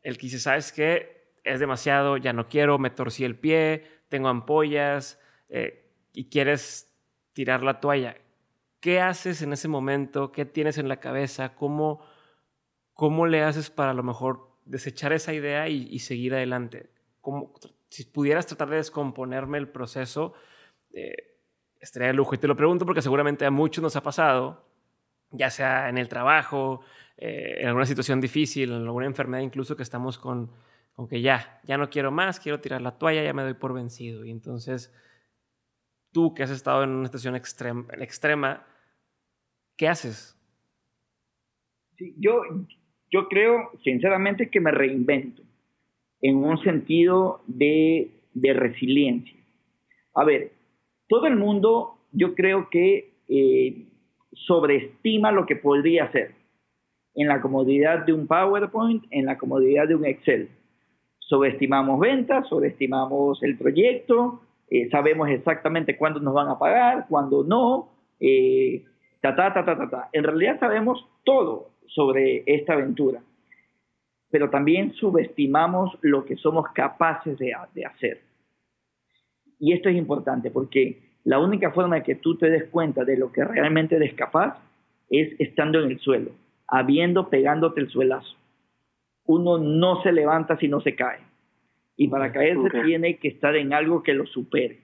el 0.03 0.17
que 0.17 0.27
dices, 0.27 0.45
¿sabes 0.45 0.71
qué? 0.71 1.33
Es 1.43 1.59
demasiado, 1.59 2.17
ya 2.19 2.33
no 2.33 2.49
quiero, 2.49 2.79
me 2.79 2.91
torcí 2.91 3.25
el 3.25 3.37
pie, 3.37 3.85
tengo 4.09 4.29
ampollas 4.29 5.21
eh, 5.49 5.91
y 6.13 6.27
quieres 6.29 6.97
tirar 7.33 7.65
la 7.65 7.81
toalla. 7.81 8.17
¿Qué 8.79 9.01
haces 9.01 9.43
en 9.43 9.53
ese 9.53 9.67
momento? 9.67 10.31
¿Qué 10.31 10.45
tienes 10.45 10.79
en 10.79 10.87
la 10.87 11.01
cabeza? 11.01 11.57
¿Cómo, 11.57 12.01
cómo 12.93 13.27
le 13.27 13.43
haces 13.43 13.71
para 13.71 13.91
a 13.91 13.95
lo 13.95 14.05
mejor 14.05 14.57
desechar 14.67 15.13
esa 15.13 15.35
idea 15.35 15.69
y, 15.69 15.99
seguir 15.99 16.33
adelante? 16.33 16.91
¿Cómo, 17.21 17.53
si 17.95 18.03
pudieras 18.07 18.45
tratar 18.45 18.71
de 18.71 18.77
descomponerme 18.77 19.57
el 19.57 19.69
proceso, 19.69 20.35
eh, 20.93 21.15
estaría 21.79 22.09
de 22.09 22.15
lujo. 22.15 22.35
Y 22.35 22.39
te 22.39 22.49
lo 22.49 22.57
pregunto 22.57 22.85
porque 22.85 23.01
seguramente 23.01 23.47
a 23.47 23.53
muchos 23.53 23.83
nos 23.83 23.95
ha 23.95 24.03
pasado, 24.03 24.67
ya 25.31 25.49
sea 25.49 25.89
en 25.89 25.97
el 25.97 26.09
trabajo, 26.09 26.81
eh, 27.17 27.59
en 27.61 27.69
alguna 27.69 27.87
situación 27.87 28.21
difícil, 28.21 28.73
en 28.73 28.83
alguna 28.83 29.07
enfermedad 29.07 29.45
incluso 29.45 29.77
que 29.77 29.85
estamos 29.85 30.19
con, 30.19 30.51
con 30.95 31.07
que 31.07 31.23
ya, 31.23 31.61
ya 31.63 31.79
no 31.79 31.89
quiero 31.89 32.11
más, 32.11 32.41
quiero 32.41 32.59
tirar 32.59 32.83
la 32.83 32.99
toalla, 32.99 33.23
ya 33.23 33.33
me 33.33 33.43
doy 33.43 33.55
por 33.55 33.73
vencido. 33.73 34.25
Y 34.25 34.33
entonces, 34.33 34.93
tú 36.11 36.35
que 36.35 36.43
has 36.43 36.51
estado 36.51 36.83
en 36.83 36.91
una 36.91 37.07
situación 37.07 37.37
extrema, 37.37 37.87
extrema 37.99 38.67
¿qué 39.77 39.87
haces? 39.87 40.37
yo, 42.17 42.43
yo 43.09 43.29
creo 43.29 43.71
sinceramente 43.85 44.51
que 44.51 44.59
me 44.59 44.73
reinvento 44.73 45.44
en 46.25 46.37
un 46.37 46.59
sentido 46.63 47.43
de, 47.47 48.11
de 48.33 48.55
resiliencia. 48.55 49.37
A 50.15 50.25
ver, 50.25 50.53
todo 51.07 51.27
el 51.27 51.37
mundo 51.37 51.99
yo 52.13 52.35
creo 52.35 52.71
que 52.71 53.13
eh, 53.29 53.85
sobreestima 54.33 55.33
lo 55.33 55.45
que 55.45 55.57
podría 55.57 56.05
hacer 56.05 56.35
en 57.15 57.29
la 57.29 57.43
comodidad 57.43 58.07
de 58.07 58.15
un 58.15 58.27
PowerPoint, 58.27 59.05
en 59.11 59.27
la 59.27 59.37
comodidad 59.37 59.87
de 59.87 59.97
un 59.97 60.07
Excel. 60.07 60.49
Sobreestimamos 61.19 62.01
ventas, 62.01 62.49
sobreestimamos 62.49 63.43
el 63.43 63.59
proyecto, 63.59 64.41
eh, 64.71 64.89
sabemos 64.89 65.29
exactamente 65.29 65.99
cuándo 65.99 66.21
nos 66.21 66.33
van 66.33 66.49
a 66.49 66.59
pagar, 66.59 67.05
cuándo 67.07 67.45
no, 67.45 67.91
eh, 68.19 68.83
ta, 69.21 69.37
ta, 69.37 69.53
ta, 69.53 69.63
ta, 69.63 69.91
ta, 69.91 70.09
En 70.15 70.25
realidad 70.25 70.59
sabemos 70.59 71.07
todo 71.23 71.69
sobre 71.87 72.45
esta 72.47 72.73
aventura, 72.73 73.21
pero 74.35 74.51
también 74.51 74.93
subestimamos 74.95 75.97
lo 76.03 76.25
que 76.25 76.35
somos 76.35 76.67
capaces 76.75 77.39
de 77.39 77.85
hacer. 77.85 78.21
Y 79.61 79.73
esto 79.73 79.89
es 79.89 79.95
importante 79.95 80.51
porque 80.51 80.99
la 81.23 81.39
única 81.39 81.71
forma 81.71 81.95
de 81.95 82.03
que 82.03 82.17
tú 82.17 82.37
te 82.37 82.51
des 82.51 82.65
cuenta 82.65 83.05
de 83.05 83.17
lo 83.17 83.31
que 83.31 83.45
realmente 83.45 83.95
eres 83.95 84.13
capaz 84.15 84.59
es 85.09 85.39
estando 85.39 85.81
en 85.81 85.93
el 85.93 86.01
suelo, 86.01 86.33
habiendo 86.67 87.31
pegándote 87.31 87.81
el 87.81 87.91
suelazo. 87.91 88.37
Uno 89.25 89.59
no 89.59 90.03
se 90.03 90.11
levanta 90.11 90.57
si 90.57 90.67
no 90.67 90.81
se 90.81 90.97
cae. 90.97 91.21
Y 91.97 92.09
para 92.09 92.33
caerse 92.33 92.71
tiene 92.85 93.19
que 93.19 93.29
estar 93.29 93.55
en 93.55 93.73
algo 93.73 94.03
que 94.03 94.15
lo 94.15 94.27
supere. 94.27 94.81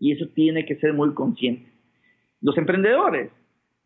Y 0.00 0.14
eso 0.14 0.26
tiene 0.34 0.66
que 0.66 0.74
ser 0.80 0.94
muy 0.94 1.14
consciente. 1.14 1.70
Los 2.40 2.58
emprendedores, 2.58 3.30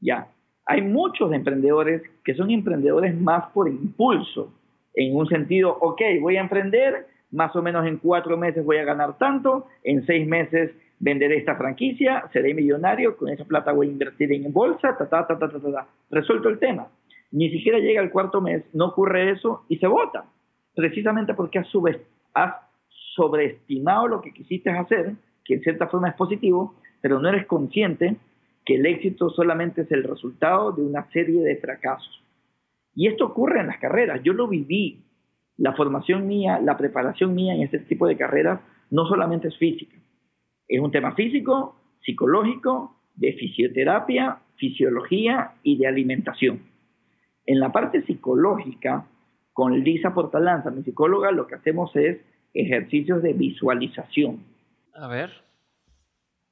ya, 0.01 0.29
hay 0.65 0.81
muchos 0.81 1.31
emprendedores 1.31 2.01
que 2.25 2.35
son 2.35 2.51
emprendedores 2.51 3.15
más 3.21 3.51
por 3.53 3.69
impulso, 3.69 4.51
en 4.95 5.17
un 5.17 5.27
sentido, 5.29 5.77
ok, 5.81 6.01
voy 6.21 6.37
a 6.37 6.41
emprender, 6.41 7.07
más 7.31 7.55
o 7.57 7.63
menos 7.63 7.87
en 7.87 7.99
cuatro 7.99 8.37
meses 8.37 8.65
voy 8.65 8.77
a 8.79 8.85
ganar 8.85 9.19
tanto, 9.19 9.67
en 9.83 10.07
seis 10.07 10.27
meses 10.27 10.71
venderé 11.01 11.37
esta 11.37 11.57
franquicia, 11.57 12.25
seré 12.33 12.55
millonario, 12.55 13.17
con 13.17 13.29
esa 13.29 13.45
plata 13.45 13.73
voy 13.73 13.89
a 13.89 13.91
invertir 13.91 14.33
en 14.33 14.53
bolsa, 14.53 14.97
ta, 14.97 15.09
ta, 15.09 15.27
ta, 15.27 15.39
ta, 15.39 15.49
ta, 15.49 15.59
ta, 15.61 15.87
resuelto 16.11 16.49
el 16.49 16.59
tema. 16.59 16.89
Ni 17.33 17.51
siquiera 17.51 17.79
llega 17.79 18.01
el 18.01 18.11
cuarto 18.11 18.41
mes, 18.41 18.65
no 18.73 18.87
ocurre 18.87 19.33
eso 19.33 19.65
y 19.69 19.79
se 19.79 19.89
vota, 19.89 20.25
precisamente 20.75 21.35
porque 21.35 21.59
has, 21.59 21.69
has 22.35 22.55
sobreestimado 23.15 24.09
lo 24.09 24.21
que 24.21 24.33
quisiste 24.33 24.71
hacer, 24.71 25.15
que 25.45 25.55
en 25.55 25.61
cierta 25.63 25.89
forma 25.89 26.09
es 26.09 26.15
positivo, 26.15 26.75
pero 27.01 27.19
no 27.19 27.29
eres 27.29 27.47
consciente 27.47 28.17
que 28.65 28.77
el 28.77 28.87
éxito 28.87 29.29
solamente 29.31 29.83
es 29.83 29.93
el 29.93 30.05
resultado 30.05 30.73
de 30.73 30.83
una 30.83 31.11
serie 31.11 31.43
de 31.43 31.57
fracasos. 31.57 32.24
Y 32.95 33.09
esto 33.09 33.27
ocurre 33.27 33.61
en 33.61 33.67
las 33.67 33.79
carreras, 33.79 34.23
yo 34.23 34.33
lo 34.33 34.49
viví, 34.49 35.05
la 35.57 35.75
formación 35.75 36.27
mía, 36.27 36.61
la 36.61 36.77
preparación 36.77 37.35
mía 37.35 37.55
en 37.55 37.63
este 37.63 37.79
tipo 37.81 38.07
de 38.07 38.17
carreras 38.17 38.61
no 38.91 39.07
solamente 39.07 39.49
es 39.49 39.57
física, 39.57 39.97
es 40.69 40.81
un 40.81 40.91
tema 40.91 41.15
físico, 41.15 41.77
psicológico, 42.03 42.97
de 43.15 43.33
fisioterapia, 43.35 44.39
fisiología 44.57 45.53
y 45.63 45.79
de 45.79 45.87
alimentación. 45.87 46.63
En 47.47 47.61
la 47.61 47.73
parte 47.73 48.03
psicológica, 48.03 49.07
con 49.53 49.79
Lisa 49.85 50.15
Portalanza, 50.15 50.71
mi 50.71 50.83
psicóloga, 50.83 51.31
lo 51.31 51.47
que 51.47 51.55
hacemos 51.55 51.95
es 51.95 52.19
ejercicios 52.55 53.23
de 53.23 53.33
visualización. 53.33 54.41
A 54.95 55.09
ver. 55.09 55.31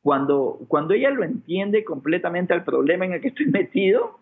Cuando, 0.02 0.58
cuando 0.68 0.94
ella 0.94 1.10
lo 1.10 1.24
entiende 1.24 1.84
completamente 1.84 2.52
al 2.52 2.64
problema 2.64 3.06
en 3.06 3.14
el 3.14 3.20
que 3.20 3.28
estoy 3.28 3.46
metido, 3.46 4.18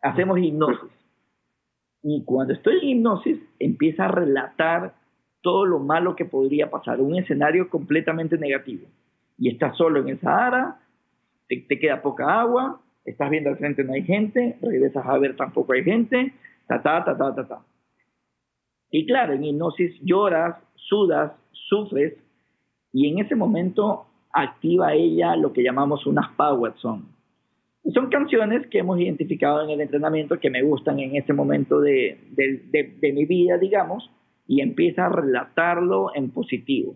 hacemos 0.00 0.38
hipnosis. 0.38 0.90
Y 2.02 2.24
cuando 2.24 2.52
estoy 2.54 2.78
en 2.82 2.88
hipnosis, 2.88 3.38
empieza 3.58 4.06
a 4.06 4.08
relatar 4.08 4.94
todo 5.40 5.66
lo 5.66 5.78
malo 5.78 6.16
que 6.16 6.24
podría 6.24 6.70
pasar, 6.70 7.00
un 7.00 7.16
escenario 7.16 7.68
completamente 7.68 8.38
negativo. 8.38 8.86
Y 9.38 9.48
estás 9.48 9.76
solo 9.76 10.00
en 10.00 10.08
el 10.08 10.20
Sahara, 10.20 10.80
te, 11.48 11.78
queda 11.78 12.02
poca 12.02 12.40
agua, 12.40 12.80
estás 13.04 13.30
viendo 13.30 13.50
al 13.50 13.56
frente 13.56 13.84
no 13.84 13.92
hay 13.92 14.04
gente, 14.04 14.56
regresas 14.62 15.04
a 15.06 15.18
ver 15.18 15.36
tampoco 15.36 15.72
hay 15.72 15.84
gente, 15.84 16.32
ta, 16.66 16.82
ta, 16.82 17.04
ta, 17.04 17.16
ta, 17.16 17.34
ta, 17.34 17.48
ta. 17.48 17.60
Y 18.90 19.06
claro, 19.06 19.32
en 19.34 19.44
hipnosis 19.44 19.98
lloras, 20.02 20.56
sudas, 20.74 21.32
sufres, 21.50 22.14
y 22.92 23.10
en 23.10 23.24
ese 23.24 23.34
momento 23.34 24.06
activa 24.32 24.94
ella 24.94 25.34
lo 25.36 25.52
que 25.52 25.62
llamamos 25.62 26.06
unas 26.06 26.30
power 26.36 26.72
songs 26.76 27.11
son 27.90 28.10
canciones 28.10 28.66
que 28.68 28.78
hemos 28.78 29.00
identificado 29.00 29.62
en 29.62 29.70
el 29.70 29.80
entrenamiento 29.80 30.38
que 30.38 30.50
me 30.50 30.62
gustan 30.62 31.00
en 31.00 31.16
este 31.16 31.32
momento 31.32 31.80
de, 31.80 32.18
mi 33.02 33.24
vida, 33.24 33.58
digamos, 33.58 34.08
y 34.46 34.60
empieza 34.60 35.06
a 35.06 35.08
relatarlo 35.08 36.14
en 36.14 36.30
positivo. 36.30 36.94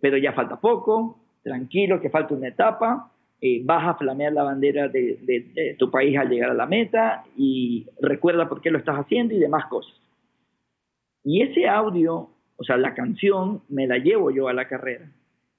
Pero 0.00 0.18
ya 0.18 0.32
falta 0.32 0.60
poco, 0.60 1.18
tranquilo, 1.42 2.00
que 2.00 2.10
falta 2.10 2.34
una 2.34 2.48
etapa, 2.48 3.12
eh, 3.40 3.62
vas 3.64 3.88
a 3.88 3.94
flamear 3.94 4.32
la 4.32 4.42
bandera 4.42 4.88
de, 4.88 5.76
tu 5.78 5.90
país 5.90 6.18
al 6.18 6.28
llegar 6.28 6.50
a 6.50 6.54
la 6.54 6.66
meta 6.66 7.24
y 7.36 7.86
recuerda 8.00 8.48
por 8.48 8.60
qué 8.60 8.70
lo 8.70 8.78
estás 8.78 8.96
haciendo 8.96 9.34
y 9.34 9.38
demás 9.38 9.66
cosas. 9.66 9.94
Y 11.22 11.40
ese 11.40 11.66
audio, 11.66 12.28
o 12.56 12.64
sea, 12.64 12.76
la 12.76 12.94
canción, 12.94 13.62
me 13.70 13.86
la 13.86 13.96
llevo 13.96 14.30
yo 14.30 14.48
a 14.48 14.52
la 14.52 14.68
carrera. 14.68 15.10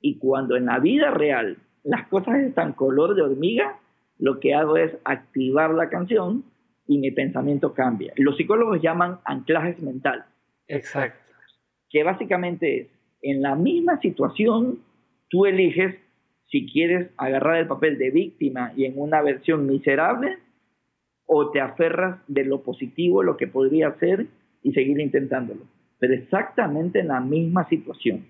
Y 0.01 0.19
cuando 0.19 0.55
en 0.55 0.65
la 0.65 0.77
vida 0.77 1.10
real 1.10 1.58
las 1.84 2.08
cosas 2.08 2.38
están 2.39 2.73
color 2.73 3.15
de 3.15 3.23
hormiga, 3.23 3.79
lo 4.17 4.39
que 4.39 4.54
hago 4.54 4.78
es 4.78 4.95
activar 5.04 5.73
la 5.73 5.89
canción 5.89 6.43
y 6.88 6.97
mi 6.99 7.12
pensamiento 7.12 7.73
cambia. 7.73 8.13
Los 8.15 8.38
psicólogos 8.38 8.82
llaman 8.82 9.19
anclajes 9.25 9.80
mentales. 9.82 10.25
Exacto. 10.67 11.19
Que 11.89 12.04
básicamente 12.04 12.82
es, 12.82 12.88
en 13.21 13.41
la 13.41 13.56
misma 13.56 13.99
situación, 14.01 14.80
tú 15.30 15.45
eliges 15.45 15.95
si 16.47 16.67
quieres 16.67 17.10
agarrar 17.17 17.58
el 17.58 17.67
papel 17.67 17.97
de 17.97 18.12
víctima 18.12 18.71
y 18.75 18.86
en 18.86 18.93
una 18.97 19.21
versión 19.21 19.65
miserable, 19.65 20.38
o 21.25 21.49
te 21.49 21.60
aferras 21.60 22.19
de 22.28 22.45
lo 22.45 22.62
positivo, 22.62 23.23
lo 23.23 23.36
que 23.36 23.47
podría 23.47 23.91
ser, 23.95 24.28
y 24.62 24.73
seguir 24.73 24.99
intentándolo. 24.99 25.62
Pero 25.97 26.13
exactamente 26.13 26.99
en 26.99 27.08
la 27.08 27.19
misma 27.19 27.67
situación. 27.67 28.25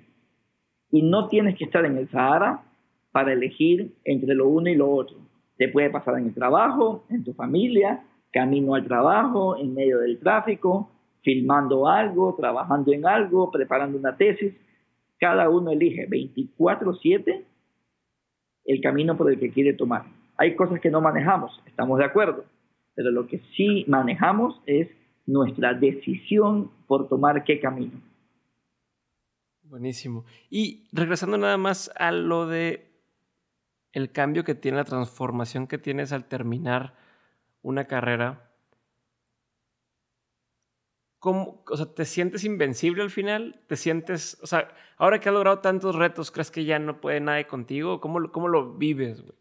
Y 0.91 1.01
no 1.01 1.27
tienes 1.27 1.57
que 1.57 1.65
estar 1.65 1.85
en 1.85 1.97
el 1.97 2.09
Sahara 2.09 2.63
para 3.11 3.33
elegir 3.33 3.93
entre 4.05 4.33
lo 4.33 4.47
uno 4.47 4.69
y 4.69 4.75
lo 4.75 4.89
otro. 4.89 5.17
Te 5.57 5.69
puede 5.69 5.89
pasar 5.89 6.17
en 6.17 6.27
el 6.27 6.33
trabajo, 6.33 7.05
en 7.09 7.23
tu 7.23 7.33
familia, 7.33 8.03
camino 8.31 8.75
al 8.75 8.85
trabajo, 8.85 9.57
en 9.57 9.73
medio 9.73 9.99
del 9.99 10.19
tráfico, 10.19 10.91
filmando 11.21 11.87
algo, 11.87 12.35
trabajando 12.35 12.91
en 12.91 13.05
algo, 13.05 13.51
preparando 13.51 13.97
una 13.97 14.15
tesis. 14.15 14.53
cada 15.17 15.49
uno 15.49 15.71
elige 15.71 16.07
24/7 16.07 17.45
el 18.65 18.81
camino 18.81 19.15
por 19.15 19.31
el 19.31 19.39
que 19.39 19.51
quiere 19.51 19.73
tomar. 19.73 20.05
Hay 20.37 20.55
cosas 20.55 20.81
que 20.81 20.89
no 20.89 20.99
manejamos, 20.99 21.61
estamos 21.65 21.97
de 21.99 22.05
acuerdo, 22.05 22.43
pero 22.93 23.11
lo 23.11 23.27
que 23.27 23.41
sí 23.55 23.85
manejamos 23.87 24.61
es 24.65 24.89
nuestra 25.25 25.73
decisión 25.73 26.69
por 26.87 27.07
tomar 27.07 27.43
qué 27.43 27.59
camino. 27.59 28.01
Buenísimo. 29.63 30.25
Y 30.49 30.87
regresando 30.91 31.37
nada 31.37 31.57
más 31.57 31.91
a 31.95 32.11
lo 32.11 32.45
de 32.47 32.94
el 33.95 34.11
cambio 34.11 34.43
que 34.43 34.55
tiene, 34.55 34.77
la 34.77 34.83
transformación 34.83 35.67
que 35.67 35.77
tienes 35.77 36.11
al 36.11 36.25
terminar 36.25 36.93
una 37.61 37.85
carrera, 37.85 38.51
¿cómo, 41.17 41.63
o 41.65 41.77
sea, 41.77 41.85
¿te 41.85 42.03
sientes 42.03 42.43
invencible 42.43 43.01
al 43.01 43.09
final? 43.09 43.61
¿Te 43.67 43.77
sientes, 43.77 44.37
o 44.43 44.47
sea, 44.47 44.67
ahora 44.97 45.19
que 45.19 45.29
has 45.29 45.33
logrado 45.33 45.59
tantos 45.59 45.95
retos, 45.95 46.29
crees 46.29 46.51
que 46.51 46.65
ya 46.65 46.77
no 46.77 46.99
puede 46.99 47.21
nadie 47.21 47.47
contigo? 47.47 48.01
¿Cómo, 48.01 48.31
cómo 48.33 48.49
lo 48.49 48.73
vives, 48.73 49.21
güey? 49.21 49.37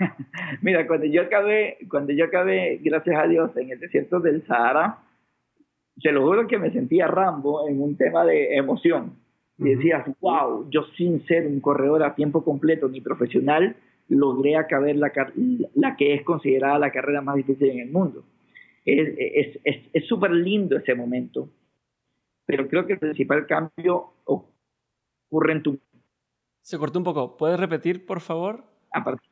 Mira, 0.62 0.84
cuando 0.88 1.06
yo 1.06 1.22
acabé, 1.22 1.78
cuando 1.88 2.12
yo 2.12 2.24
acabé, 2.24 2.80
gracias 2.82 3.16
a 3.16 3.28
Dios, 3.28 3.56
en 3.56 3.70
el 3.70 3.78
desierto 3.78 4.18
del 4.18 4.44
Sahara, 4.48 4.98
se 6.02 6.10
lo 6.10 6.26
juro 6.26 6.48
que 6.48 6.58
me 6.58 6.72
sentía 6.72 7.06
Rambo 7.06 7.68
en 7.68 7.80
un 7.80 7.96
tema 7.96 8.24
de 8.24 8.56
emoción. 8.56 9.19
Y 9.60 9.74
decías, 9.74 10.06
wow, 10.20 10.68
yo 10.70 10.84
sin 10.96 11.24
ser 11.26 11.46
un 11.46 11.60
corredor 11.60 12.02
a 12.02 12.14
tiempo 12.14 12.42
completo 12.42 12.88
ni 12.88 13.00
profesional, 13.00 13.76
logré 14.08 14.56
acabar 14.56 14.96
la, 14.96 15.12
la 15.74 15.96
que 15.96 16.14
es 16.14 16.24
considerada 16.24 16.78
la 16.78 16.90
carrera 16.90 17.20
más 17.20 17.36
difícil 17.36 17.70
en 17.70 17.80
el 17.80 17.90
mundo. 17.90 18.24
Es 18.84 20.08
súper 20.08 20.32
es, 20.32 20.36
lindo 20.38 20.76
ese 20.76 20.94
momento, 20.94 21.50
pero 22.46 22.66
creo 22.66 22.86
que 22.86 22.94
el 22.94 22.98
principal 22.98 23.46
cambio 23.46 24.14
ocurre 24.24 25.52
en 25.52 25.62
tu... 25.62 25.78
Se 26.62 26.78
cortó 26.78 26.98
un 26.98 27.04
poco. 27.04 27.36
¿Puedes 27.36 27.60
repetir, 27.60 28.06
por 28.06 28.20
favor? 28.20 28.64
Aparte, 28.92 29.30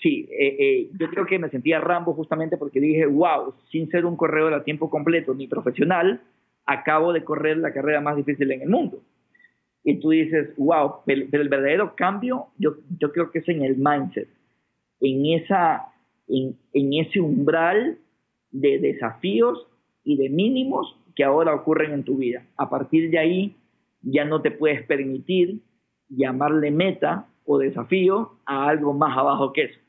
Sí, 0.00 0.26
eh, 0.30 0.56
eh, 0.58 0.90
yo 0.98 1.10
creo 1.10 1.26
que 1.26 1.38
me 1.38 1.50
sentía 1.50 1.80
Rambo 1.80 2.14
justamente 2.14 2.56
porque 2.56 2.80
dije, 2.80 3.04
wow, 3.06 3.54
sin 3.70 3.90
ser 3.90 4.06
un 4.06 4.16
corredor 4.16 4.54
a 4.54 4.64
tiempo 4.64 4.88
completo 4.88 5.34
ni 5.34 5.46
profesional, 5.46 6.22
acabo 6.66 7.12
de 7.12 7.24
correr 7.24 7.58
la 7.58 7.72
carrera 7.72 8.00
más 8.00 8.16
difícil 8.16 8.50
en 8.52 8.62
el 8.62 8.68
mundo. 8.68 9.02
Y 9.82 10.00
tú 10.00 10.10
dices, 10.10 10.54
wow, 10.56 10.96
pero, 11.04 11.26
el 11.30 11.48
verdadero 11.48 11.94
cambio 11.94 12.46
yo, 12.58 12.76
yo 12.98 13.12
creo 13.12 13.30
que 13.30 13.40
es 13.40 13.48
en 13.48 13.62
el 13.62 13.76
mindset, 13.76 14.28
en, 15.00 15.26
esa, 15.26 15.92
en, 16.26 16.56
en 16.72 16.94
ese 16.94 17.20
umbral 17.20 17.98
de 18.50 18.78
desafíos 18.78 19.66
y 20.02 20.16
de 20.16 20.30
mínimos 20.30 20.96
que 21.14 21.24
ahora 21.24 21.54
ocurren 21.54 21.92
en 21.92 22.04
tu 22.04 22.16
vida. 22.16 22.46
A 22.56 22.70
partir 22.70 23.10
de 23.10 23.18
ahí 23.18 23.56
ya 24.02 24.24
no 24.24 24.42
te 24.42 24.50
puedes 24.50 24.82
permitir 24.86 25.60
llamarle 26.08 26.70
meta 26.70 27.26
o 27.44 27.58
desafío 27.58 28.38
a 28.46 28.68
algo 28.68 28.92
más 28.94 29.16
abajo 29.16 29.52
que 29.52 29.64
eso. 29.64 29.80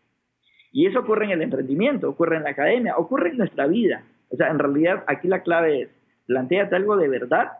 Y 0.71 0.87
eso 0.87 0.99
ocurre 0.99 1.25
en 1.25 1.31
el 1.31 1.41
emprendimiento, 1.41 2.09
ocurre 2.09 2.37
en 2.37 2.43
la 2.43 2.49
academia, 2.49 2.97
ocurre 2.97 3.29
en 3.29 3.37
nuestra 3.37 3.65
vida. 3.67 4.03
O 4.29 4.35
sea, 4.35 4.49
en 4.49 4.59
realidad 4.59 5.03
aquí 5.07 5.27
la 5.27 5.41
clave 5.41 5.83
es, 5.83 5.89
planteate 6.25 6.75
algo 6.75 6.97
de 6.97 7.07
verdad 7.07 7.51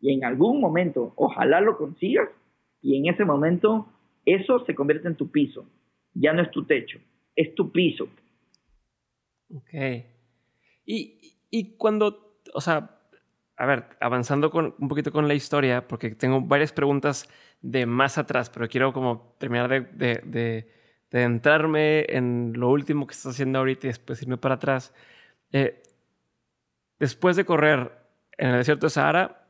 y 0.00 0.12
en 0.12 0.24
algún 0.24 0.60
momento, 0.60 1.12
ojalá 1.16 1.60
lo 1.60 1.76
consigas 1.76 2.28
y 2.80 2.96
en 2.96 3.06
ese 3.06 3.24
momento 3.24 3.86
eso 4.26 4.64
se 4.64 4.74
convierte 4.74 5.08
en 5.08 5.16
tu 5.16 5.30
piso. 5.30 5.64
Ya 6.14 6.32
no 6.32 6.42
es 6.42 6.50
tu 6.50 6.64
techo, 6.64 6.98
es 7.36 7.54
tu 7.54 7.70
piso. 7.70 8.08
Ok. 9.54 10.04
Y, 10.84 11.36
y 11.50 11.76
cuando, 11.76 12.40
o 12.52 12.60
sea, 12.60 12.98
a 13.56 13.66
ver, 13.66 13.84
avanzando 14.00 14.50
con, 14.50 14.74
un 14.78 14.88
poquito 14.88 15.12
con 15.12 15.28
la 15.28 15.34
historia, 15.34 15.86
porque 15.86 16.10
tengo 16.10 16.40
varias 16.40 16.72
preguntas 16.72 17.28
de 17.60 17.86
más 17.86 18.18
atrás, 18.18 18.50
pero 18.50 18.68
quiero 18.68 18.92
como 18.92 19.36
terminar 19.38 19.68
de, 19.68 19.80
de, 19.92 20.68
de, 21.10 21.22
entrarme 21.22 22.06
en 22.08 22.54
lo 22.56 22.70
último 22.70 23.06
que 23.06 23.12
estás 23.12 23.34
haciendo 23.34 23.60
ahorita 23.60 23.86
y 23.86 23.90
después 23.90 24.20
irme 24.20 24.36
para 24.36 24.56
atrás. 24.56 24.92
Eh, 25.52 25.80
después 26.98 27.36
de 27.36 27.44
correr 27.44 28.01
en 28.38 28.50
el 28.50 28.58
desierto 28.58 28.86
de 28.86 28.90
Sahara, 28.90 29.46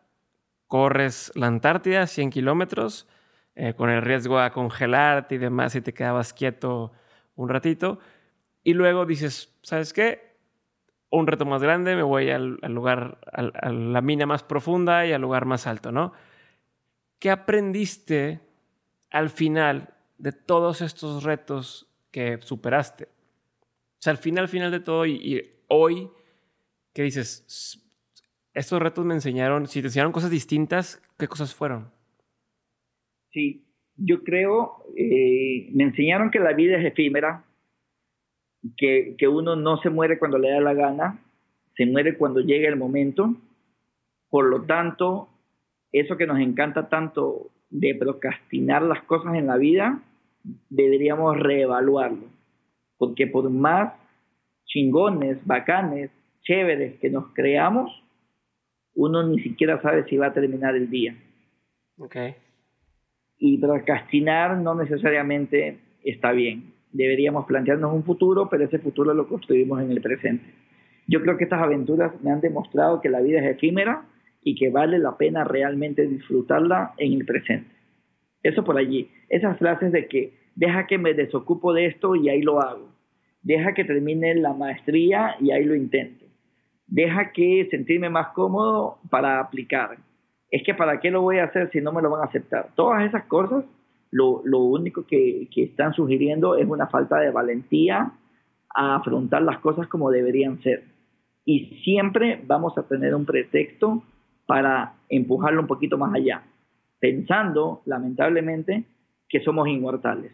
corres 0.67 1.33
la 1.35 1.47
Antártida, 1.47 2.07
100 2.07 2.31
kilómetros, 2.31 3.07
eh, 3.55 3.75
con 3.75 3.91
el 3.91 4.03
riesgo 4.03 4.39
a 4.39 4.53
congelarte 4.53 5.35
y 5.35 5.39
demás, 5.39 5.75
y 5.75 5.81
te 5.81 5.93
quedabas 5.93 6.33
quieto 6.33 6.93
un 7.35 7.49
ratito, 7.49 7.99
y 8.63 8.75
luego 8.75 9.07
dices, 9.07 9.59
¿sabes 9.63 9.93
qué? 9.93 10.33
un 11.13 11.27
reto 11.27 11.45
más 11.45 11.63
grande, 11.63 11.95
me 11.95 12.03
voy 12.03 12.31
al, 12.31 12.57
lugar, 12.69 13.19
a 13.33 13.71
la 13.71 14.01
mina 14.01 14.25
más 14.25 14.43
profunda 14.43 15.07
y 15.07 15.13
al 15.13 15.21
lugar 15.21 15.45
más 15.45 15.67
alto, 15.67 15.93
¿no? 15.93 16.15
¿Qué 17.19 17.31
aprendiste 17.31 18.41
al 19.11 19.29
final 19.29 19.95
de 20.17 20.33
todos 20.33 20.81
estos 20.81 21.23
retos 21.23 21.87
que 22.11 22.39
superaste? 22.41 23.05
O 23.05 23.99
sea, 23.99 24.13
al 24.13 24.17
final, 24.17 24.45
al 24.45 24.49
final 24.49 24.71
de 24.71 24.81
todo 24.81 25.05
y, 25.05 25.61
hoy, 25.69 26.11
¿qué 26.95 27.03
dices? 27.03 27.79
Estos 28.55 28.83
retos 28.83 29.05
me 29.05 29.15
enseñaron, 29.15 29.67
si 29.67 29.81
te 29.81 29.87
enseñaron 29.87 30.13
cosas 30.13 30.31
distintas, 30.31 31.03
¿qué 31.19 31.27
cosas 31.27 31.55
fueron? 31.55 31.91
Sí, 33.31 33.65
yo 33.97 34.23
creo, 34.25 34.85
eh, 34.97 35.71
me 35.73 35.85
enseñaron 35.85 36.31
que 36.31 36.39
la 36.39 36.53
vida 36.53 36.79
es 36.79 36.85
efímera, 36.85 37.45
que, 38.77 39.15
que 39.17 39.27
uno 39.27 39.57
no 39.57 39.79
se 39.79 39.91
muere 39.91 40.19
cuando 40.19 40.39
le 40.39 40.51
da 40.51 40.61
la 40.61 40.75
gana, 40.75 41.19
se 41.77 41.87
muere 41.87 42.17
cuando 42.17 42.41
llega 42.41 42.69
el 42.69 42.77
momento. 42.77 43.35
Por 44.29 44.47
lo 44.47 44.63
tanto, 44.63 45.29
eso 45.91 46.17
que 46.17 46.27
nos 46.27 46.39
encanta 46.39 46.89
tanto 46.89 47.51
de 47.71 47.95
procrastinar 47.95 48.83
las 48.83 49.03
cosas 49.05 49.35
en 49.35 49.47
la 49.47 49.57
vida, 49.57 50.03
deberíamos 50.69 51.39
reevaluarlo. 51.39 52.27
Porque 52.99 53.27
por 53.27 53.49
más 53.51 53.95
chingones, 54.67 55.39
bacanes, 55.47 56.11
chéveres 56.43 56.99
que 57.01 57.11
nos 57.11 57.33
creamos, 57.33 58.02
uno 58.95 59.23
ni 59.27 59.41
siquiera 59.43 59.81
sabe 59.83 60.05
si 60.05 60.17
va 60.17 60.29
a 60.29 60.33
terminar 60.33 60.77
el 60.77 60.91
día. 60.91 61.17
Okay. 61.99 62.35
Y 63.39 63.59
procrastinar 63.59 64.59
no 64.59 64.75
necesariamente 64.75 65.79
está 66.05 66.33
bien 66.33 66.73
deberíamos 66.93 67.47
plantearnos 67.47 67.93
un 67.93 68.05
futuro, 68.05 68.49
pero 68.49 68.65
ese 68.65 68.79
futuro 68.79 69.15
lo 69.15 69.27
construimos 69.27 69.81
en 69.83 69.91
el 69.91 70.01
presente. 70.01 70.45
Yo 71.09 71.21
creo 71.21 71.37
que 71.37 71.45
estas 71.45 71.63
aventuras 71.63 72.13
me 72.23 72.31
han 72.31 72.41
demostrado 72.41 73.01
que 73.01 73.09
la 73.09 73.21
vida 73.21 73.41
es 73.41 73.57
efímera 73.57 74.05
y 74.43 74.55
que 74.55 74.71
vale 74.71 74.99
la 74.99 75.17
pena 75.17 75.45
realmente 75.45 76.07
disfrutarla 76.07 76.95
en 76.99 77.13
el 77.15 77.25
presente. 77.25 77.71
Eso 78.43 78.65
por 78.65 78.77
allí. 78.77 79.09
Esas 79.29 79.59
frases 79.59 79.93
de 79.93 80.07
que 80.07 80.35
deja 80.55 80.87
que 80.87 80.99
me 80.99 81.15
desocupo 81.15 81.73
de 81.73 81.87
esto 81.87 82.15
y 82.15 82.29
ahí 82.29 82.43
lo 82.43 82.61
hago. 82.61 82.89
Deja 83.43 83.75
que 83.75 83.85
termine 83.85 84.35
la 84.35 84.53
maestría 84.53 85.37
y 85.41 85.51
ahí 85.51 85.65
lo 85.65 85.75
intento. 85.75 86.27
Deja 86.93 87.33
que 87.33 87.69
sentirme 87.71 88.11
más 88.11 88.35
cómodo 88.35 88.99
para 89.09 89.41
aplicar. 89.41 89.97
Es 90.51 90.63
que 90.63 90.75
para 90.75 91.01
qué 91.01 91.11
lo 91.11 91.23
voy 91.23 91.39
a 91.39 91.45
hacer 91.45 91.71
si 91.71 91.81
no 91.81 91.91
me 91.91 92.03
lo 92.03 92.11
van 92.11 92.21
a 92.21 92.27
aceptar. 92.27 92.69
Todas 92.75 93.03
esas 93.05 93.25
cosas 93.25 93.65
lo, 94.11 94.43
único 94.59 95.07
que, 95.07 95.49
están 95.57 95.95
sugiriendo 95.95 96.55
es 96.55 96.69
una 96.69 96.89
falta 96.89 97.19
de 97.19 97.31
valentía 97.31 98.13
a 98.75 98.97
afrontar 98.97 99.41
las 99.41 99.61
cosas 99.61 99.89
como 99.89 100.11
deberían 100.11 100.61
ser. 100.61 100.85
Y 101.47 101.81
siempre 101.83 102.43
vamos 102.47 102.77
a 102.77 102.87
tener 102.87 103.15
un 103.15 103.25
pretexto 103.25 104.03
para 104.45 104.93
empujarlo 105.09 105.63
un 105.63 105.69
poquito 105.69 105.97
más 105.97 106.13
allá, 106.13 106.43
pensando, 107.01 107.81
lamentablemente, 107.87 108.85
que 109.31 109.41
somos 109.41 109.67
inmortales. 109.67 110.33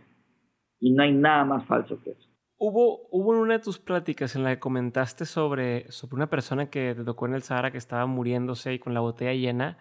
Y 0.80 0.90
no 0.90 1.04
hay 1.04 1.12
nada 1.12 1.44
más 1.44 1.64
falso 1.66 2.02
que 2.02 2.10
eso. 2.10 2.28
Hubo, 2.58 3.08
hubo 3.10 3.30
una 3.30 3.54
de 3.54 3.64
tus 3.64 3.78
pláticas 3.78 4.34
en 4.34 4.42
la 4.42 4.50
que 4.50 4.58
comentaste 4.58 5.24
sobre, 5.24 5.90
sobre 5.92 6.16
una 6.16 6.28
persona 6.28 6.70
que 6.70 6.94
te 6.94 7.04
tocó 7.04 7.26
en 7.26 7.34
el 7.34 7.42
Sahara 7.42 7.70
que 7.70 7.78
estaba 7.78 8.06
muriéndose 8.06 8.74
y 8.74 8.78
con 8.78 8.94
la 8.94 9.00
botella 9.00 9.32
llena. 9.32 9.78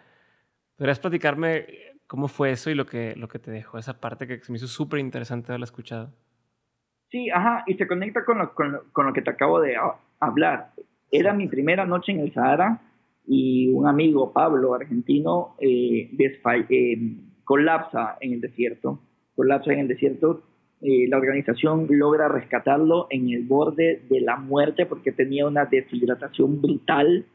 ¿Podrías 0.75 0.99
platicarme 0.99 1.65
¿Cómo 2.07 2.29
fue 2.29 2.51
eso 2.51 2.69
y 2.69 2.75
lo 2.75 2.85
que, 2.85 3.15
lo 3.17 3.27
que 3.27 3.37
te 3.37 3.51
dejó 3.51 3.77
esa 3.77 3.99
parte 3.99 4.27
que 4.27 4.39
se 4.39 4.51
me 4.51 4.57
hizo 4.57 4.67
súper 4.67 4.99
interesante 4.99 5.51
haberla 5.51 5.65
escuchado? 5.65 6.13
Sí, 7.09 7.29
ajá, 7.29 7.63
y 7.67 7.73
se 7.75 7.85
conecta 7.85 8.23
con 8.23 8.37
lo, 8.37 8.53
con 8.53 9.05
lo, 9.05 9.13
que 9.13 9.21
te 9.21 9.29
acabo 9.29 9.59
de 9.59 9.75
hablar. 10.19 10.71
Era 11.11 11.33
mi 11.33 11.47
primera 11.47 11.85
noche 11.85 12.13
en 12.13 12.21
el 12.21 12.33
Sahara 12.33 12.81
y 13.25 13.69
un 13.69 13.87
amigo, 13.87 14.31
Pablo, 14.31 14.73
argentino, 14.73 15.55
eh, 15.59 16.09
eh, 16.17 17.17
colapsa 17.43 18.17
en 18.21 18.33
el 18.33 18.41
desierto. 18.41 19.01
Colapsa 19.35 19.73
en 19.73 19.79
el 19.79 19.87
desierto. 19.89 20.43
Eh, 20.81 21.07
la 21.07 21.17
organización 21.17 21.87
logra 21.89 22.27
rescatarlo 22.27 23.07
en 23.09 23.29
el 23.29 23.43
borde 23.43 24.01
de 24.09 24.21
la 24.21 24.37
muerte 24.37 24.85
porque 24.85 25.11
tenía 25.11 25.47
una 25.47 25.65
deshidratación 25.65 26.61
brutal. 26.61 27.25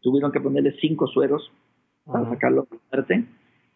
Tuvieron 0.00 0.30
que 0.30 0.40
ponerle 0.40 0.76
cinco 0.80 1.08
sueros 1.08 1.50
para 2.04 2.28
sacarlo 2.30 2.62
de 2.70 2.76
la 2.76 2.82
muerte. 2.92 3.24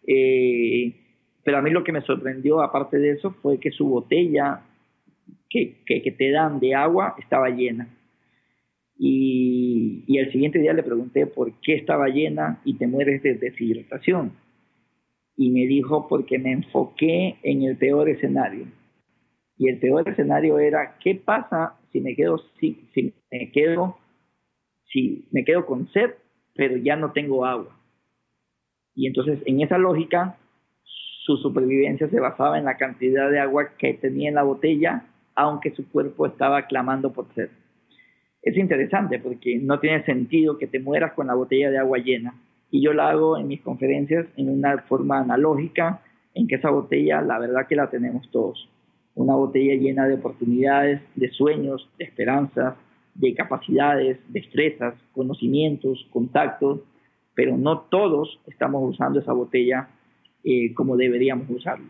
Eh, 0.07 0.95
pero 1.43 1.59
a 1.59 1.63
mí 1.63 1.71
lo 1.71 1.83
que 1.83 1.93
me 1.93 2.03
sorprendió, 2.03 2.61
aparte 2.61 2.99
de 2.99 3.13
eso, 3.13 3.33
fue 3.43 3.59
que 3.59 3.73
su 3.73 3.89
botella 3.89 4.63
que, 5.49 5.79
que, 5.85 6.13
te 6.13 6.31
dan 6.31 6.61
de 6.61 6.75
agua 6.77 7.17
estaba 7.19 7.49
llena. 7.51 7.89
Y, 8.97 10.05
y 10.07 10.19
el 10.19 10.31
siguiente 10.31 10.61
día 10.61 10.73
le 10.73 10.83
pregunté 10.85 11.27
por 11.27 11.53
qué 11.61 11.75
estaba 11.75 12.09
llena 12.09 12.61
y 12.65 12.75
te 12.75 12.87
mueres 12.87 13.23
de 13.23 13.35
deshidratación. 13.35 14.33
Y 15.37 15.51
me 15.51 15.67
dijo 15.67 16.07
porque 16.07 16.39
me 16.39 16.53
enfoqué 16.53 17.39
en 17.43 17.63
el 17.63 17.77
peor 17.77 18.09
escenario. 18.09 18.67
Y 19.61 19.69
el 19.69 19.79
peor 19.79 20.09
escenario 20.09 20.59
era, 20.59 20.97
¿qué 21.01 21.15
pasa 21.15 21.75
si 21.93 22.01
me 22.01 22.17
quedo, 22.17 22.39
si, 22.59 22.89
me 23.31 23.53
quedo, 23.53 23.99
si 24.91 25.29
me 25.33 25.45
quedo 25.45 25.67
con 25.67 25.87
sed, 25.93 26.13
pero 26.55 26.79
ya 26.79 26.97
no 26.97 27.13
tengo 27.13 27.45
agua? 27.45 27.79
Y 28.95 29.07
entonces, 29.07 29.39
en 29.45 29.61
esa 29.61 29.77
lógica, 29.77 30.39
su 31.27 31.37
supervivencia 31.37 32.09
se 32.09 32.21
basaba 32.21 32.57
en 32.57 32.65
la 32.65 32.79
cantidad 32.79 33.31
de 33.31 33.39
agua 33.39 33.73
que 33.77 33.93
tenía 33.93 34.31
en 34.31 34.37
la 34.37 34.45
botella, 34.45 35.05
aunque 35.35 35.73
su 35.73 35.87
cuerpo 35.91 36.25
estaba 36.25 36.67
clamando 36.67 37.13
por 37.13 37.27
sed. 37.35 37.51
Es 38.41 38.57
interesante 38.57 39.19
porque 39.19 39.59
no 39.59 39.79
tiene 39.79 40.03
sentido 40.07 40.57
que 40.57 40.69
te 40.69 40.81
mueras 40.81 41.13
con 41.13 41.27
la 41.27 41.35
botella 41.35 41.71
de 41.71 41.77
agua 41.77 41.99
llena. 41.99 42.33
Y 42.71 42.83
yo 42.83 42.95
la 42.95 43.11
hago 43.11 43.37
en 43.37 43.47
mis 43.47 43.61
conferencias 43.61 44.27
en 44.39 44.49
una 44.49 44.79
forma 44.89 45.19
analógica, 45.19 46.01
en 46.33 46.49
que 46.49 46.55
esa 46.55 46.71
botella, 46.71 47.21
la 47.21 47.39
verdad 47.39 47.67
que 47.69 47.77
la 47.77 47.91
tenemos 47.91 48.27
todos. 48.31 48.71
Una 49.21 49.35
botella 49.35 49.75
llena 49.75 50.07
de 50.07 50.15
oportunidades, 50.15 51.03
de 51.15 51.29
sueños, 51.33 51.87
de 51.99 52.07
esperanzas, 52.07 52.75
de 53.15 53.35
capacidades, 53.35 54.19
destrezas, 54.29 54.95
conocimientos, 55.13 56.09
contactos, 56.11 56.81
pero 57.35 57.59
no 57.59 57.81
todos 57.81 58.41
estamos 58.47 58.83
usando 58.83 59.21
esa 59.21 59.35
botella 59.35 59.91
eh, 60.43 60.73
como 60.73 60.97
deberíamos 60.97 61.51
usarlo. 61.51 61.85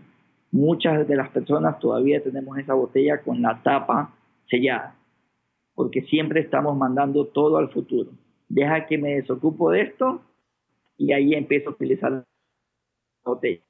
Muchas 0.51 1.07
de 1.07 1.14
las 1.14 1.29
personas 1.29 1.79
todavía 1.79 2.21
tenemos 2.21 2.59
esa 2.59 2.75
botella 2.75 3.23
con 3.23 3.40
la 3.40 3.62
tapa 3.62 4.12
sellada, 4.49 4.97
porque 5.77 6.03
siempre 6.03 6.40
estamos 6.40 6.77
mandando 6.77 7.27
todo 7.27 7.59
al 7.59 7.71
futuro. 7.71 8.11
Deja 8.49 8.88
que 8.88 8.99
me 8.99 9.14
desocupo 9.14 9.71
de 9.71 9.83
esto 9.83 10.21
y 10.99 11.12
ahí 11.12 11.35
empiezo 11.35 11.69
a 11.71 11.73
utilizar 11.75 12.11
la 12.11 12.25
botella. 13.25 13.62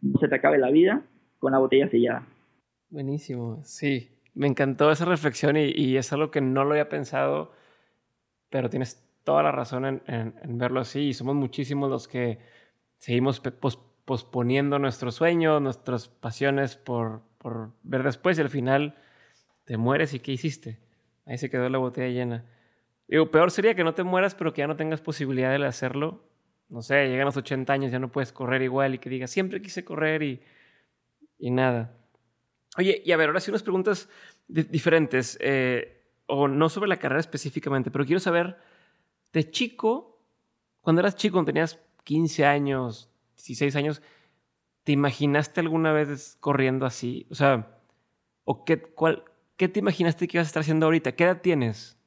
No 0.00 0.20
se 0.20 0.28
te 0.28 0.36
acabe 0.36 0.58
la 0.58 0.70
vida 0.70 1.02
con 1.38 1.52
la 1.52 1.58
botella 1.58 1.88
sellada. 1.88 2.26
Buenísimo, 2.90 3.60
sí. 3.64 4.10
Me 4.34 4.46
encantó 4.46 4.90
esa 4.90 5.04
reflexión 5.04 5.56
y, 5.56 5.96
es 5.96 6.12
algo 6.12 6.30
que 6.30 6.40
no 6.40 6.64
lo 6.64 6.70
había 6.70 6.88
pensado, 6.88 7.52
pero 8.50 8.68
tienes 8.68 9.04
toda 9.22 9.42
la 9.42 9.52
razón 9.52 10.02
en, 10.06 10.58
verlo 10.58 10.80
así. 10.80 11.00
Y 11.08 11.14
somos 11.14 11.34
muchísimos 11.34 11.90
los 11.90 12.08
que 12.08 12.38
seguimos 12.98 13.40
posponiendo 14.04 14.78
nuestros 14.78 15.16
sueños, 15.16 15.62
nuestras 15.62 16.08
pasiones 16.08 16.76
por, 16.76 17.22
por, 17.38 17.70
ver 17.82 18.02
después 18.02 18.38
y 18.38 18.42
al 18.42 18.50
final 18.50 18.96
te 19.64 19.76
mueres 19.76 20.14
y 20.14 20.20
¿qué 20.20 20.32
hiciste? 20.32 20.78
Ahí 21.26 21.38
se 21.38 21.48
quedó 21.50 21.68
la 21.68 21.78
botella 21.78 22.08
llena. 22.08 22.44
Digo, 23.06 23.30
peor 23.30 23.50
sería 23.50 23.74
que 23.74 23.84
no 23.84 23.94
te 23.94 24.02
mueras 24.02 24.34
pero 24.34 24.52
que 24.52 24.60
ya 24.60 24.66
no 24.66 24.76
tengas 24.76 25.00
posibilidad 25.00 25.56
de 25.56 25.66
hacerlo. 25.66 26.24
No 26.68 26.82
sé, 26.82 27.08
llegan 27.08 27.26
los 27.26 27.36
80 27.36 27.72
años, 27.72 27.92
ya 27.92 27.98
no 27.98 28.10
puedes 28.10 28.32
correr 28.32 28.62
igual 28.62 28.94
y 28.94 28.98
que 28.98 29.10
digas, 29.10 29.30
siempre 29.30 29.62
quise 29.62 29.84
correr 29.84 30.22
y, 30.22 30.40
y 31.38 31.50
nada. 31.50 31.96
Oye, 32.76 33.02
y 33.04 33.12
a 33.12 33.16
ver, 33.16 33.28
ahora 33.28 33.40
sí 33.40 33.50
unas 33.50 33.62
preguntas 33.62 34.08
diferentes, 34.48 35.38
eh, 35.40 36.02
o 36.26 36.48
no 36.48 36.68
sobre 36.68 36.88
la 36.88 36.96
carrera 36.96 37.20
específicamente, 37.20 37.90
pero 37.90 38.04
quiero 38.04 38.20
saber, 38.20 38.56
de 39.32 39.50
chico, 39.50 40.20
cuando 40.80 41.00
eras 41.00 41.16
chico, 41.16 41.34
cuando 41.34 41.52
tenías 41.52 41.80
15 42.04 42.44
años, 42.44 43.10
16 43.36 43.76
años, 43.76 44.02
¿te 44.84 44.92
imaginaste 44.92 45.60
alguna 45.60 45.92
vez 45.92 46.36
corriendo 46.40 46.86
así? 46.86 47.26
O 47.30 47.34
sea, 47.34 47.78
¿o 48.44 48.64
qué, 48.64 48.80
cuál, 48.80 49.24
qué 49.56 49.68
te 49.68 49.80
imaginaste 49.80 50.28
que 50.28 50.38
ibas 50.38 50.46
a 50.46 50.50
estar 50.50 50.60
haciendo 50.60 50.86
ahorita? 50.86 51.12
¿Qué 51.12 51.24
edad 51.24 51.40
tienes? 51.40 51.98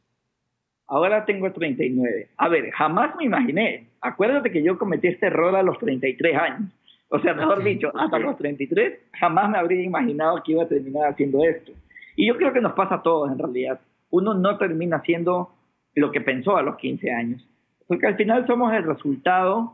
Ahora 0.87 1.25
tengo 1.25 1.51
39. 1.51 2.29
A 2.37 2.47
ver, 2.47 2.71
jamás 2.71 3.15
me 3.17 3.25
imaginé. 3.25 3.87
Acuérdate 3.99 4.51
que 4.51 4.63
yo 4.63 4.77
cometí 4.77 5.07
este 5.07 5.27
error 5.27 5.55
a 5.55 5.63
los 5.63 5.77
33 5.79 6.37
años. 6.37 6.71
O 7.09 7.19
sea, 7.19 7.33
mejor 7.33 7.63
dicho, 7.63 7.91
hasta 7.95 8.19
los 8.19 8.37
33 8.37 8.99
jamás 9.13 9.49
me 9.49 9.57
habría 9.57 9.81
imaginado 9.81 10.41
que 10.43 10.51
iba 10.51 10.63
a 10.63 10.67
terminar 10.67 11.09
haciendo 11.09 11.43
esto. 11.43 11.71
Y 12.15 12.27
yo 12.27 12.35
creo 12.35 12.51
que 12.51 12.61
nos 12.61 12.73
pasa 12.73 12.95
a 12.95 13.03
todos 13.03 13.31
en 13.31 13.39
realidad. 13.39 13.79
Uno 14.09 14.33
no 14.33 14.57
termina 14.57 14.97
haciendo 14.97 15.51
lo 15.95 16.11
que 16.11 16.21
pensó 16.21 16.57
a 16.57 16.63
los 16.63 16.75
15 16.77 17.11
años. 17.11 17.47
Porque 17.87 18.07
al 18.07 18.15
final 18.15 18.45
somos 18.45 18.73
el 18.73 18.83
resultado 18.83 19.73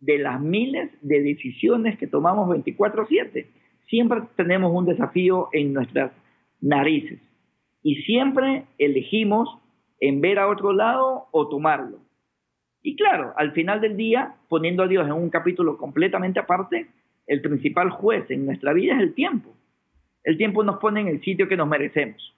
de 0.00 0.18
las 0.18 0.40
miles 0.40 0.90
de 1.02 1.22
decisiones 1.22 1.98
que 1.98 2.06
tomamos 2.06 2.48
24/7. 2.48 3.46
Siempre 3.88 4.22
tenemos 4.36 4.72
un 4.74 4.86
desafío 4.86 5.48
en 5.52 5.72
nuestras 5.72 6.12
narices 6.60 7.20
y 7.82 7.96
siempre 8.02 8.64
elegimos 8.78 9.58
en 10.00 10.20
ver 10.20 10.38
a 10.38 10.48
otro 10.48 10.72
lado 10.72 11.26
o 11.30 11.48
tomarlo. 11.48 11.98
Y 12.82 12.96
claro, 12.96 13.32
al 13.36 13.52
final 13.52 13.80
del 13.80 13.96
día, 13.96 14.34
poniendo 14.48 14.82
a 14.82 14.88
Dios 14.88 15.06
en 15.06 15.12
un 15.12 15.30
capítulo 15.30 15.78
completamente 15.78 16.40
aparte, 16.40 16.88
el 17.26 17.40
principal 17.40 17.90
juez 17.90 18.28
en 18.30 18.44
nuestra 18.44 18.72
vida 18.72 18.94
es 18.94 19.00
el 19.00 19.14
tiempo. 19.14 19.54
El 20.24 20.36
tiempo 20.36 20.64
nos 20.64 20.78
pone 20.78 21.00
en 21.00 21.08
el 21.08 21.20
sitio 21.22 21.48
que 21.48 21.56
nos 21.56 21.68
merecemos, 21.68 22.34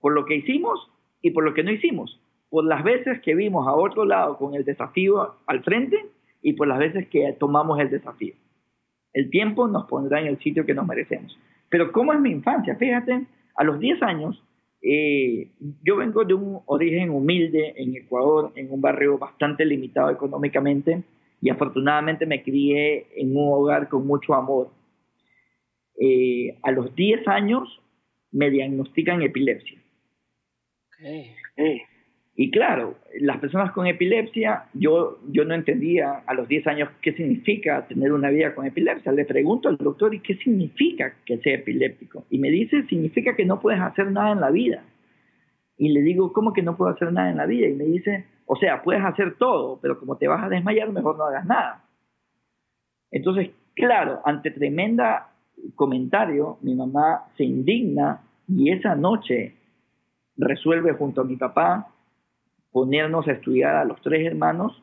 por 0.00 0.12
lo 0.12 0.24
que 0.24 0.36
hicimos 0.36 0.90
y 1.22 1.30
por 1.30 1.44
lo 1.44 1.54
que 1.54 1.62
no 1.62 1.70
hicimos, 1.70 2.20
por 2.50 2.64
las 2.64 2.82
veces 2.82 3.20
que 3.20 3.34
vimos 3.34 3.66
a 3.66 3.72
otro 3.72 4.04
lado 4.04 4.36
con 4.36 4.54
el 4.54 4.64
desafío 4.64 5.36
al 5.46 5.62
frente 5.62 6.06
y 6.42 6.54
por 6.54 6.68
las 6.68 6.78
veces 6.78 7.08
que 7.08 7.34
tomamos 7.38 7.78
el 7.80 7.90
desafío. 7.90 8.34
El 9.12 9.30
tiempo 9.30 9.68
nos 9.68 9.86
pondrá 9.86 10.20
en 10.20 10.26
el 10.26 10.38
sitio 10.38 10.66
que 10.66 10.74
nos 10.74 10.86
merecemos. 10.86 11.38
Pero 11.68 11.92
¿cómo 11.92 12.12
es 12.12 12.20
mi 12.20 12.30
infancia? 12.30 12.76
Fíjate, 12.76 13.26
a 13.56 13.64
los 13.64 13.78
10 13.78 14.02
años, 14.02 14.42
eh, 14.86 15.48
yo 15.82 15.96
vengo 15.96 16.24
de 16.24 16.34
un 16.34 16.60
origen 16.66 17.08
humilde 17.08 17.72
en 17.76 17.96
Ecuador, 17.96 18.52
en 18.54 18.70
un 18.70 18.82
barrio 18.82 19.16
bastante 19.16 19.64
limitado 19.64 20.10
económicamente, 20.10 21.02
y 21.40 21.48
afortunadamente 21.48 22.26
me 22.26 22.42
crié 22.42 23.06
en 23.16 23.34
un 23.34 23.48
hogar 23.50 23.88
con 23.88 24.06
mucho 24.06 24.34
amor. 24.34 24.70
Eh, 25.98 26.58
a 26.62 26.70
los 26.70 26.94
10 26.94 27.26
años 27.28 27.80
me 28.30 28.50
diagnostican 28.50 29.22
epilepsia. 29.22 29.80
Okay. 31.00 31.34
Y 32.36 32.50
claro, 32.50 32.96
las 33.20 33.38
personas 33.38 33.70
con 33.70 33.86
epilepsia, 33.86 34.64
yo, 34.74 35.18
yo 35.30 35.44
no 35.44 35.54
entendía 35.54 36.24
a 36.26 36.34
los 36.34 36.48
10 36.48 36.66
años 36.66 36.88
qué 37.00 37.12
significa 37.12 37.86
tener 37.86 38.12
una 38.12 38.30
vida 38.30 38.54
con 38.56 38.66
epilepsia. 38.66 39.12
Le 39.12 39.24
pregunto 39.24 39.68
al 39.68 39.76
doctor, 39.76 40.12
¿y 40.14 40.20
qué 40.20 40.34
significa 40.36 41.14
que 41.24 41.38
sea 41.38 41.54
epiléptico? 41.54 42.24
Y 42.30 42.38
me 42.38 42.50
dice, 42.50 42.82
significa 42.88 43.36
que 43.36 43.44
no 43.44 43.60
puedes 43.60 43.80
hacer 43.80 44.10
nada 44.10 44.32
en 44.32 44.40
la 44.40 44.50
vida. 44.50 44.82
Y 45.76 45.90
le 45.90 46.02
digo, 46.02 46.32
¿cómo 46.32 46.52
que 46.52 46.62
no 46.62 46.76
puedo 46.76 46.90
hacer 46.90 47.12
nada 47.12 47.30
en 47.30 47.36
la 47.36 47.46
vida? 47.46 47.68
Y 47.68 47.74
me 47.74 47.84
dice, 47.84 48.24
o 48.46 48.56
sea, 48.56 48.82
puedes 48.82 49.04
hacer 49.04 49.36
todo, 49.38 49.78
pero 49.80 50.00
como 50.00 50.16
te 50.16 50.26
vas 50.26 50.42
a 50.42 50.48
desmayar, 50.48 50.90
mejor 50.90 51.16
no 51.16 51.24
hagas 51.24 51.46
nada. 51.46 51.84
Entonces, 53.12 53.50
claro, 53.76 54.20
ante 54.24 54.50
tremenda 54.50 55.30
comentario, 55.76 56.58
mi 56.62 56.74
mamá 56.74 57.26
se 57.36 57.44
indigna 57.44 58.22
y 58.48 58.72
esa 58.72 58.96
noche 58.96 59.54
resuelve 60.36 60.94
junto 60.94 61.20
a 61.20 61.24
mi 61.24 61.36
papá 61.36 61.93
ponernos 62.74 63.28
a 63.28 63.32
estudiar 63.32 63.76
a 63.76 63.84
los 63.84 64.02
tres 64.02 64.26
hermanos 64.26 64.82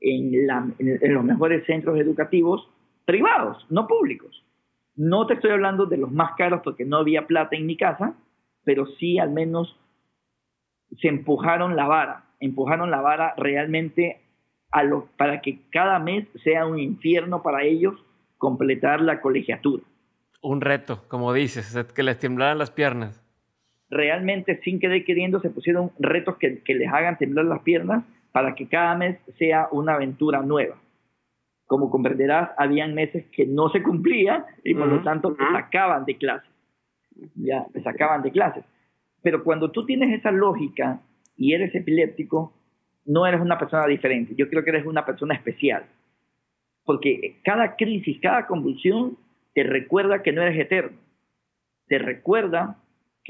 en, 0.00 0.48
los 1.14 1.24
mejores 1.24 1.64
centros 1.64 1.96
educativos 2.00 2.68
privados, 3.04 3.64
no 3.70 3.86
públicos. 3.86 4.44
No 4.96 5.28
te 5.28 5.34
estoy 5.34 5.52
hablando 5.52 5.86
de 5.86 5.96
los 5.96 6.10
más 6.10 6.32
caros 6.36 6.60
porque 6.64 6.84
no 6.84 6.96
había 6.96 7.28
plata 7.28 7.54
en 7.54 7.66
mi 7.66 7.76
casa, 7.76 8.14
pero 8.64 8.84
sí 8.98 9.20
al 9.20 9.30
menos 9.30 9.78
se 11.00 11.06
empujaron 11.06 11.76
la 11.76 11.86
vara, 11.86 12.24
empujaron 12.40 12.90
la 12.90 13.00
vara 13.00 13.32
realmente 13.36 14.22
para 15.16 15.40
que 15.40 15.60
cada 15.70 16.00
mes 16.00 16.26
sea 16.42 16.66
un 16.66 16.80
infierno 16.80 17.44
para 17.44 17.62
ellos 17.62 17.94
completar 18.38 19.02
la 19.02 19.20
colegiatura. 19.20 19.84
Un 20.42 20.60
reto, 20.60 21.04
como 21.06 21.32
dices, 21.32 21.78
que 21.94 22.02
les 22.02 22.18
temblaran 22.18 22.58
las 22.58 22.72
piernas 22.72 23.22
realmente 23.90 24.60
sin 24.62 24.78
querer 24.78 25.04
queriendo 25.04 25.40
se 25.40 25.50
pusieron 25.50 25.90
retos 25.98 26.36
que, 26.36 26.62
les 26.66 26.92
hagan 26.92 27.18
temblar 27.18 27.44
las 27.46 27.62
piernas 27.62 28.04
para 28.32 28.54
que 28.54 28.68
cada 28.68 28.94
mes 28.94 29.18
sea 29.38 29.68
una 29.72 29.94
aventura 29.94 30.42
nueva. 30.42 30.76
Como 31.66 31.90
comprenderás, 31.90 32.50
habían 32.56 32.94
meses 32.94 33.26
que 33.32 33.46
no 33.46 33.68
se 33.70 33.82
cumplían 33.82 34.44
y 34.64 34.74
por 34.74 34.86
lo 34.86 35.02
tanto 35.02 35.34
te 35.34 35.44
sacaban 35.52 36.04
de 36.04 36.16
clases. 36.16 36.50
Ya, 37.34 37.66
te 37.72 37.82
sacaban 37.82 38.22
de 38.22 38.30
clases. 38.30 38.64
Pero 39.22 39.44
cuando 39.44 39.70
tú 39.70 39.84
tienes 39.84 40.18
esa 40.18 40.30
lógica 40.30 41.00
y 41.36 41.52
eres 41.52 41.74
epiléptico, 41.74 42.52
no 43.04 43.26
eres 43.26 43.40
una 43.40 43.58
persona 43.58 43.86
diferente. 43.86 44.34
Yo 44.36 44.48
creo 44.48 44.64
que 44.64 44.70
eres 44.70 44.86
una 44.86 45.04
persona 45.04 45.34
especial. 45.34 45.84
Porque 46.84 47.40
cada 47.44 47.76
crisis, 47.76 48.18
cada 48.20 48.46
convulsión 48.46 49.16
te 49.54 49.62
recuerda 49.62 50.22
que 50.22 50.32
no 50.32 50.42
eres 50.42 50.58
eterno. 50.58 50.98
Te 51.86 51.98
recuerda 51.98 52.78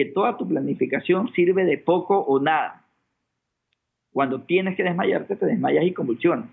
que 0.01 0.07
toda 0.07 0.39
tu 0.39 0.49
planificación 0.49 1.31
sirve 1.35 1.67
de 1.67 1.77
poco 1.77 2.19
o 2.21 2.41
nada. 2.41 2.87
Cuando 4.11 4.45
tienes 4.45 4.75
que 4.75 4.83
desmayarte, 4.83 5.37
te 5.37 5.45
desmayas 5.45 5.85
y 5.85 5.93
convulsionas. 5.93 6.49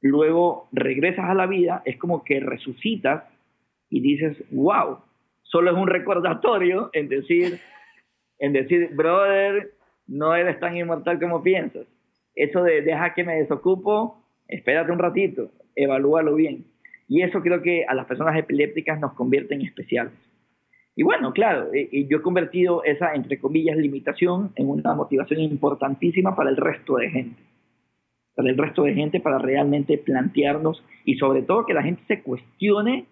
Luego 0.00 0.68
regresas 0.72 1.26
a 1.26 1.34
la 1.34 1.46
vida, 1.46 1.80
es 1.84 1.96
como 1.96 2.24
que 2.24 2.40
resucitas 2.40 3.22
y 3.88 4.00
dices, 4.00 4.36
wow, 4.50 4.98
solo 5.44 5.70
es 5.70 5.76
un 5.76 5.86
recordatorio 5.86 6.90
en 6.92 7.08
decir, 7.08 7.60
en 8.40 8.52
decir, 8.52 8.90
brother, 8.96 9.70
no 10.08 10.34
eres 10.34 10.58
tan 10.58 10.76
inmortal 10.76 11.20
como 11.20 11.44
piensas. 11.44 11.86
Eso 12.34 12.64
de 12.64 12.82
deja 12.82 13.14
que 13.14 13.22
me 13.22 13.36
desocupo, 13.36 14.24
espérate 14.48 14.90
un 14.90 14.98
ratito, 14.98 15.52
evalúalo 15.76 16.34
bien. 16.34 16.64
Y 17.06 17.22
eso 17.22 17.42
creo 17.42 17.62
que 17.62 17.84
a 17.84 17.94
las 17.94 18.06
personas 18.06 18.36
epilépticas 18.36 18.98
nos 18.98 19.12
convierte 19.12 19.54
en 19.54 19.62
especiales. 19.62 20.29
Y 21.00 21.02
bueno, 21.02 21.32
claro, 21.32 21.72
eh, 21.72 21.88
eh, 21.92 22.06
yo 22.10 22.18
he 22.18 22.20
convertido 22.20 22.84
esa, 22.84 23.14
entre 23.14 23.40
comillas, 23.40 23.74
limitación 23.74 24.52
en 24.54 24.68
una 24.68 24.92
motivación 24.92 25.40
importantísima 25.40 26.36
para 26.36 26.50
el 26.50 26.58
resto 26.58 26.96
de 26.96 27.08
gente. 27.08 27.42
Para 28.34 28.50
el 28.50 28.58
resto 28.58 28.82
de 28.82 28.92
gente, 28.92 29.18
para 29.18 29.38
realmente 29.38 29.96
plantearnos 29.96 30.84
y 31.06 31.14
sobre 31.14 31.40
todo 31.40 31.64
que 31.64 31.72
la 31.72 31.82
gente 31.82 32.02
se 32.06 32.22
cuestione, 32.22 33.06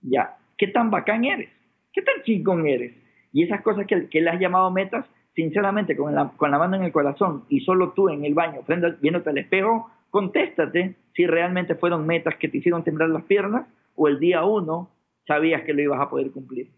ya, 0.00 0.36
¿qué 0.56 0.68
tan 0.68 0.92
bacán 0.92 1.24
eres? 1.24 1.50
¿Qué 1.92 2.02
tan 2.02 2.22
chingón 2.22 2.68
eres? 2.68 2.94
Y 3.32 3.42
esas 3.42 3.62
cosas 3.62 3.88
que, 3.88 4.08
que 4.08 4.20
le 4.20 4.30
has 4.30 4.38
llamado 4.38 4.70
metas, 4.70 5.04
sinceramente, 5.34 5.96
con 5.96 6.14
la, 6.14 6.32
mano 6.38 6.76
en 6.76 6.84
el 6.84 6.92
corazón 6.92 7.46
y 7.48 7.62
solo 7.62 7.94
tú 7.94 8.10
en 8.10 8.26
el 8.26 8.34
baño, 8.34 8.62
frente, 8.62 8.94
viéndote 9.00 9.30
al 9.30 9.38
espejo, 9.38 9.90
contéstate 10.10 10.94
si 11.16 11.26
realmente 11.26 11.74
fueron 11.74 12.06
metas 12.06 12.36
que 12.36 12.46
te 12.46 12.58
hicieron 12.58 12.84
temblar 12.84 13.08
las 13.08 13.24
piernas 13.24 13.66
o 13.96 14.06
el 14.06 14.20
día 14.20 14.44
uno 14.44 14.90
sabías 15.26 15.62
que 15.62 15.74
lo 15.74 15.82
ibas 15.82 16.00
a 16.00 16.08
poder 16.08 16.30
cumplir. 16.30 16.77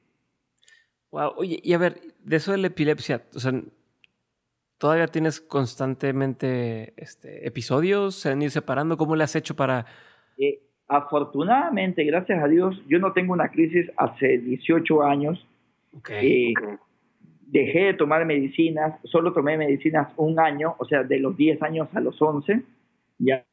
Wow, 1.10 1.34
oye, 1.36 1.60
y 1.62 1.72
a 1.72 1.78
ver, 1.78 2.00
de 2.22 2.36
eso 2.36 2.52
de 2.52 2.58
la 2.58 2.68
epilepsia, 2.68 3.22
o 3.34 3.38
sea, 3.38 3.52
¿todavía 4.78 5.08
tienes 5.08 5.40
constantemente 5.40 6.94
este, 6.96 7.46
episodios? 7.46 8.14
¿Se 8.14 8.30
han 8.30 8.42
ido 8.42 8.50
separando? 8.50 8.96
¿Cómo 8.96 9.16
le 9.16 9.24
has 9.24 9.34
hecho 9.34 9.56
para...? 9.56 9.86
Eh, 10.38 10.60
afortunadamente, 10.88 12.04
gracias 12.04 12.42
a 12.42 12.46
Dios, 12.46 12.80
yo 12.88 12.98
no 12.98 13.12
tengo 13.12 13.32
una 13.32 13.50
crisis 13.50 13.90
hace 13.96 14.38
18 14.38 15.02
años. 15.02 15.44
Okay. 15.98 16.52
Eh, 16.52 16.54
dejé 17.50 17.86
de 17.86 17.94
tomar 17.94 18.24
medicinas, 18.24 18.94
solo 19.04 19.32
tomé 19.32 19.56
medicinas 19.56 20.12
un 20.16 20.38
año, 20.38 20.76
o 20.78 20.84
sea, 20.84 21.02
de 21.02 21.18
los 21.18 21.36
10 21.36 21.62
años 21.62 21.88
a 21.94 22.00
los 22.00 22.20
11. 22.22 22.62
Ya 23.18 23.44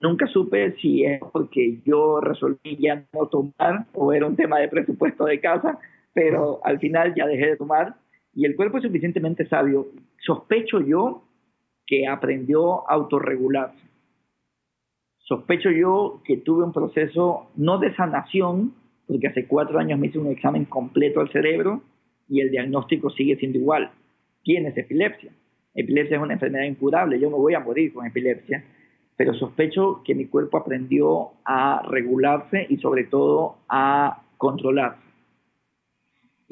nunca 0.00 0.26
supe 0.26 0.76
si 0.80 1.04
es 1.04 1.20
porque 1.32 1.80
yo 1.84 2.20
resolví 2.20 2.76
ya 2.78 3.04
no 3.12 3.26
tomar 3.26 3.86
o 3.94 4.12
era 4.12 4.26
un 4.26 4.36
tema 4.36 4.58
de 4.58 4.68
presupuesto 4.68 5.24
de 5.24 5.40
casa, 5.40 5.78
pero 6.14 6.60
al 6.64 6.78
final 6.78 7.14
ya 7.14 7.26
dejé 7.26 7.48
de 7.48 7.56
tomar 7.56 7.96
y 8.32 8.46
el 8.46 8.56
cuerpo 8.56 8.78
es 8.78 8.84
suficientemente 8.84 9.46
sabio. 9.46 9.88
Sospecho 10.18 10.80
yo 10.80 11.24
que 11.86 12.06
aprendió 12.06 12.88
a 12.88 12.94
autorregularse. 12.94 13.84
Sospecho 15.18 15.70
yo 15.70 16.22
que 16.24 16.38
tuve 16.38 16.64
un 16.64 16.72
proceso 16.72 17.50
no 17.56 17.78
de 17.78 17.94
sanación, 17.94 18.74
porque 19.06 19.28
hace 19.28 19.46
cuatro 19.46 19.78
años 19.78 19.98
me 19.98 20.06
hice 20.06 20.18
un 20.18 20.28
examen 20.28 20.64
completo 20.64 21.20
al 21.20 21.30
cerebro 21.30 21.82
y 22.28 22.40
el 22.40 22.50
diagnóstico 22.50 23.10
sigue 23.10 23.36
siendo 23.36 23.58
igual. 23.58 23.90
Tienes 24.42 24.76
epilepsia. 24.76 25.32
Epilepsia 25.74 26.16
es 26.16 26.22
una 26.22 26.34
enfermedad 26.34 26.64
incurable, 26.64 27.18
yo 27.18 27.30
me 27.30 27.36
voy 27.36 27.54
a 27.54 27.60
morir 27.60 27.92
con 27.92 28.06
epilepsia, 28.06 28.64
pero 29.16 29.34
sospecho 29.34 30.02
que 30.04 30.14
mi 30.14 30.26
cuerpo 30.26 30.58
aprendió 30.58 31.32
a 31.44 31.82
regularse 31.88 32.66
y 32.68 32.76
sobre 32.76 33.04
todo 33.04 33.56
a 33.68 34.22
controlarse. 34.36 35.03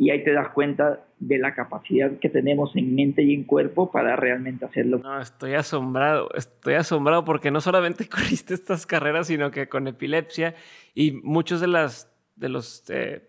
Y 0.03 0.11
ahí 0.11 0.25
te 0.25 0.33
das 0.33 0.49
cuenta 0.49 1.05
de 1.21 1.39
la 1.39 1.55
capacidad 1.55 2.19
que 2.19 2.29
tenemos 2.29 2.75
en 2.75 2.93
mente 2.93 3.23
y 3.23 3.35
en 3.35 3.45
cuerpo 3.45 3.93
para 3.93 4.17
realmente 4.17 4.65
hacerlo. 4.65 4.99
No, 4.99 5.21
estoy 5.21 5.55
asombrado, 5.55 6.29
estoy 6.35 6.75
asombrado 6.75 7.25
porque 7.25 7.53
no 7.53 7.61
solamente 7.61 8.09
corriste 8.11 8.55
estas 8.55 8.85
carreras, 8.85 9.29
sino 9.29 9.53
que 9.53 9.69
con 9.69 9.87
epilepsia 9.87 10.57
y 10.93 11.13
muchos 11.13 11.61
de 11.61 11.69
las 11.69 12.13
de 12.35 12.49
los 12.49 12.83
eh, 12.91 13.29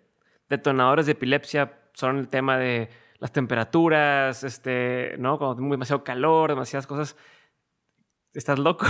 detonadores 0.50 1.06
de 1.06 1.12
epilepsia 1.12 1.74
son 1.94 2.18
el 2.18 2.28
tema 2.28 2.58
de 2.58 2.90
las 3.20 3.32
temperaturas, 3.32 4.44
este, 4.44 5.16
¿no? 5.20 5.38
Cuando 5.38 5.64
hay 5.64 5.70
demasiado 5.70 6.04
calor, 6.04 6.50
demasiadas 6.50 6.88
cosas. 6.88 7.16
¿Estás 8.34 8.58
loco? 8.58 8.88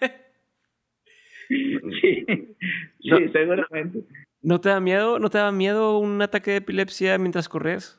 sí, 1.48 2.24
sí, 3.00 3.28
seguramente. 3.32 4.04
¿No 4.44 4.60
te 4.60 4.68
da 4.68 4.78
miedo? 4.78 5.18
¿No 5.18 5.30
te 5.30 5.38
da 5.38 5.50
miedo 5.50 5.98
un 5.98 6.20
ataque 6.20 6.50
de 6.50 6.56
epilepsia 6.58 7.16
mientras 7.16 7.48
corres? 7.48 7.98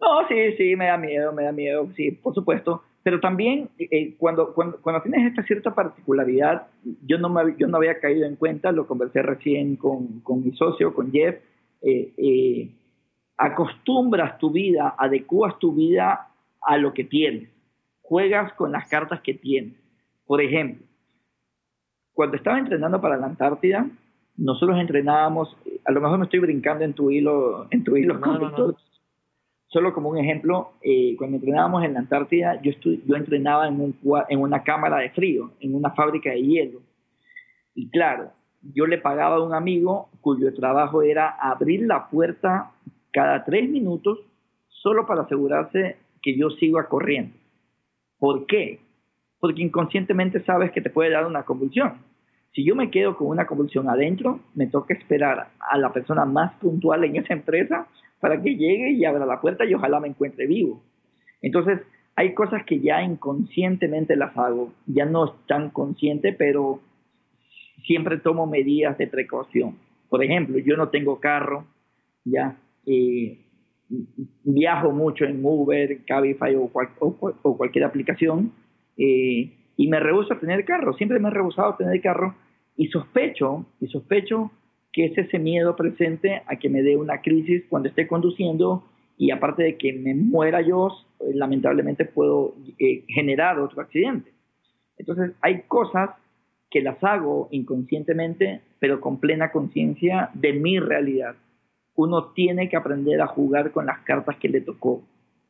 No, 0.00 0.26
sí, 0.28 0.56
sí, 0.56 0.74
me 0.76 0.86
da 0.86 0.96
miedo, 0.96 1.30
me 1.34 1.44
da 1.44 1.52
miedo, 1.52 1.86
sí, 1.94 2.10
por 2.10 2.34
supuesto. 2.34 2.82
Pero 3.02 3.20
también 3.20 3.68
eh, 3.78 4.14
cuando, 4.16 4.54
cuando, 4.54 4.80
cuando, 4.80 5.02
tienes 5.02 5.28
esta 5.28 5.42
cierta 5.42 5.74
particularidad, 5.74 6.68
yo 7.04 7.18
no, 7.18 7.28
me, 7.28 7.54
yo 7.58 7.66
no 7.66 7.76
había 7.76 8.00
caído 8.00 8.26
en 8.26 8.36
cuenta, 8.36 8.72
lo 8.72 8.86
conversé 8.86 9.20
recién 9.20 9.76
con, 9.76 10.20
con 10.20 10.42
mi 10.42 10.52
socio, 10.52 10.94
con 10.94 11.12
Jeff, 11.12 11.36
eh, 11.82 12.14
eh, 12.16 12.70
acostumbras 13.36 14.38
tu 14.38 14.50
vida, 14.50 14.94
adecuas 14.98 15.58
tu 15.58 15.74
vida 15.74 16.28
a 16.62 16.78
lo 16.78 16.94
que 16.94 17.04
tienes, 17.04 17.50
juegas 18.00 18.54
con 18.54 18.72
las 18.72 18.88
cartas 18.88 19.20
que 19.20 19.34
tienes. 19.34 19.74
Por 20.26 20.40
ejemplo, 20.40 20.86
cuando 22.14 22.38
estaba 22.38 22.58
entrenando 22.58 23.02
para 23.02 23.18
la 23.18 23.26
Antártida, 23.26 23.86
nosotros 24.36 24.78
entrenábamos, 24.78 25.56
a 25.84 25.92
lo 25.92 26.00
mejor 26.00 26.18
me 26.18 26.24
estoy 26.24 26.40
brincando 26.40 26.84
en 26.84 26.92
tu 26.92 27.10
hilo, 27.10 27.66
en 27.70 27.84
tu 27.84 27.96
hilo 27.96 28.20
Solo 29.68 29.92
como 29.92 30.10
un 30.10 30.18
ejemplo, 30.18 30.72
eh, 30.80 31.16
cuando 31.18 31.36
entrenábamos 31.36 31.84
en 31.84 31.94
la 31.94 31.98
Antártida, 31.98 32.60
yo, 32.62 32.72
yo 32.80 33.16
entrenaba 33.16 33.66
en, 33.66 33.80
un, 33.80 33.96
en 34.28 34.40
una 34.40 34.62
cámara 34.62 34.98
de 34.98 35.10
frío, 35.10 35.50
en 35.60 35.74
una 35.74 35.90
fábrica 35.90 36.30
de 36.30 36.40
hielo. 36.40 36.80
Y 37.74 37.90
claro, 37.90 38.30
yo 38.74 38.86
le 38.86 38.98
pagaba 38.98 39.36
a 39.36 39.42
un 39.42 39.54
amigo 39.54 40.08
cuyo 40.20 40.54
trabajo 40.54 41.02
era 41.02 41.28
abrir 41.28 41.82
la 41.82 42.08
puerta 42.08 42.72
cada 43.12 43.44
tres 43.44 43.68
minutos 43.68 44.20
solo 44.68 45.06
para 45.06 45.22
asegurarse 45.22 45.96
que 46.22 46.38
yo 46.38 46.50
siga 46.50 46.88
corriendo. 46.88 47.36
¿Por 48.18 48.46
qué? 48.46 48.80
Porque 49.40 49.62
inconscientemente 49.62 50.42
sabes 50.44 50.70
que 50.70 50.80
te 50.80 50.90
puede 50.90 51.10
dar 51.10 51.26
una 51.26 51.42
convulsión. 51.42 51.98
Si 52.56 52.64
yo 52.64 52.74
me 52.74 52.90
quedo 52.90 53.18
con 53.18 53.26
una 53.26 53.46
convulsión 53.46 53.86
adentro, 53.90 54.40
me 54.54 54.66
toca 54.66 54.94
esperar 54.94 55.48
a 55.60 55.76
la 55.76 55.92
persona 55.92 56.24
más 56.24 56.54
puntual 56.54 57.04
en 57.04 57.16
esa 57.16 57.34
empresa 57.34 57.86
para 58.18 58.40
que 58.40 58.56
llegue 58.56 58.92
y 58.92 59.04
abra 59.04 59.26
la 59.26 59.42
puerta 59.42 59.66
y 59.66 59.74
ojalá 59.74 60.00
me 60.00 60.08
encuentre 60.08 60.46
vivo. 60.46 60.82
Entonces, 61.42 61.82
hay 62.14 62.32
cosas 62.32 62.64
que 62.64 62.80
ya 62.80 63.02
inconscientemente 63.02 64.16
las 64.16 64.34
hago, 64.38 64.72
ya 64.86 65.04
no 65.04 65.26
es 65.26 65.32
tan 65.46 65.68
consciente, 65.68 66.32
pero 66.32 66.80
siempre 67.84 68.16
tomo 68.16 68.46
medidas 68.46 68.96
de 68.96 69.06
precaución. 69.06 69.76
Por 70.08 70.24
ejemplo, 70.24 70.56
yo 70.58 70.78
no 70.78 70.88
tengo 70.88 71.20
carro, 71.20 71.66
ya, 72.24 72.56
eh, 72.86 73.38
viajo 74.44 74.92
mucho 74.92 75.26
en 75.26 75.44
Uber, 75.44 76.06
Cabify 76.06 76.54
o, 76.54 76.70
o, 76.72 77.56
cualquier 77.58 77.84
aplicación 77.84 78.52
eh, 78.96 79.52
y 79.76 79.88
me 79.88 80.00
rehuso 80.00 80.32
a 80.32 80.40
tener 80.40 80.64
carro, 80.64 80.94
siempre 80.94 81.18
me 81.18 81.28
he 81.28 81.32
rehusado 81.32 81.72
a 81.72 81.76
tener 81.76 82.00
carro 82.00 82.34
y 82.76 82.88
sospecho, 82.88 83.66
y 83.80 83.88
sospecho 83.88 84.50
que 84.92 85.06
es 85.06 85.18
ese 85.18 85.38
miedo 85.38 85.76
presente 85.76 86.42
a 86.46 86.56
que 86.56 86.68
me 86.68 86.82
dé 86.82 86.96
una 86.96 87.20
crisis 87.20 87.64
cuando 87.68 87.88
esté 87.88 88.06
conduciendo 88.06 88.84
y 89.18 89.30
aparte 89.30 89.62
de 89.62 89.76
que 89.76 89.92
me 89.92 90.14
muera 90.14 90.60
yo, 90.60 90.88
eh, 91.20 91.32
lamentablemente 91.34 92.04
puedo 92.04 92.54
generar 93.08 93.58
otro 93.58 93.82
accidente. 93.82 94.32
Entonces 94.98 95.32
hay 95.40 95.62
cosas 95.62 96.10
que 96.70 96.82
las 96.82 97.02
hago 97.02 97.48
inconscientemente, 97.50 98.62
pero 98.78 99.00
con 99.00 99.20
plena 99.20 99.52
conciencia 99.52 100.30
de 100.34 100.52
mi 100.52 100.78
realidad 100.78 101.36
uno 101.94 102.32
tiene 102.32 102.68
que 102.68 102.76
aprender 102.76 103.20
a 103.20 103.26
jugar 103.26 103.72
con 103.72 103.86
las 103.86 104.00
cartas 104.00 104.36
que 104.36 104.48
le 104.48 104.60
tocó. 104.60 105.02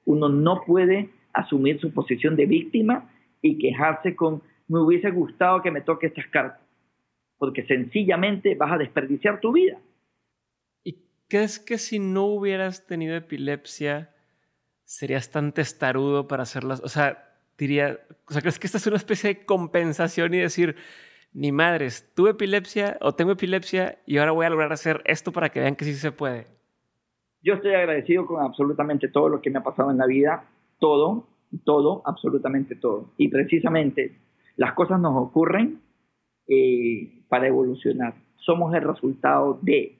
Uno 0.05 0.29
no 0.29 0.62
puede 0.64 1.11
asumir 1.33 1.81
su 1.81 1.93
posición 1.93 2.37
de 2.37 2.47
víctima 2.47 3.11
y 3.43 3.59
quejarse 3.59 4.14
con 4.14 4.43
me 4.68 4.81
hubiese 4.81 5.11
gustado 5.11 5.62
que 5.62 5.70
me 5.70 5.81
toque 5.81 6.09
estas 6.09 6.27
cartas, 6.29 6.61
porque 7.39 7.64
sencillamente 7.66 8.55
vas 8.55 8.72
a 8.72 8.78
desperdiciar 8.78 9.41
tu 9.41 9.53
vida. 9.53 9.78
¿Y 10.84 10.99
crees 11.28 11.59
que 11.59 11.78
si 11.78 11.99
no 11.99 12.26
hubieras 12.26 12.87
tenido 12.87 13.16
epilepsia 13.16 14.11
serías 14.84 15.30
tan 15.30 15.53
testarudo 15.53 16.28
para 16.28 16.45
hacerlas? 16.45 16.80
O 16.82 16.89
sea, 16.89 17.34
diría, 17.59 18.01
o 18.28 18.32
sea, 18.32 18.43
¿crees 18.43 18.59
que 18.59 18.66
esta 18.66 18.78
es 18.78 18.87
una 18.87 18.97
especie 18.97 19.34
de 19.34 19.47
compensación 19.47 20.34
y 20.34 20.39
decir, 20.39 20.76
ni 21.37 21.53
madres, 21.53 22.11
tuve 22.14 22.30
epilepsia 22.30 22.97
o 23.03 23.14
tengo 23.14 23.32
epilepsia 23.32 23.99
y 24.07 24.16
ahora 24.16 24.32
voy 24.32 24.47
a 24.47 24.51
lograr 24.51 24.72
hacer 24.72 25.03
esto 25.05 25.32
para 25.32 25.51
que 25.51 25.61
vean 25.61 25.76
que 25.76 25.84
sí 25.84 25.93
se 25.93 26.11
puede. 26.11 26.47
Yo 27.43 27.55
estoy 27.55 27.74
agradecido 27.74 28.26
con 28.26 28.43
absolutamente 28.43 29.09
todo 29.09 29.28
lo 29.28 29.43
que 29.43 29.51
me 29.51 29.59
ha 29.59 29.62
pasado 29.62 29.91
en 29.91 29.99
la 29.99 30.07
vida, 30.07 30.45
todo, 30.78 31.26
todo, 31.64 32.01
absolutamente 32.07 32.74
todo. 32.74 33.11
Y 33.18 33.28
precisamente 33.28 34.16
las 34.57 34.72
cosas 34.72 34.99
nos 34.99 35.14
ocurren 35.14 35.82
eh, 36.49 37.22
para 37.28 37.49
evolucionar. 37.49 38.14
Somos 38.38 38.74
el 38.74 38.82
resultado 38.82 39.59
de. 39.62 39.97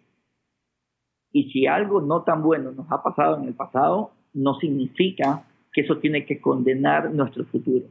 Y 1.33 1.51
si 1.51 1.67
algo 1.67 2.01
no 2.01 2.23
tan 2.23 2.43
bueno 2.43 2.73
nos 2.73 2.91
ha 2.91 3.03
pasado 3.03 3.39
en 3.39 3.49
el 3.49 3.55
pasado, 3.55 4.13
no 4.33 4.55
significa 4.59 5.45
que 5.73 5.83
eso 5.83 5.99
tiene 5.99 6.25
que 6.25 6.41
condenar 6.41 7.13
nuestro 7.13 7.45
futuro. 7.45 7.87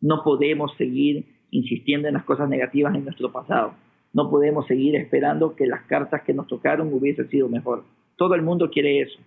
No 0.00 0.24
podemos 0.24 0.74
seguir 0.76 1.26
insistiendo 1.50 2.08
en 2.08 2.14
las 2.14 2.24
cosas 2.24 2.48
negativas 2.48 2.94
en 2.94 3.04
nuestro 3.04 3.30
pasado. 3.30 3.74
No 4.12 4.30
podemos 4.30 4.66
seguir 4.66 4.96
esperando 4.96 5.54
que 5.54 5.66
las 5.66 5.82
cartas 5.82 6.22
que 6.22 6.34
nos 6.34 6.48
tocaron 6.48 6.92
hubiesen 6.92 7.28
sido 7.28 7.48
mejor. 7.48 7.84
Todo 8.16 8.34
el 8.34 8.42
mundo 8.42 8.70
quiere 8.70 9.00
eso. 9.00 9.20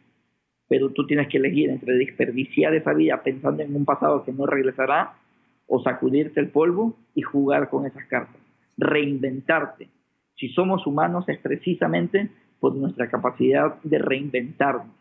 pero 0.67 0.89
tú 0.89 1.05
tienes 1.05 1.27
que 1.27 1.37
elegir 1.37 1.69
entre 1.69 1.93
desperdiciar 1.93 2.73
esa 2.73 2.91
vida 2.91 3.21
pensando 3.21 3.61
en 3.61 3.75
un 3.75 3.85
pasado 3.85 4.23
que 4.25 4.33
no 4.33 4.47
regresará 4.47 5.13
o 5.67 5.81
sacudirte 5.81 6.39
el 6.39 6.49
polvo 6.49 6.95
y 7.13 7.21
jugar 7.21 7.69
con 7.69 7.85
esas 7.85 8.05
cartas, 8.05 8.41
reinventarte. 8.77 9.89
Si 10.35 10.49
somos 10.49 10.85
humanos 10.85 11.27
es 11.29 11.39
precisamente 11.39 12.29
por 12.59 12.75
nuestra 12.75 13.09
capacidad 13.09 13.81
de 13.83 13.99
reinventarnos. 13.99 14.93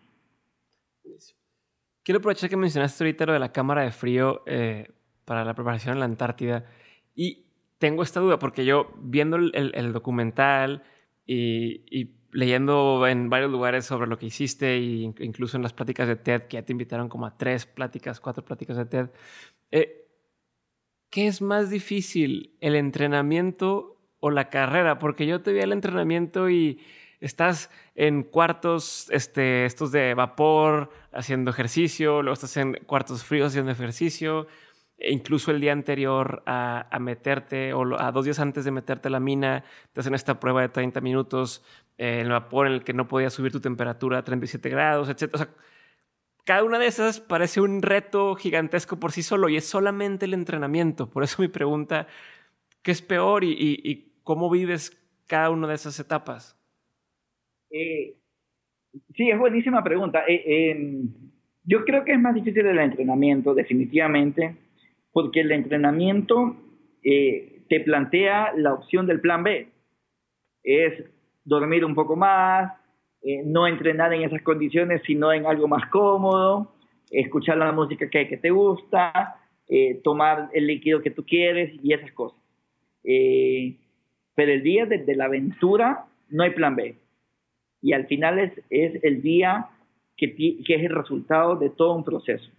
Quiero 2.03 2.19
aprovechar 2.19 2.51
que 2.51 2.57
mencionaste 2.57 3.05
ahorita 3.05 3.27
lo 3.27 3.33
de 3.33 3.39
la 3.39 3.53
cámara 3.53 3.83
de 3.83 3.91
frío 3.91 4.43
eh, 4.47 4.89
para 5.25 5.45
la 5.45 5.55
preparación 5.55 5.95
en 5.95 6.01
la 6.01 6.05
Antártida 6.05 6.67
y 7.15 7.47
tengo 7.79 8.03
esta 8.03 8.21
duda 8.21 8.39
porque 8.39 8.65
yo 8.65 8.93
viendo 8.99 9.37
el, 9.37 9.93
documental 9.93 10.83
y, 11.27 12.13
leyendo 12.31 13.07
en 13.07 13.31
varios 13.31 13.51
lugares 13.51 13.85
sobre 13.85 14.09
lo 14.09 14.19
que 14.19 14.27
hiciste 14.27 14.75
e 14.75 14.81
incluso 15.21 15.57
en 15.57 15.63
las 15.63 15.73
pláticas 15.73 16.09
de 16.09 16.17
TED, 16.17 16.43
que 16.43 16.57
ya 16.57 16.65
te 16.65 16.73
invitaron 16.73 17.09
como 17.09 17.27
a 17.27 17.37
tres 17.37 17.65
pláticas, 17.65 18.21
cuatro 18.21 18.45
pláticas 18.45 18.77
de 18.77 18.87
TED, 18.87 19.11
eh, 19.71 20.04
¿qué 21.15 21.29
es 21.29 21.41
más 21.41 21.71
difícil, 21.71 22.57
el 22.61 22.75
entrenamiento 22.75 24.01
o 24.19 24.33
la 24.33 24.51
carrera? 24.51 24.99
Porque 24.99 25.29
yo 25.29 25.43
te 25.43 25.53
vi 25.53 25.61
el 25.61 25.71
entrenamiento 25.71 26.51
y 26.51 26.81
estás 27.21 27.71
en 27.95 28.25
cuartos 28.25 29.09
este, 29.13 29.65
estos 29.65 29.93
de 29.93 30.15
vapor 30.15 30.91
haciendo 31.13 31.53
ejercicio, 31.53 32.21
luego 32.21 32.35
estás 32.35 32.57
en 32.57 32.73
cuartos 32.87 33.23
fríos 33.23 33.53
haciendo 33.53 33.71
ejercicio, 33.71 34.49
e 34.99 35.13
incluso 35.13 35.53
el 35.53 35.61
día 35.61 35.71
anterior 35.71 36.43
a, 36.47 36.89
meterte 36.99 37.75
o 37.75 37.97
a 37.97 38.11
dos 38.11 38.25
días 38.25 38.41
antes 38.41 38.65
de 38.65 38.73
meterte 38.73 39.07
a 39.07 39.13
la 39.13 39.21
mina, 39.21 39.63
te 39.93 40.01
hacen 40.01 40.15
esta 40.15 40.41
prueba 40.41 40.63
de 40.63 40.69
30 40.69 41.01
minutos 41.01 41.63
eh, 41.97 42.15
en 42.15 42.27
el 42.27 42.33
vapor 42.33 42.67
en 42.67 42.73
el 42.73 42.83
que 42.83 42.93
no 42.93 43.07
podías 43.07 43.33
subir 43.33 43.53
tu 43.53 43.61
temperatura 43.61 44.19
a 44.19 44.25
37 44.25 44.69
grados, 44.69 45.09
etc. 45.09 45.31
O 45.33 45.39
sea, 45.39 45.49
cada 46.45 46.63
una 46.63 46.79
de 46.79 46.87
esas 46.87 47.21
parece 47.21 47.61
un 47.61 47.83
reto 47.83 48.35
gigantesco 48.35 49.01
por 49.01 49.13
sí 49.13 49.23
solo 49.23 49.49
y 49.49 49.57
es 49.57 49.65
solamente 49.65 50.27
el 50.27 50.35
entrenamiento. 50.35 51.11
Por 51.11 51.25
eso 51.25 51.41
mi 51.41 51.49
pregunta, 51.49 52.07
¿qué 52.83 52.91
es 52.91 53.03
peor 53.03 53.45
y, 53.45 54.13
cómo 54.23 54.51
vives 54.51 54.91
cada 55.27 55.51
una 55.51 55.69
de 55.69 55.75
esas 55.75 55.99
etapas? 56.01 56.59
Eh, 57.71 58.15
sí, 59.15 59.31
es 59.31 59.39
buenísima 59.39 59.83
pregunta. 59.83 60.25
Eh, 60.27 60.71
em, 60.71 61.09
yo 61.65 61.85
creo 61.85 62.05
que 62.05 62.13
es 62.13 62.21
más 62.21 62.35
difícil 62.35 62.67
el 62.67 62.79
entrenamiento, 62.79 63.55
definitivamente, 63.55 64.57
porque 65.13 65.41
el 65.41 65.53
entrenamiento 65.53 66.57
eh, 67.03 67.65
te 67.69 67.81
plantea 67.81 68.53
la 68.57 68.75
opción 68.75 69.07
del 69.07 69.21
plan 69.21 69.43
B. 69.43 69.69
Es 70.63 71.05
dormir 71.45 71.85
un 71.85 71.95
poco 71.95 72.17
más, 72.17 72.73
eh, 73.27 73.43
no 73.43 73.67
entrenar 73.67 74.13
en 74.13 74.23
esas 74.23 74.43
condiciones, 74.43 75.01
sino 75.07 75.33
en 75.33 75.47
algo 75.47 75.67
más 75.67 75.89
cómodo, 75.89 76.75
escuchar 77.11 77.57
la 77.57 77.73
música 77.73 78.11
que, 78.11 78.29
que 78.29 78.37
te 78.37 78.51
gusta, 78.51 79.41
eh, 79.67 79.99
tomar 80.05 80.51
el 80.53 80.67
líquido 80.67 81.01
que 81.01 81.11
tú 81.11 81.25
quieres 81.25 81.73
y 81.83 81.95
esas 81.95 82.13
cosas. 82.13 82.39
Eh, 83.03 83.77
pero 84.35 84.53
el 84.53 84.63
día 84.63 84.85
de, 84.85 85.17
la 85.17 85.25
aventura 85.25 86.05
no 86.29 86.43
hay 86.43 86.51
plan 86.51 86.77
B. 86.77 86.97
Y 87.81 87.95
al 87.95 88.07
final 88.07 88.39
es, 88.39 88.53
es 88.69 89.03
el 89.03 89.23
día 89.23 89.69
que, 90.19 90.37
que, 90.37 90.75
es 90.75 90.83
el 90.83 90.95
resultado 90.95 91.57
de 91.57 91.71
todo 91.71 91.95
un 91.95 92.05
proceso. 92.05 92.51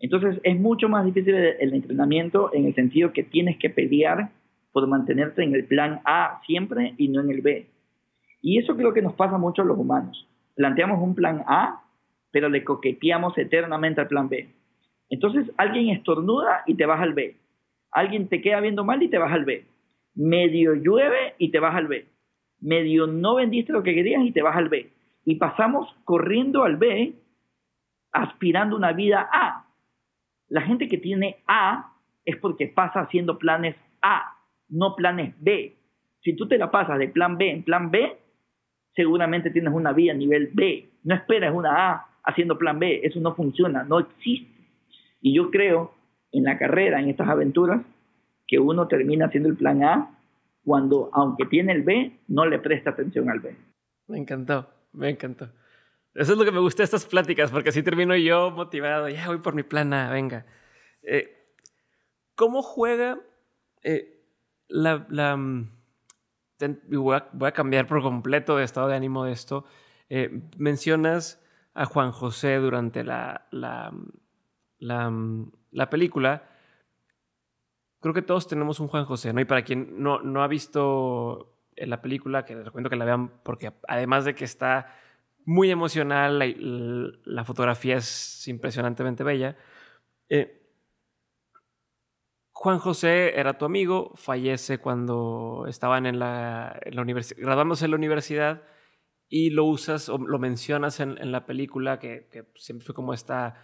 Entonces 0.00 0.40
es 0.42 0.58
mucho 0.58 0.88
más 0.88 1.04
difícil 1.04 1.34
el, 1.34 1.56
el 1.60 1.74
entrenamiento 1.74 2.50
en 2.54 2.64
el 2.64 2.74
sentido 2.74 3.12
que 3.12 3.24
tienes 3.24 3.58
que 3.58 3.68
pelear 3.68 4.30
por 4.72 4.86
mantenerte 4.86 5.42
en 5.42 5.54
el 5.54 5.66
plan 5.66 6.00
A 6.06 6.40
siempre 6.46 6.94
y 6.96 7.08
no 7.08 7.20
en 7.20 7.30
el 7.30 7.42
B. 7.42 7.66
Y 8.40 8.58
eso 8.58 8.76
creo 8.76 8.92
que 8.92 9.02
nos 9.02 9.14
pasa 9.14 9.38
mucho 9.38 9.62
a 9.62 9.64
los 9.64 9.78
humanos. 9.78 10.28
Planteamos 10.54 11.00
un 11.00 11.14
plan 11.14 11.44
A, 11.46 11.82
pero 12.30 12.48
le 12.48 12.64
coqueteamos 12.64 13.36
eternamente 13.38 14.00
al 14.00 14.08
plan 14.08 14.28
B. 14.28 14.48
Entonces 15.10 15.50
alguien 15.56 15.90
estornuda 15.90 16.62
y 16.66 16.74
te 16.74 16.86
vas 16.86 17.00
al 17.00 17.14
B. 17.14 17.36
Alguien 17.90 18.28
te 18.28 18.42
queda 18.42 18.60
viendo 18.60 18.84
mal 18.84 19.02
y 19.02 19.08
te 19.08 19.18
vas 19.18 19.32
al 19.32 19.44
B. 19.44 19.64
Medio 20.14 20.74
llueve 20.74 21.34
y 21.38 21.50
te 21.50 21.58
vas 21.58 21.74
al 21.74 21.86
B. 21.86 22.06
Medio 22.60 23.06
no 23.06 23.36
vendiste 23.36 23.72
lo 23.72 23.82
que 23.82 23.94
querías 23.94 24.24
y 24.24 24.32
te 24.32 24.42
vas 24.42 24.56
al 24.56 24.68
B. 24.68 24.90
Y 25.24 25.36
pasamos 25.36 25.94
corriendo 26.04 26.64
al 26.64 26.76
B 26.76 27.14
aspirando 28.12 28.76
una 28.76 28.92
vida 28.92 29.28
A. 29.32 29.66
La 30.48 30.62
gente 30.62 30.88
que 30.88 30.98
tiene 30.98 31.36
A 31.46 31.92
es 32.24 32.36
porque 32.36 32.66
pasa 32.66 33.00
haciendo 33.00 33.38
planes 33.38 33.76
A, 34.02 34.36
no 34.68 34.96
planes 34.96 35.34
B. 35.40 35.76
Si 36.22 36.34
tú 36.34 36.48
te 36.48 36.58
la 36.58 36.70
pasas 36.70 36.98
de 36.98 37.08
plan 37.08 37.38
B 37.38 37.50
en 37.50 37.62
plan 37.62 37.90
B, 37.90 38.18
seguramente 38.98 39.50
tienes 39.50 39.72
una 39.72 39.92
vida 39.92 40.10
a 40.10 40.16
nivel 40.16 40.50
B. 40.52 40.88
No 41.04 41.14
esperas 41.14 41.54
una 41.54 41.92
A 41.92 42.06
haciendo 42.24 42.58
plan 42.58 42.80
B. 42.80 43.00
Eso 43.04 43.20
no 43.20 43.32
funciona, 43.36 43.84
no 43.84 44.00
existe. 44.00 44.50
Y 45.20 45.36
yo 45.36 45.52
creo 45.52 45.94
en 46.32 46.42
la 46.42 46.58
carrera, 46.58 46.98
en 46.98 47.08
estas 47.08 47.28
aventuras, 47.28 47.80
que 48.48 48.58
uno 48.58 48.88
termina 48.88 49.26
haciendo 49.26 49.48
el 49.48 49.56
plan 49.56 49.84
A 49.84 50.10
cuando, 50.64 51.10
aunque 51.12 51.46
tiene 51.46 51.74
el 51.74 51.82
B, 51.82 52.10
no 52.26 52.44
le 52.44 52.58
presta 52.58 52.90
atención 52.90 53.30
al 53.30 53.38
B. 53.38 53.54
Me 54.08 54.18
encantó, 54.18 54.68
me 54.92 55.10
encantó. 55.10 55.48
Eso 56.12 56.32
es 56.32 56.38
lo 56.38 56.44
que 56.44 56.50
me 56.50 56.58
gusta 56.58 56.82
de 56.82 56.86
estas 56.86 57.06
pláticas, 57.06 57.52
porque 57.52 57.68
así 57.68 57.84
termino 57.84 58.16
yo 58.16 58.50
motivado, 58.50 59.08
ya 59.08 59.28
voy 59.28 59.38
por 59.38 59.54
mi 59.54 59.62
plan 59.62 59.92
A, 59.92 60.10
venga. 60.10 60.44
Eh, 61.04 61.46
¿Cómo 62.34 62.62
juega 62.62 63.20
eh, 63.84 64.24
la, 64.66 65.06
la, 65.08 65.38
mm, 66.60 67.02
voy 67.02 67.16
a, 67.46 67.52
cambiar 67.52 67.86
por 67.86 68.02
completo 68.02 68.56
de 68.56 68.64
estado 68.64 68.88
de 68.88 68.96
ánimo 68.96 69.24
de 69.24 69.32
esto. 69.32 69.64
Eh, 70.08 70.42
mencionas 70.56 71.44
a 71.74 71.84
Juan 71.84 72.12
José 72.12 72.56
durante 72.56 73.04
la, 73.04 73.46
la, 73.50 73.92
la, 74.80 75.90
película. 75.90 76.48
Creo 78.00 78.14
que 78.14 78.22
todos 78.22 78.48
tenemos 78.48 78.80
un 78.80 78.88
Juan 78.88 79.04
José, 79.04 79.32
¿no? 79.32 79.40
Y 79.40 79.44
para 79.44 79.62
quien 79.62 80.02
no, 80.02 80.20
no 80.22 80.42
ha 80.42 80.48
visto 80.48 81.54
la 81.76 82.00
película, 82.00 82.44
que 82.44 82.54
les 82.54 82.64
recomiendo 82.64 82.90
que 82.90 82.96
la 82.96 83.04
vean, 83.04 83.28
porque 83.42 83.72
además 83.86 84.24
de 84.24 84.34
que 84.34 84.44
está 84.44 84.92
muy 85.44 85.70
emocional, 85.70 86.38
la, 86.38 86.46
la 87.24 87.44
fotografía 87.44 87.96
es 87.96 88.46
impresionantemente 88.48 89.24
bella. 89.24 89.56
Eh, 90.28 90.57
Juan 92.60 92.80
José 92.80 93.38
era 93.38 93.56
tu 93.56 93.64
amigo, 93.64 94.10
fallece 94.16 94.78
cuando 94.78 95.66
estaban 95.68 96.06
en 96.06 96.18
la, 96.18 96.80
universidad, 96.90 97.40
graduándose 97.40 97.84
en 97.84 97.92
la 97.92 97.96
universidad 97.96 98.62
y 99.28 99.50
lo 99.50 99.64
usas 99.64 100.08
o 100.08 100.18
lo 100.18 100.40
mencionas 100.40 100.98
en, 100.98 101.30
la 101.30 101.46
película 101.46 102.00
que, 102.00 102.48
siempre 102.56 102.84
fue 102.84 102.96
como 102.96 103.14
esta, 103.14 103.54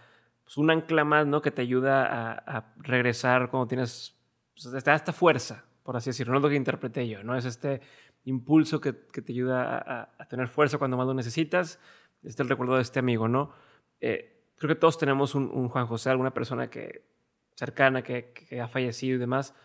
pues 0.45 0.55
un 0.55 0.71
ancla 0.71 1.03
más, 1.03 1.27
¿no? 1.27 1.41
Que 1.41 1.51
te 1.51 1.61
ayuda 1.61 2.05
a, 2.47 2.73
regresar 2.77 3.49
cuando 3.49 3.67
tienes, 3.67 4.15
pues, 4.53 4.73
esta, 4.73 5.11
fuerza, 5.11 5.65
por 5.83 5.97
así 5.97 6.11
decirlo, 6.11 6.31
no 6.31 6.37
es 6.37 6.43
lo 6.43 6.49
que 6.49 6.55
interpreté 6.55 7.05
yo, 7.05 7.21
¿no? 7.21 7.35
Es 7.35 7.43
este 7.43 7.81
impulso 8.23 8.79
que, 8.79 8.93
te 8.93 9.33
ayuda 9.33 10.07
a, 10.17 10.25
tener 10.29 10.47
fuerza 10.47 10.77
cuando 10.77 10.95
más 10.95 11.05
lo 11.05 11.13
necesitas. 11.13 11.81
Este 12.23 12.29
es 12.29 12.39
el 12.39 12.47
recuerdo 12.47 12.77
de 12.77 12.83
este 12.83 12.99
amigo, 12.99 13.27
¿no? 13.27 13.51
Eh, 13.99 14.53
creo 14.55 14.69
que 14.69 14.79
todos 14.79 14.97
tenemos 14.97 15.35
un 15.35 15.67
Juan 15.67 15.85
José, 15.85 16.11
alguna 16.11 16.33
persona 16.33 16.69
que 16.69 17.13
cercana 17.55 18.03
que, 18.03 18.33
ha 18.61 18.67
fallecido 18.67 19.15
y 19.15 19.19
demás, 19.19 19.55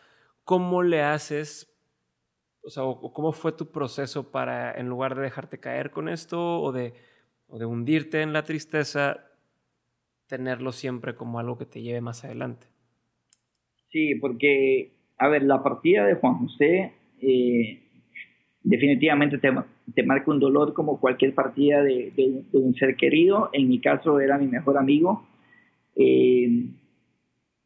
¿cómo 0.45 0.83
le 0.83 1.03
haces? 1.03 1.67
O 2.63 2.71
sea, 2.71 2.85
¿cómo 3.13 3.33
fue 3.33 3.53
tu 3.53 3.71
proceso 3.71 4.31
para, 4.31 4.73
en 4.73 4.89
lugar 4.89 5.15
de 5.15 5.23
dejarte 5.23 5.61
caer 5.61 5.91
con 5.91 6.09
esto 6.09 6.61
o 6.61 6.73
de, 6.73 6.95
o 7.49 7.59
de 7.59 7.67
hundirte 7.67 8.23
en 8.23 8.33
la 8.33 8.45
tristeza, 8.45 9.27
tenerlo 10.27 10.73
siempre 10.73 11.15
como 11.15 11.39
algo 11.39 11.59
que 11.59 11.67
te 11.67 11.83
lleve 11.83 12.01
más 12.01 12.25
adelante? 12.25 12.67
Sí, 13.91 14.15
porque, 14.15 14.93
a 15.19 15.29
ver, 15.29 15.43
la 15.43 15.63
partida 15.63 16.07
de 16.07 16.15
Juan 16.15 16.35
José 16.35 16.93
eh, 17.21 17.83
definitivamente 18.63 19.39
te, 19.39 19.51
te, 19.95 20.03
marca 20.05 20.31
un 20.31 20.39
dolor 20.39 20.75
como 20.75 21.01
cualquier 21.01 21.35
partida 21.35 21.83
de, 21.83 22.13
de, 22.15 22.59
un 22.59 22.75
ser 22.75 22.95
querido. 22.95 23.51
En 23.53 23.69
mi 23.69 23.81
caso 23.81 24.21
era 24.21 24.39
mi 24.39 24.47
mejor 24.47 24.79
amigo. 24.79 25.27
Eh, 25.97 26.69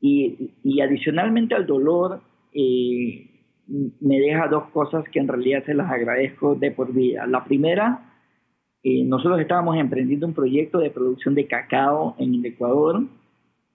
y, 0.06 0.80
adicionalmente 0.82 1.54
al 1.54 1.66
dolor, 1.66 2.20
eh, 2.52 3.26
me 3.66 4.20
deja 4.20 4.48
dos 4.48 4.64
cosas 4.68 5.02
que 5.08 5.18
en 5.18 5.28
realidad 5.28 5.64
se 5.64 5.72
las 5.72 5.90
agradezco 5.90 6.54
de 6.56 6.70
por 6.72 6.92
vida. 6.92 7.26
La 7.26 7.42
primera, 7.44 8.12
eh, 8.82 9.02
nosotros 9.04 9.40
estábamos 9.40 9.78
emprendiendo 9.78 10.26
un 10.26 10.34
proyecto 10.34 10.78
de 10.78 10.90
producción 10.90 11.34
de 11.34 11.46
cacao 11.46 12.16
en 12.18 12.34
el 12.34 12.44
Ecuador. 12.44 13.02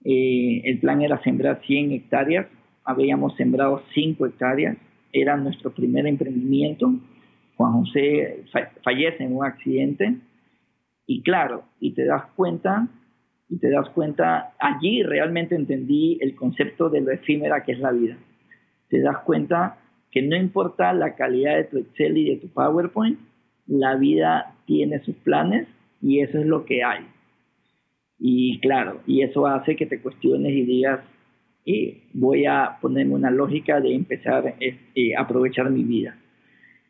Eh, 0.04 0.62
el 0.66 0.78
plan 0.78 1.02
era 1.02 1.20
sembrar 1.24 1.62
100 1.66 1.90
hectáreas, 1.90 2.46
habíamos 2.84 3.34
sembrado 3.34 3.82
5 3.92 4.24
hectáreas, 4.26 4.76
era 5.12 5.36
nuestro 5.36 5.72
primer 5.72 6.06
emprendimiento. 6.06 6.94
Juan 7.56 7.72
José 7.72 8.44
fallece 8.84 9.24
en 9.24 9.36
un 9.36 9.44
accidente 9.44 10.16
y 11.08 11.22
claro, 11.22 11.64
y 11.80 11.90
te 11.90 12.04
das 12.04 12.26
cuenta 12.36 12.88
y 13.50 13.58
te 13.58 13.68
das 13.68 13.88
cuenta, 13.90 14.54
allí 14.60 15.02
realmente 15.02 15.56
entendí 15.56 16.18
el 16.20 16.36
concepto 16.36 16.88
de 16.88 17.00
lo 17.00 17.10
efímera 17.10 17.64
que 17.64 17.72
es 17.72 17.80
la 17.80 17.90
vida. 17.90 18.16
Te 18.88 19.00
das 19.00 19.18
cuenta 19.24 19.78
que 20.12 20.22
no 20.22 20.36
importa 20.36 20.92
la 20.92 21.16
calidad 21.16 21.56
de 21.56 21.64
tu 21.64 21.78
Excel 21.78 22.16
y 22.16 22.30
de 22.30 22.36
tu 22.36 22.48
PowerPoint, 22.48 23.18
la 23.66 23.96
vida 23.96 24.54
tiene 24.66 25.00
sus 25.00 25.16
planes 25.16 25.66
y 26.00 26.20
eso 26.20 26.38
es 26.38 26.46
lo 26.46 26.64
que 26.64 26.84
hay. 26.84 27.04
Y 28.18 28.60
claro, 28.60 29.00
y 29.06 29.22
eso 29.22 29.46
hace 29.46 29.74
que 29.74 29.86
te 29.86 30.00
cuestiones 30.00 30.52
y 30.52 30.62
digas, 30.62 31.00
eh, 31.66 32.02
voy 32.12 32.46
a 32.46 32.78
ponerme 32.80 33.14
una 33.14 33.30
lógica 33.30 33.80
de 33.80 33.94
empezar 33.94 34.46
a 34.46 34.54
eh, 34.60 35.16
aprovechar 35.16 35.70
mi 35.70 35.82
vida. 35.82 36.16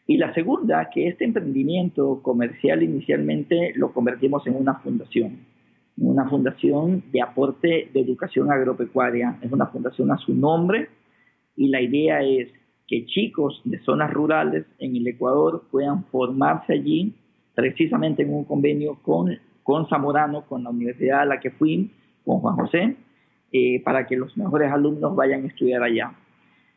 Y 0.06 0.16
la 0.16 0.34
segunda, 0.34 0.90
que 0.92 1.08
este 1.08 1.24
emprendimiento 1.24 2.20
comercial 2.22 2.82
inicialmente 2.82 3.72
lo 3.76 3.92
convertimos 3.92 4.46
en 4.46 4.56
una 4.56 4.74
fundación, 4.74 5.38
una 6.08 6.28
fundación 6.28 7.02
de 7.12 7.22
aporte 7.22 7.90
de 7.92 8.00
educación 8.00 8.50
agropecuaria. 8.50 9.38
Es 9.42 9.52
una 9.52 9.66
fundación 9.66 10.10
a 10.10 10.18
su 10.18 10.34
nombre 10.34 10.88
y 11.56 11.68
la 11.68 11.80
idea 11.80 12.22
es 12.22 12.48
que 12.88 13.06
chicos 13.06 13.60
de 13.64 13.78
zonas 13.80 14.12
rurales 14.12 14.64
en 14.78 14.96
el 14.96 15.06
Ecuador 15.06 15.64
puedan 15.70 16.04
formarse 16.06 16.72
allí, 16.72 17.14
precisamente 17.54 18.22
en 18.22 18.32
un 18.32 18.44
convenio 18.44 18.98
con, 19.02 19.30
con 19.62 19.88
Zamorano, 19.88 20.46
con 20.46 20.64
la 20.64 20.70
universidad 20.70 21.20
a 21.20 21.24
la 21.26 21.38
que 21.40 21.50
fui, 21.50 21.90
con 22.24 22.38
Juan 22.40 22.56
José, 22.56 22.96
eh, 23.52 23.82
para 23.84 24.06
que 24.06 24.16
los 24.16 24.36
mejores 24.36 24.72
alumnos 24.72 25.14
vayan 25.14 25.44
a 25.44 25.48
estudiar 25.48 25.82
allá. 25.82 26.12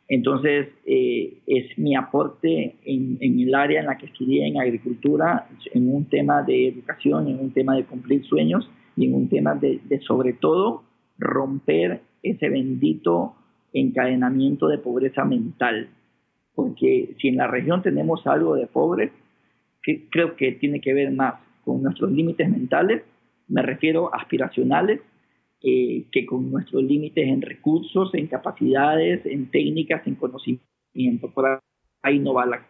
Entonces, 0.10 0.68
eh, 0.86 1.38
es 1.48 1.78
mi 1.78 1.96
aporte 1.96 2.76
en, 2.84 3.18
el 3.22 3.56
área 3.56 3.80
en 3.80 3.86
la 3.88 3.98
que 3.98 4.08
estudié 4.08 4.46
en 4.46 4.60
agricultura, 4.60 5.48
en 5.74 5.96
un 5.96 6.06
tema 6.06 6.44
de 6.44 6.68
educación, 6.68 7.30
en 7.30 7.40
un 7.40 7.52
tema 7.52 7.76
de 7.76 7.86
cumplir 7.86 8.24
sueños 8.26 8.70
y 8.96 9.06
en 9.08 9.16
un 9.16 9.30
tema 9.30 9.56
de, 9.56 9.80
de 9.86 10.00
sobre 10.02 10.34
todo 10.34 10.84
romper 11.18 12.02
ese 12.22 12.50
bendito 12.50 13.36
encadenamiento 13.74 14.68
de 14.68 14.78
pobreza 14.78 15.26
mental 15.26 15.90
porque 16.56 17.16
si 17.20 17.30
en 17.30 17.38
la 17.38 17.48
región 17.48 17.82
tenemos 17.82 18.26
algo 18.28 18.56
de 18.56 18.68
pobre, 18.68 19.12
que 19.82 20.08
creo 20.10 20.36
que 20.36 20.54
tiene 20.54 20.80
que 20.80 20.94
ver 20.94 21.12
más 21.12 21.36
con 21.66 21.82
nuestros 21.82 22.12
límites 22.12 22.50
mentales, 22.50 23.04
me 23.48 23.62
refiero 23.62 24.14
aspiracionales, 24.14 25.02
eh, 25.62 26.06
que 26.12 26.26
con 26.26 26.52
nuestros 26.52 26.84
límites 26.84 27.28
en 27.28 27.42
recursos, 27.42 28.14
en 28.14 28.28
capacidades, 28.28 29.26
en 29.26 29.50
técnicas, 29.50 30.06
en 30.06 30.16
conocimiento. 30.16 31.32
Por 31.34 31.60
ahí 32.02 32.20
no 32.20 32.34
va 32.34 32.46
la... 32.46 32.68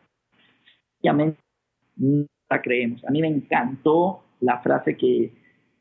No 1.03 2.25
la 2.49 2.61
creemos. 2.61 3.03
A 3.05 3.11
mí 3.11 3.21
me 3.21 3.27
encantó 3.27 4.23
la 4.39 4.59
frase 4.59 4.95
que 4.95 5.31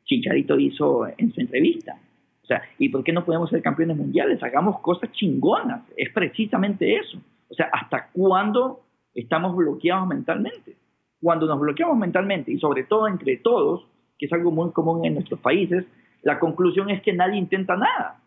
Chicharito 0.05 0.59
hizo 0.59 1.07
en 1.17 1.33
su 1.33 1.41
entrevista. 1.41 1.97
O 2.43 2.45
sea, 2.45 2.61
¿y 2.77 2.89
por 2.89 3.03
qué 3.03 3.13
no 3.13 3.23
podemos 3.23 3.49
ser 3.49 3.61
campeones 3.61 3.95
mundiales? 3.95 4.43
Hagamos 4.43 4.79
cosas 4.81 5.11
chingonas. 5.13 5.83
Es 5.95 6.11
precisamente 6.11 6.97
eso. 6.97 7.17
O 7.49 7.53
sea, 7.53 7.69
¿hasta 7.71 8.09
cuándo 8.11 8.81
estamos 9.13 9.55
bloqueados 9.55 10.07
mentalmente? 10.07 10.75
Cuando 11.21 11.45
nos 11.47 11.59
bloqueamos 11.59 11.97
mentalmente, 11.97 12.51
y 12.51 12.59
sobre 12.59 12.83
todo 12.83 13.07
entre 13.07 13.37
todos, 13.37 13.87
que 14.19 14.25
es 14.25 14.33
algo 14.33 14.51
muy 14.51 14.71
común 14.71 15.05
en 15.05 15.13
nuestros 15.13 15.39
países, 15.39 15.85
la 16.21 16.39
conclusión 16.39 16.89
es 16.89 17.01
que 17.01 17.13
nadie 17.13 17.37
intenta 17.37 17.77
nada. 17.77 18.21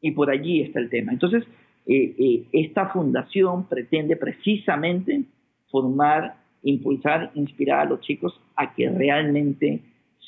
Y 0.00 0.10
por 0.12 0.30
allí 0.30 0.62
está 0.62 0.80
el 0.80 0.88
tema. 0.88 1.12
Entonces, 1.12 1.44
eh, 1.86 2.14
eh, 2.18 2.46
esta 2.52 2.88
fundación 2.88 3.68
pretende 3.68 4.16
precisamente 4.16 5.24
formar, 5.70 6.36
impulsar, 6.62 7.30
inspirar 7.34 7.80
a 7.80 7.90
los 7.90 8.00
chicos 8.00 8.40
a 8.56 8.74
que 8.74 8.88
realmente 8.88 9.82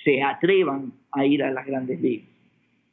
se 0.04 0.22
atrevan 0.22 0.92
a 1.10 1.24
ir 1.26 1.42
a 1.42 1.50
las 1.50 1.66
grandes 1.66 2.00
ligas. 2.00 2.28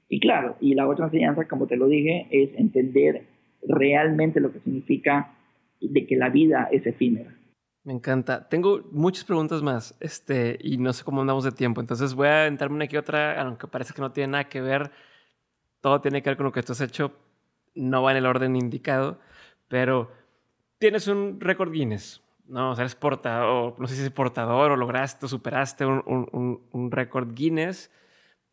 Y 0.08 0.20
claro, 0.20 0.56
y 0.60 0.74
la 0.74 0.88
otra 0.88 1.06
enseñanza, 1.06 1.48
como 1.48 1.68
te 1.68 1.78
lo 1.78 1.88
dije, 1.88 2.28
es 2.32 2.50
entender 2.58 3.24
realmente 3.68 4.40
lo 4.40 4.52
que 4.52 4.60
significa 4.60 5.34
de 5.80 6.08
que 6.08 6.16
la 6.16 6.30
vida 6.30 6.68
es 6.72 6.86
efímera. 6.86 7.34
Me 7.84 7.94
encanta. 7.94 8.50
Tengo 8.50 8.82
muchas 8.92 9.24
preguntas 9.24 9.62
más, 9.62 9.96
este, 10.00 10.58
y 10.62 10.78
no 10.78 10.94
sé 10.94 11.04
cómo 11.04 11.22
andamos 11.22 11.44
de 11.44 11.52
tiempo. 11.52 11.80
Entonces 11.80 12.14
voy 12.14 12.28
a 12.28 12.48
entrarme 12.48 12.76
una 12.76 12.86
aquí 12.86 12.98
otra, 12.98 13.42
aunque 13.42 13.68
parece 13.68 13.94
que 13.94 14.02
no 14.02 14.12
tiene 14.12 14.32
nada 14.32 14.50
que 14.50 14.62
ver. 14.62 14.92
Todo 15.82 16.02
tiene 16.02 16.22
que 16.22 16.30
ver 16.30 16.38
con 16.38 16.46
lo 16.46 16.52
que 16.52 16.64
tú 16.64 16.74
has 16.74 16.82
hecho. 16.82 17.14
No 17.76 18.04
va 18.04 18.12
en 18.12 18.18
el 18.18 18.26
orden 18.26 18.56
indicado, 18.56 19.20
pero 19.68 20.12
tienes 20.78 21.08
un 21.08 21.40
récord 21.40 21.72
Guinness. 21.72 22.22
No, 22.50 22.72
o 22.72 22.76
sea, 22.76 22.84
eres 22.84 22.96
portador, 22.96 23.80
no 23.80 23.88
sé 23.88 23.96
si 23.96 24.04
es 24.04 24.10
portador 24.12 24.72
o 24.72 24.76
lograste 24.76 25.26
o 25.26 25.30
superaste 25.30 25.86
un, 25.86 26.60
un, 26.72 26.92
récord 26.92 27.34
Guinness. 27.34 27.92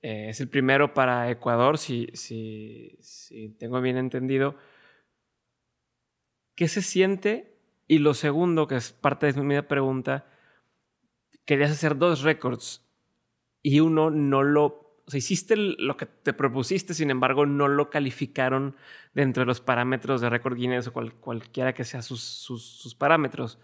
Eh, 0.03 0.29
es 0.29 0.41
el 0.41 0.49
primero 0.49 0.95
para 0.95 1.31
Ecuador, 1.31 1.79
si, 1.79 2.09
si, 2.13 2.97
si 3.01 3.49
tengo 3.59 3.81
bien 3.81 3.97
entendido. 3.97 4.57
¿Qué 6.55 6.69
se 6.69 6.83
siente? 6.83 7.59
Y 7.89 7.99
lo 7.99 8.15
segundo, 8.15 8.67
que 8.67 8.77
es 8.77 8.93
parte 8.93 9.33
de 9.33 9.43
mi 9.43 9.61
pregunta, 9.63 10.27
querías 11.45 11.71
hacer 11.71 11.97
dos 11.97 12.23
récords 12.23 12.87
y 13.63 13.81
uno 13.81 14.11
no 14.11 14.43
lo... 14.43 14.85
O 15.13 15.17
hiciste 15.17 15.57
lo 15.57 15.97
que 15.97 16.07
te 16.07 16.33
propusiste, 16.33 16.93
sin 16.93 17.11
embargo, 17.11 17.47
no 17.47 17.69
lo 17.69 17.91
calificaron 17.91 18.75
dentro 19.15 19.43
de 19.43 19.47
los 19.47 19.61
parámetros 19.61 20.21
de 20.21 20.31
récord 20.31 20.57
Guinness 20.57 20.89
o 20.89 20.93
cualquiera 20.93 21.75
que 21.75 21.85
sea 21.85 22.03
sus, 22.03 22.21
sus, 22.21 22.95
parámetros. 22.97 23.61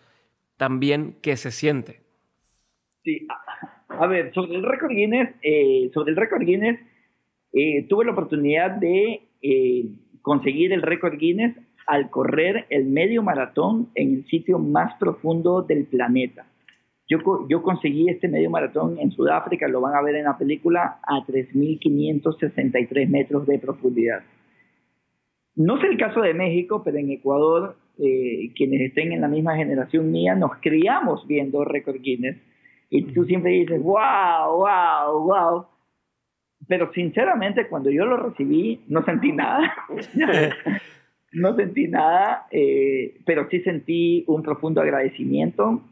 También, 0.56 1.16
¿qué 1.22 1.36
se 1.36 1.50
siente? 1.50 2.00
Sí, 3.02 3.26
a, 3.88 4.06
ver, 4.06 4.32
sobre 4.32 4.54
el 4.54 4.62
récord 4.62 4.90
Guinness, 4.90 5.30
eh, 5.42 5.90
sobre 5.92 6.12
el 6.12 6.16
récord 6.16 6.42
Guinness, 6.42 6.78
eh, 7.52 7.86
tuve 7.88 8.04
la 8.04 8.12
oportunidad 8.12 8.70
de 8.70 9.22
eh, 9.42 9.84
conseguir 10.22 10.72
el 10.72 10.82
récord 10.82 11.18
Guinness 11.18 11.56
al 11.86 12.10
correr 12.10 12.66
el 12.70 12.86
medio 12.86 13.22
maratón 13.22 13.90
en 13.94 14.14
el 14.14 14.26
sitio 14.26 14.58
más 14.58 14.94
profundo 14.98 15.62
del 15.62 15.86
planeta. 15.86 16.46
Yo, 17.08 17.18
yo 17.48 17.62
conseguí 17.62 18.08
este 18.08 18.28
medio 18.28 18.48
maratón 18.48 18.98
en 18.98 19.10
Sudáfrica, 19.10 19.68
lo 19.68 19.80
van 19.80 19.96
a 19.96 20.02
ver 20.02 20.14
en 20.14 20.24
la 20.24 20.38
película, 20.38 21.00
a 21.02 21.26
3.563 21.26 23.08
metros 23.08 23.46
de 23.46 23.58
profundidad. 23.58 24.22
No 25.54 25.76
es 25.76 25.84
el 25.84 25.98
caso 25.98 26.20
de 26.20 26.32
México, 26.32 26.82
pero 26.82 26.96
en 26.96 27.10
Ecuador, 27.10 27.76
eh, 27.98 28.52
quienes 28.54 28.80
estén 28.82 29.12
en 29.12 29.20
la 29.20 29.28
misma 29.28 29.56
generación 29.56 30.10
mía, 30.10 30.34
nos 30.34 30.56
criamos 30.60 31.26
viendo 31.26 31.64
Record 31.64 32.00
Guinness. 32.00 32.36
Y 32.90 33.02
tú 33.12 33.24
siempre 33.24 33.52
dices, 33.52 33.82
wow, 33.82 34.56
wow, 34.56 35.22
wow. 35.22 35.66
Pero 36.68 36.92
sinceramente, 36.92 37.66
cuando 37.68 37.90
yo 37.90 38.04
lo 38.04 38.16
recibí, 38.16 38.80
no 38.88 39.04
sentí 39.04 39.32
nada. 39.32 39.72
no 41.32 41.56
sentí 41.56 41.88
nada, 41.88 42.46
eh, 42.50 43.18
pero 43.24 43.48
sí 43.50 43.60
sentí 43.60 44.24
un 44.26 44.42
profundo 44.42 44.80
agradecimiento 44.80 45.82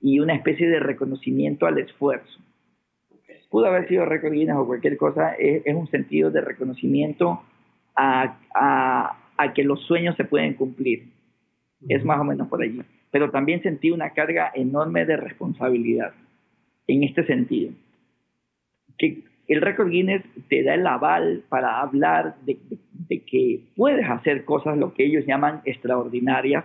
y 0.00 0.20
una 0.20 0.34
especie 0.34 0.68
de 0.68 0.80
reconocimiento 0.80 1.66
al 1.66 1.78
esfuerzo. 1.78 2.38
Pudo 3.50 3.66
haber 3.66 3.88
sido 3.88 4.04
récord 4.04 4.34
o 4.56 4.66
cualquier 4.66 4.96
cosa, 4.98 5.32
es, 5.32 5.62
un 5.74 5.88
sentido 5.88 6.30
de 6.30 6.42
reconocimiento 6.42 7.42
a, 7.96 8.36
a, 8.54 9.54
que 9.54 9.64
los 9.64 9.80
sueños 9.86 10.16
se 10.16 10.24
pueden 10.24 10.54
cumplir. 10.54 11.08
Es 11.86 12.04
más 12.04 12.18
o 12.20 12.24
menos 12.24 12.48
por 12.48 12.62
allí. 12.62 12.80
Pero 13.10 13.30
también 13.30 13.62
sentí 13.62 13.90
una 13.90 14.10
carga 14.10 14.50
enorme 14.54 15.04
de 15.04 15.16
responsabilidad 15.16 16.12
en 16.86 17.04
este 17.04 17.24
sentido. 17.24 17.72
Que 18.96 19.22
el 19.46 19.62
récord 19.62 19.90
Guinness 19.90 20.22
te 20.48 20.62
da 20.62 20.74
el 20.74 20.86
aval 20.86 21.44
para 21.48 21.80
hablar 21.80 22.36
de, 22.44 22.58
que 23.08 23.60
puedes 23.76 24.08
hacer 24.08 24.44
cosas 24.44 24.76
lo 24.76 24.92
que 24.92 25.06
ellos 25.06 25.24
llaman 25.26 25.62
extraordinarias, 25.64 26.64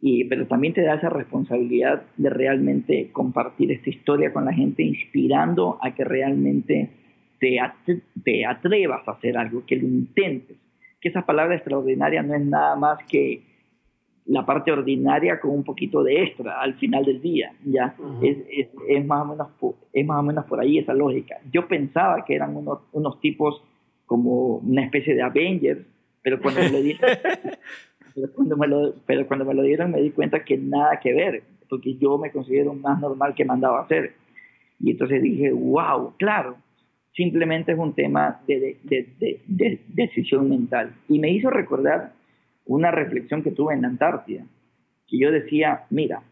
y, 0.00 0.24
pero 0.24 0.46
también 0.46 0.74
te 0.74 0.82
da 0.82 0.96
esa 0.96 1.08
responsabilidad 1.08 2.02
de 2.18 2.28
realmente 2.28 3.10
compartir 3.12 3.72
esta 3.72 3.88
historia 3.88 4.32
con 4.32 4.44
la 4.44 4.52
gente, 4.52 4.82
inspirando 4.82 5.78
a 5.80 5.94
que 5.94 6.04
realmente 6.04 6.90
te, 7.40 7.58
te 8.22 8.44
atrevas 8.44 9.08
a 9.08 9.12
hacer 9.12 9.38
algo, 9.38 9.64
que 9.64 9.76
lo 9.76 9.86
intentes. 9.86 10.58
Que 11.00 11.08
esa 11.08 11.24
palabra 11.24 11.54
extraordinaria 11.54 12.22
no 12.22 12.34
es 12.34 12.44
nada 12.44 12.76
más 12.76 12.98
que 13.06 13.40
la 14.26 14.44
parte 14.44 14.72
ordinaria 14.72 15.38
con 15.38 15.52
un 15.52 15.62
poquito 15.62 16.02
de 16.02 16.24
extra 16.24 16.60
al 16.60 16.74
final 16.74 17.04
del 17.04 17.20
día. 17.20 17.52
Ya 17.64 17.94
es, 18.22 18.38
es, 18.50 18.68
es, 18.88 19.06
más 19.06 19.22
o 19.22 19.26
menos 19.26 19.48
es 19.92 20.06
más 20.06 20.18
o 20.18 20.22
menos 20.22 20.44
por 20.46 20.60
ahí 20.60 20.78
esa 20.78 20.94
lógica. 20.94 21.36
Yo 21.52 21.68
pensaba 21.68 22.24
que 22.24 22.34
eran 22.34 22.56
unos, 22.56 22.80
unos 22.92 23.20
tipos 23.20 23.62
como 24.04 24.56
una 24.58 24.84
especie 24.84 25.14
de 25.14 25.22
Avengers, 25.22 25.80
pero 26.22 26.40
cuando 26.40 26.60
me 26.60 26.70
lo 26.70 26.82
dieron, 26.82 27.00
pero 28.14 28.32
cuando 28.34 28.56
me 28.56 28.66
lo, 28.66 28.94
pero 29.06 29.26
cuando 29.26 29.44
me 29.44 29.54
lo 29.54 29.62
dieron 29.62 29.92
me 29.92 30.02
di 30.02 30.10
cuenta 30.10 30.44
que 30.44 30.56
nada 30.58 30.98
que 31.00 31.12
ver, 31.12 31.42
porque 31.68 31.94
yo 31.94 32.18
me 32.18 32.32
considero 32.32 32.74
más 32.74 33.00
normal 33.00 33.34
que 33.34 33.44
mandaba 33.44 33.80
a 33.80 33.82
hacer. 33.84 34.14
Y 34.80 34.90
entonces 34.90 35.22
dije, 35.22 35.52
wow, 35.52 36.14
claro, 36.18 36.56
simplemente 37.14 37.72
es 37.72 37.78
un 37.78 37.94
tema 37.94 38.40
de, 38.46 38.76
de, 38.82 39.08
de, 39.18 39.40
de 39.46 39.80
decisión 39.88 40.48
mental. 40.50 40.94
Y 41.08 41.18
me 41.18 41.30
hizo 41.30 41.48
recordar 41.48 42.12
una 42.66 42.90
reflexión 42.90 43.42
que 43.42 43.52
tuve 43.52 43.74
en 43.74 43.82
la 43.82 43.88
Antártida, 43.88 44.44
que 45.06 45.18
yo 45.18 45.30
decía, 45.30 45.84
mira, 45.90 46.22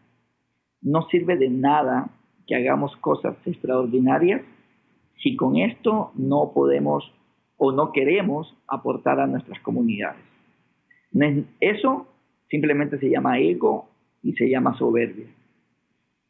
no 0.81 1.07
sirve 1.09 1.37
de 1.37 1.49
nada 1.49 2.09
que 2.45 2.55
hagamos 2.55 2.95
cosas 2.97 3.35
extraordinarias 3.45 4.41
si 5.23 5.35
con 5.35 5.55
esto 5.55 6.11
no 6.15 6.51
podemos 6.53 7.11
o 7.57 7.71
no 7.71 7.91
queremos 7.91 8.53
aportar 8.67 9.19
a 9.19 9.27
nuestras 9.27 9.59
comunidades. 9.61 10.21
Eso 11.61 12.07
simplemente 12.49 12.99
se 12.99 13.09
llama 13.09 13.39
ego 13.39 13.87
y 14.21 14.33
se 14.33 14.49
llama 14.49 14.77
soberbia. 14.77 15.27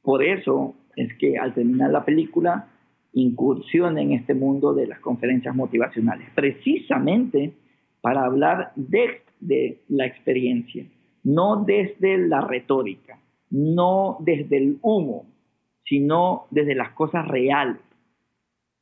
Por 0.02 0.24
eso 0.24 0.76
es 0.96 1.14
que 1.18 1.38
al 1.38 1.54
terminar 1.54 1.90
la 1.90 2.06
película 2.06 2.68
incursión 3.14 3.98
en 3.98 4.12
este 4.12 4.36
mundo 4.36 4.74
de 4.74 4.88
las 4.88 5.00
conferencias 5.00 5.56
motivacionales, 5.56 6.30
precisamente 6.36 7.54
para 8.02 8.26
hablar 8.26 8.72
desde 9.48 9.82
la 9.90 10.06
experiencia, 10.06 10.86
no 11.24 11.64
desde 11.66 12.18
la 12.18 12.42
retórica, 12.42 13.20
no 13.50 14.18
desde 14.20 14.58
el 14.58 14.80
humo, 14.82 15.26
sino 15.86 16.48
desde 16.52 16.76
las 16.76 16.92
cosas 16.92 17.28
reales. 17.28 17.78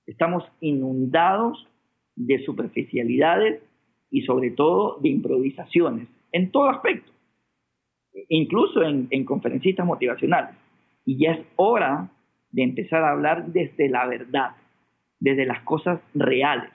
Estamos 0.06 0.44
inundados 0.60 1.68
de 2.16 2.44
superficialidades 2.46 3.62
y 4.10 4.22
sobre 4.22 4.52
todo 4.52 5.00
de 5.02 5.10
improvisaciones 5.10 6.08
en 6.32 6.52
todo 6.52 6.70
aspecto, 6.70 7.12
incluso 8.30 8.84
en, 8.84 9.26
conferencistas 9.26 9.86
motivacionales. 9.86 10.56
Y 11.06 11.18
ya 11.18 11.34
es 11.34 11.46
hora 11.56 12.10
de 12.52 12.64
empezar 12.64 13.04
a 13.04 13.12
hablar 13.12 13.48
desde 13.48 13.90
la 13.90 14.08
verdad, 14.08 14.52
desde 15.20 15.46
las 15.46 15.62
cosas 15.64 16.02
reales, 16.14 16.70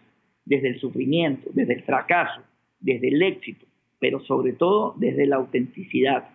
desde 0.45 0.69
el 0.69 0.81
sufrimiento, 0.81 1.51
desde 1.53 1.75
el 1.75 1.83
fracaso, 1.83 2.43
desde 2.81 3.09
el 3.09 3.23
éxito, 3.23 3.67
pero 3.99 4.21
sobre 4.21 4.53
todo 4.53 4.95
desde 4.97 5.27
la 5.27 5.37
autenticidad. 5.37 6.31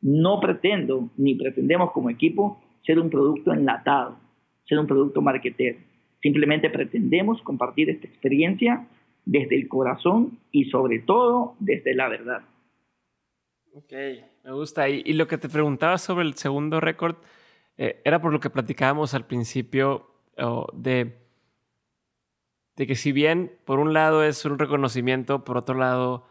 No 0.00 0.40
pretendo 0.40 1.10
ni 1.16 1.34
pretendemos 1.34 1.92
como 1.92 2.10
equipo 2.10 2.60
ser 2.84 2.98
un 2.98 3.10
producto 3.10 3.52
enlatado, 3.52 4.16
ser 4.66 4.78
un 4.78 4.86
producto 4.86 5.20
marketer. 5.20 5.78
Simplemente 6.22 6.70
pretendemos 6.70 7.42
compartir 7.42 7.90
esta 7.90 8.06
experiencia 8.06 8.86
desde 9.24 9.56
el 9.56 9.68
corazón 9.68 10.38
y 10.50 10.64
sobre 10.66 11.00
todo 11.00 11.54
desde 11.60 11.94
la 11.94 12.08
verdad. 12.08 12.42
Ok, 13.74 13.92
me 14.44 14.52
gusta. 14.52 14.88
Y, 14.88 15.12
lo 15.12 15.26
que 15.28 15.38
te 15.38 15.48
preguntaba 15.48 15.98
sobre 15.98 16.26
el 16.26 16.34
segundo 16.34 16.80
récord 16.80 17.16
eh, 17.76 18.00
era 18.04 18.20
por 18.20 18.32
lo 18.32 18.40
que 18.40 18.50
platicábamos 18.50 19.14
al 19.14 19.26
principio 19.26 20.06
de, 20.72 21.18
de 22.76 22.86
que 22.86 22.94
si 22.94 23.12
bien 23.12 23.52
por 23.66 23.78
un 23.78 23.92
lado 23.92 24.24
es 24.24 24.44
un 24.46 24.58
reconocimiento, 24.58 25.44
por 25.44 25.58
otro 25.58 25.74
lado 25.74 26.24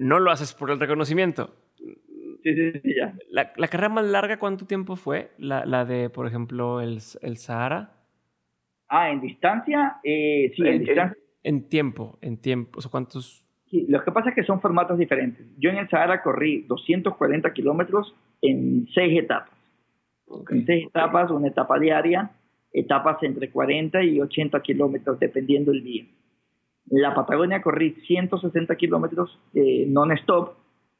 no 0.00 0.18
lo 0.18 0.30
haces 0.30 0.54
por 0.54 0.70
el 0.70 0.80
reconocimiento. 0.80 1.54
Sí, 1.76 2.54
sí, 2.54 2.72
sí, 2.80 2.94
ya. 2.96 3.14
La, 3.28 3.52
carrera 3.68 3.90
más 3.90 4.06
larga, 4.06 4.38
¿cuánto 4.38 4.66
tiempo 4.66 4.96
fue? 4.96 5.30
La, 5.38 5.84
de, 5.84 6.08
por 6.08 6.26
ejemplo, 6.26 6.80
el, 6.80 7.00
el 7.20 7.36
Sahara. 7.36 7.92
Ah, 8.88 9.10
en 9.10 9.20
distancia, 9.20 9.98
eh, 10.02 10.52
sí, 10.56 10.62
en, 10.66 10.78
distancia. 10.78 11.16
En 11.42 11.68
tiempo, 11.68 12.18
en 12.22 12.38
tiempo. 12.38 12.78
O 12.78 12.82
sea, 12.82 12.90
¿cuántos? 12.90 13.44
Sí, 13.70 13.86
lo 13.88 14.02
que 14.02 14.10
pasa 14.10 14.30
es 14.30 14.34
que 14.34 14.42
son 14.42 14.60
formatos 14.60 14.98
diferentes. 14.98 15.46
Yo 15.58 15.70
en 15.70 15.76
el 15.76 15.88
Sahara 15.88 16.22
corrí 16.22 16.62
240 16.62 17.52
kilómetros 17.52 18.14
en 18.40 18.88
seis 18.94 19.18
etapas. 19.18 19.54
En 20.48 20.64
seis 20.64 20.86
etapas, 20.86 21.30
una 21.30 21.48
etapa 21.48 21.78
diaria, 21.78 22.30
etapas 22.72 23.22
entre 23.22 23.50
40 23.50 24.02
y 24.02 24.20
80 24.20 24.60
kilómetros, 24.62 25.20
dependiendo 25.20 25.72
el 25.72 25.84
día. 25.84 26.04
En 26.90 27.02
la 27.02 27.14
Patagonia 27.14 27.62
corrí 27.62 27.92
160 28.06 28.74
kilómetros 28.76 29.38
eh, 29.54 29.86
non-stop, 29.88 30.54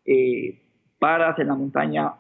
eh, 0.05 0.59
paras 0.99 1.39
en 1.39 1.49
la 1.49 1.55
montaña 1.55 2.13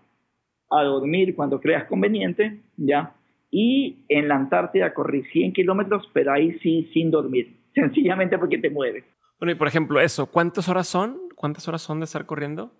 a 0.70 0.82
dormir 0.82 1.34
cuando 1.34 1.60
creas 1.60 1.84
conveniente, 1.84 2.60
¿ya? 2.76 3.14
Y 3.50 4.04
en 4.08 4.28
la 4.28 4.36
Antártida 4.36 4.94
corrí 4.94 5.24
100 5.24 5.52
kilómetros, 5.52 6.08
pero 6.12 6.32
ahí 6.32 6.58
sí 6.60 6.88
sin 6.92 7.10
dormir, 7.10 7.56
sencillamente 7.74 8.38
porque 8.38 8.58
te 8.58 8.70
mueves. 8.70 9.04
Bueno, 9.38 9.52
y 9.52 9.54
por 9.54 9.68
ejemplo, 9.68 10.00
eso, 10.00 10.26
¿cuántas 10.26 10.68
horas 10.68 10.86
son? 10.86 11.18
¿Cuántas 11.34 11.66
horas 11.68 11.82
son 11.82 12.00
de 12.00 12.04
estar 12.04 12.26
corriendo? 12.26 12.72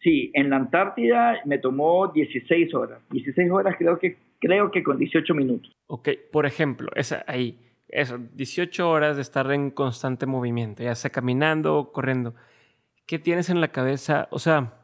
Sí, 0.00 0.30
en 0.34 0.50
la 0.50 0.56
Antártida 0.56 1.40
me 1.44 1.58
tomó 1.58 2.08
16 2.08 2.72
horas. 2.74 3.00
16 3.10 3.50
horas 3.50 3.74
creo 3.78 3.98
que, 3.98 4.16
creo 4.38 4.70
que 4.70 4.82
con 4.82 4.98
18 4.98 5.34
minutos. 5.34 5.72
Ok, 5.86 6.08
por 6.32 6.46
ejemplo, 6.46 6.88
esa 6.94 7.24
ahí, 7.26 7.58
eso, 7.88 8.18
18 8.18 8.88
horas 8.88 9.16
de 9.16 9.22
estar 9.22 9.50
en 9.52 9.70
constante 9.70 10.26
movimiento, 10.26 10.82
ya 10.82 10.94
sea 10.94 11.10
caminando 11.10 11.76
o 11.76 11.92
corriendo. 11.92 12.34
¿Qué 13.06 13.18
tienes 13.18 13.50
en 13.50 13.60
la 13.60 13.68
cabeza? 13.68 14.28
O 14.30 14.38
sea, 14.38 14.78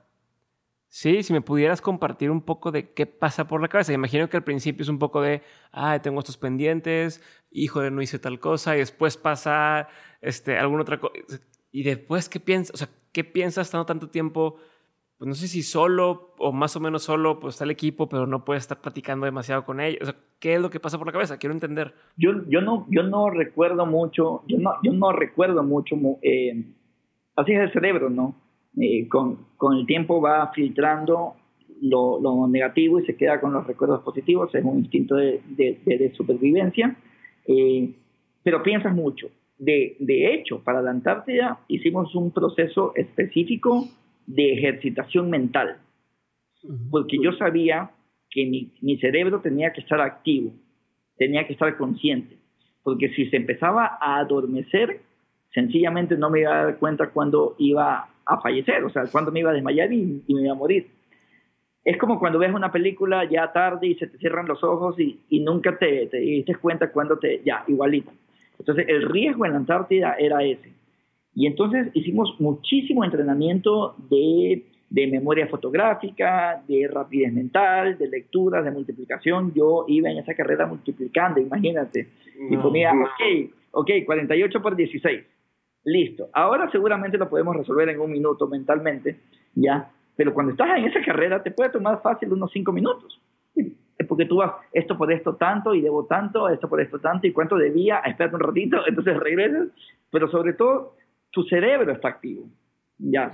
Sí, 0.97 1.25
si 1.25 1.33
me 1.33 1.41
pudieras 1.41 1.81
compartir 1.81 2.31
un 2.31 2.41
poco 2.41 2.71
de 2.71 2.93
qué 2.93 3.05
pasa 3.07 3.49
por 3.49 3.61
la 3.61 3.67
cabeza. 3.67 3.93
Imagino 3.93 4.31
que 4.31 4.37
al 4.37 4.45
principio 4.45 4.85
es 4.85 4.89
un 4.89 5.01
poco 5.01 5.21
de, 5.21 5.43
ah, 5.73 6.01
tengo 6.01 6.21
estos 6.21 6.37
pendientes, 6.37 7.21
híjole, 7.51 7.91
no 7.91 8.01
hice 8.01 8.21
tal 8.21 8.39
cosa, 8.39 8.77
y 8.77 8.79
después 8.79 9.17
pasa 9.17 9.89
este, 10.21 10.57
alguna 10.57 10.83
otra 10.83 11.01
cosa. 11.01 11.13
Y 11.73 11.83
después, 11.83 12.29
¿qué 12.29 12.39
piensas? 12.39 12.75
O 12.75 12.77
sea, 12.77 12.89
¿qué 13.11 13.25
piensas 13.25 13.67
estando 13.67 13.87
tanto 13.87 14.09
tiempo? 14.09 14.61
Pues 15.19 15.29
no 15.29 15.35
sé 15.35 15.47
si 15.47 15.63
solo 15.63 16.35
o 16.39 16.53
más 16.53 16.75
o 16.77 16.81
menos 16.81 17.05
solo, 17.05 17.39
pues 17.39 17.55
está 17.55 17.65
el 17.65 17.71
equipo, 17.71 18.09
pero 18.09 18.27
no 18.27 18.45
puedes 18.45 18.65
estar 18.65 18.81
platicando 18.81 19.27
demasiado 19.27 19.65
con 19.65 19.81
ellos. 19.81 20.15
¿qué 20.45 20.57
es 20.57 20.61
lo 20.61 20.69
que 20.69 20.79
pasa 20.79 20.99
por 20.99 21.07
la 21.07 21.13
cabeza? 21.15 21.39
Quiero 21.39 21.55
entender. 21.55 21.95
Yo, 22.19 22.33
yo, 22.49 22.61
no, 22.61 22.87
yo 22.91 23.03
no 23.03 23.31
recuerdo 23.31 23.87
mucho, 23.87 24.43
yo 24.47 24.59
no, 24.59 24.75
yo 24.83 24.93
no 24.93 25.11
recuerdo 25.11 25.63
mucho, 25.63 25.97
eh, 26.21 26.65
así 27.35 27.53
es 27.53 27.61
el 27.61 27.73
cerebro, 27.73 28.11
¿no? 28.11 28.37
Eh, 28.79 29.09
con, 29.09 29.47
con, 29.57 29.79
el 29.79 29.87
tiempo 29.87 30.21
va 30.21 30.51
filtrando 30.53 31.37
lo, 31.81 32.21
lo, 32.21 32.47
negativo 32.47 33.01
y 33.01 33.07
se 33.07 33.17
queda 33.17 33.41
con 33.41 33.55
los 33.55 33.67
recuerdos 33.67 34.03
positivos, 34.03 34.55
es 34.55 34.63
un 34.63 34.81
instinto 34.81 35.15
de, 35.15 35.41
de, 35.57 36.13
supervivencia, 36.15 36.95
eh, 37.47 37.95
pero 38.43 38.63
piensas 38.63 38.95
mucho. 38.95 39.29
De, 39.57 39.97
de 39.99 40.35
hecho, 40.35 40.63
para 40.63 40.83
la 40.83 40.91
Antártida 40.91 41.61
hicimos 41.69 42.15
un 42.15 42.33
proceso 42.33 42.93
específico 42.97 43.89
de 44.27 44.55
ejercitación 44.55 45.31
mental, 45.31 45.79
porque 46.91 47.19
yo 47.23 47.33
sabía 47.33 47.91
que 48.31 48.47
mi, 48.47 48.73
mi 48.81 48.99
cerebro 48.99 49.41
tenía 49.41 49.73
que 49.73 49.81
estar 49.81 50.01
activo, 50.01 50.53
tenía 51.17 51.47
que 51.47 51.53
estar 51.53 51.77
consciente, 51.77 52.37
porque 52.83 53.11
si 53.11 53.27
se 53.31 53.37
empezaba 53.37 53.99
a 54.01 54.19
adormecer, 54.19 55.01
sencillamente 55.53 56.17
no 56.17 56.31
me 56.31 56.41
iba 56.41 56.53
a 56.53 56.65
dar 56.65 56.79
cuenta 56.79 57.11
cuando 57.11 57.55
iba 57.59 58.09
a 58.27 58.41
fallecer, 58.41 58.85
o 58.85 58.91
sea, 58.91 59.05
cuando 59.11 59.31
me 59.31 59.41
iba 59.41 59.51
a 59.51 59.55
desmayar 59.55 59.93
y, 59.93 60.23
me 60.29 60.43
iba 60.43 60.53
a 60.53 60.57
morir. 60.57 60.89
Es 61.85 61.99
como 61.99 62.19
cuando 62.19 62.39
ves 62.39 62.53
una 62.53 62.73
película 62.73 63.29
ya 63.31 63.53
tarde 63.53 63.87
y 63.87 63.95
se 63.97 64.07
te 64.07 64.19
cierran 64.19 64.47
los 64.47 64.65
ojos 64.65 64.99
y, 64.99 65.21
nunca 65.41 65.77
te, 65.79 66.07
te 66.07 66.19
diste 66.19 66.57
cuenta 66.57 66.91
cuando 66.91 67.19
te, 67.19 67.43
ya, 67.45 67.65
igualito. 67.69 68.11
Entonces, 68.59 68.87
el 68.89 69.03
riesgo 69.03 69.45
en 69.45 69.53
la 69.53 69.59
Antártida 69.59 70.17
era 70.19 70.43
ese. 70.43 70.73
Y 71.35 71.47
entonces 71.47 71.89
hicimos 71.95 72.35
muchísimo 72.39 73.05
entrenamiento 73.05 73.97
de, 74.11 74.65
de 74.91 75.07
memoria 75.07 75.49
fotográfica, 75.49 76.63
de 76.69 76.89
rapidez 76.89 77.33
mental, 77.33 77.99
de 77.99 78.09
lectura, 78.09 78.63
de 78.63 78.71
multiplicación. 78.71 79.53
Yo 79.55 79.85
iba 79.89 80.11
en 80.11 80.19
esa 80.19 80.35
carrera 80.35 80.67
multiplicando, 80.67 81.41
imagínate. 81.41 82.09
Y 82.51 82.57
ponía, 82.57 82.93
ok, 82.93 83.51
ok, 83.73 83.91
48 84.07 84.63
por 84.63 84.77
16 84.77 85.25
Listo. 85.85 86.29
Ahora 86.33 86.71
seguramente 86.71 87.19
lo 87.19 87.29
podemos 87.29 87.57
resolver 87.57 87.89
en 87.91 88.01
un 88.01 88.11
minuto 88.11 88.49
mentalmente, 88.49 89.21
¿ya? 89.55 89.91
Pero 90.17 90.33
cuando 90.33 90.53
estás 90.53 90.79
en 90.79 90.85
esa 90.85 91.03
carrera 91.03 91.43
te 91.43 91.51
puede 91.51 91.71
tomar 91.71 92.01
fácil 92.01 92.33
unos 92.33 92.51
cinco 92.53 92.73
minutos. 92.73 93.21
Porque 94.09 94.25
tú 94.25 94.37
vas, 94.37 94.53
esto 94.73 94.97
por 94.97 95.13
esto 95.13 95.35
tanto 95.35 95.75
y 95.75 95.81
debo 95.81 96.07
tanto, 96.07 96.49
esto 96.49 96.69
por 96.69 96.81
esto 96.81 96.99
tanto 96.99 97.27
y 97.27 97.33
cuánto 97.33 97.57
debía, 97.57 97.99
espérate 97.99 98.35
un 98.35 98.43
ratito, 98.43 98.79
entonces 98.87 99.17
regresas. 99.19 99.69
Pero 100.11 100.31
sobre 100.31 100.55
todo, 100.55 100.95
tu 101.35 101.43
cerebro 101.45 101.93
está 101.93 102.09
activo. 102.09 102.47
¿ya? 102.99 103.33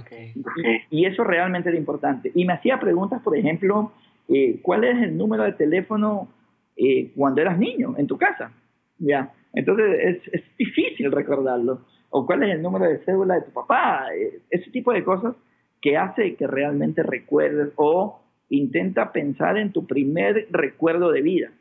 Y, 0.91 1.05
eso 1.05 1.25
realmente 1.25 1.71
es 1.71 1.77
importante. 1.77 2.33
Y 2.35 2.45
me 2.45 2.55
hacía 2.55 2.81
preguntas, 2.81 3.23
por 3.23 3.37
ejemplo, 3.37 3.93
eh, 4.29 4.59
¿cuál 4.63 4.85
es 4.85 5.03
el 5.03 5.17
número 5.17 5.45
de 5.45 5.53
teléfono 5.53 6.29
eh, 6.77 7.13
cuando 7.15 7.41
eras 7.41 7.59
niño 7.59 7.95
en 7.99 8.07
tu 8.07 8.17
casa? 8.17 8.53
¿Ya? 8.99 9.33
Entonces 9.53 9.99
es, 10.01 10.35
es 10.35 10.43
difícil 10.57 11.13
recordarlo 11.13 11.81
o 12.11 12.27
cuál 12.27 12.43
es 12.43 12.55
el 12.55 12.63
número 12.63 12.87
de 12.87 12.99
cédula 13.05 13.37
de 13.37 13.43
tu 13.43 13.53
papá, 13.53 14.07
eh, 14.15 14.41
ese 14.51 14.71
tipo 14.71 14.93
de 14.93 15.05
cosas 15.05 15.35
que 15.81 15.97
hace 15.97 16.35
que 16.35 16.47
realmente 16.47 17.03
recuerdes 17.03 17.73
o 17.77 18.21
intenta 18.49 19.13
pensar 19.13 19.57
en 19.57 19.73
tu 19.73 19.87
primer 19.87 20.49
recuerdo 20.51 21.11
de 21.13 21.23
vida. 21.23 21.53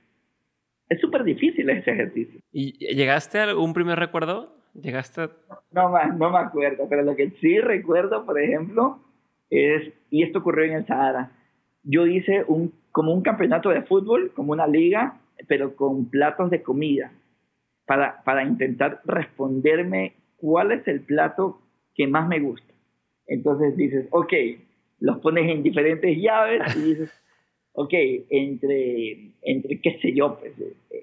Es 0.90 1.00
súper 1.00 1.24
difícil 1.24 1.70
ese 1.70 1.92
ejercicio. 1.92 2.40
¿Y 2.52 2.74
llegaste 2.96 3.38
a 3.40 3.44
algún 3.44 3.74
primer 3.74 4.00
recuerdo? 4.00 4.59
¿Llegaste 4.74 5.30
No, 5.72 5.92
no 6.18 6.30
me 6.30 6.38
acuerdo, 6.38 6.88
pero 6.90 7.04
lo 7.04 7.16
que 7.16 7.32
sí 7.42 7.60
recuerdo, 7.60 8.26
por 8.26 8.40
ejemplo, 8.40 9.00
es, 9.50 9.94
y 10.10 10.24
esto 10.24 10.40
ocurrió 10.40 10.66
en 10.66 10.74
el 10.74 10.86
Sahara, 10.86 11.32
yo 11.84 12.06
hice 12.06 12.44
un, 12.48 12.74
como 12.92 13.14
un 13.14 13.22
campeonato 13.22 13.70
de 13.70 13.82
fútbol, 13.84 14.32
como 14.36 14.52
una 14.52 14.68
liga, 14.68 15.20
pero 15.48 15.76
con 15.76 16.10
platos 16.10 16.50
de 16.50 16.62
comida, 16.62 17.12
para, 17.86 18.24
para 18.24 18.44
intentar 18.44 19.02
responderme 19.06 20.14
cuál 20.38 20.72
es 20.72 20.88
el 20.88 21.02
plato 21.02 21.62
que 21.96 22.08
más 22.08 22.28
me 22.28 22.40
gusta. 22.40 22.74
Entonces 23.26 23.76
dices, 23.76 24.08
ok, 24.12 24.34
los 25.00 25.20
pones 25.20 25.50
en 25.50 25.64
diferentes 25.64 26.18
llaves 26.18 26.76
y 26.76 26.82
dices, 26.82 27.12
ok, 27.74 27.94
entre, 28.30 29.32
entre 29.42 29.82
qué 29.82 30.00
sé 30.02 30.14
yo, 30.14 30.38
pues, 30.40 30.54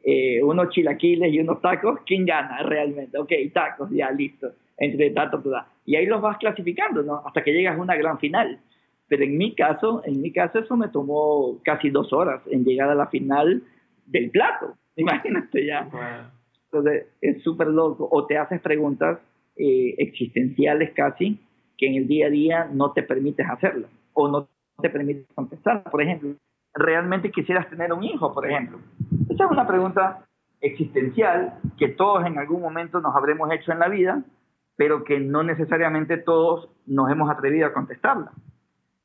eh, 0.04 0.42
unos 0.42 0.70
chilaquiles 0.70 1.32
y 1.32 1.40
unos 1.40 1.60
tacos, 1.60 2.00
¿quién 2.06 2.26
gana 2.26 2.62
realmente? 2.62 3.18
Ok, 3.18 3.32
tacos, 3.52 3.90
ya 3.90 4.10
listo, 4.10 4.52
entre 4.76 5.10
tanto, 5.10 5.40
toda. 5.40 5.68
Y 5.84 5.96
ahí 5.96 6.06
los 6.06 6.20
vas 6.20 6.38
clasificando, 6.38 7.02
¿no? 7.02 7.22
Hasta 7.24 7.42
que 7.42 7.52
llegas 7.52 7.78
a 7.78 7.82
una 7.82 7.96
gran 7.96 8.18
final. 8.18 8.60
Pero 9.08 9.24
en 9.24 9.38
mi 9.38 9.54
caso, 9.54 10.02
en 10.04 10.20
mi 10.20 10.32
caso 10.32 10.58
eso 10.58 10.76
me 10.76 10.88
tomó 10.88 11.60
casi 11.62 11.90
dos 11.90 12.12
horas 12.12 12.42
en 12.50 12.64
llegar 12.64 12.90
a 12.90 12.94
la 12.94 13.06
final 13.06 13.62
del 14.06 14.30
plato. 14.30 14.74
Imagínate 14.96 15.64
ya. 15.64 15.88
Entonces, 16.64 17.06
es 17.20 17.42
súper 17.42 17.68
loco. 17.68 18.08
O 18.10 18.26
te 18.26 18.36
haces 18.36 18.60
preguntas 18.60 19.18
eh, 19.56 19.94
existenciales 19.98 20.92
casi 20.94 21.38
que 21.78 21.86
en 21.86 21.94
el 21.94 22.08
día 22.08 22.26
a 22.26 22.30
día 22.30 22.70
no 22.72 22.92
te 22.92 23.02
permites 23.02 23.46
hacerlas 23.48 23.90
o 24.14 24.28
no 24.28 24.48
te 24.80 24.90
permites 24.90 25.26
contestar. 25.34 25.84
Por 25.84 26.02
ejemplo, 26.02 26.34
¿realmente 26.76 27.30
quisieras 27.30 27.68
tener 27.68 27.92
un 27.92 28.04
hijo, 28.04 28.32
por 28.32 28.46
ejemplo? 28.46 28.78
Esa 29.28 29.44
es 29.44 29.50
una 29.50 29.66
pregunta 29.66 30.24
existencial 30.60 31.58
que 31.78 31.88
todos 31.88 32.26
en 32.26 32.38
algún 32.38 32.60
momento 32.60 33.00
nos 33.00 33.14
habremos 33.14 33.50
hecho 33.52 33.72
en 33.72 33.78
la 33.78 33.88
vida, 33.88 34.22
pero 34.76 35.04
que 35.04 35.20
no 35.20 35.42
necesariamente 35.42 36.18
todos 36.18 36.68
nos 36.86 37.10
hemos 37.10 37.30
atrevido 37.30 37.66
a 37.66 37.72
contestarla. 37.72 38.32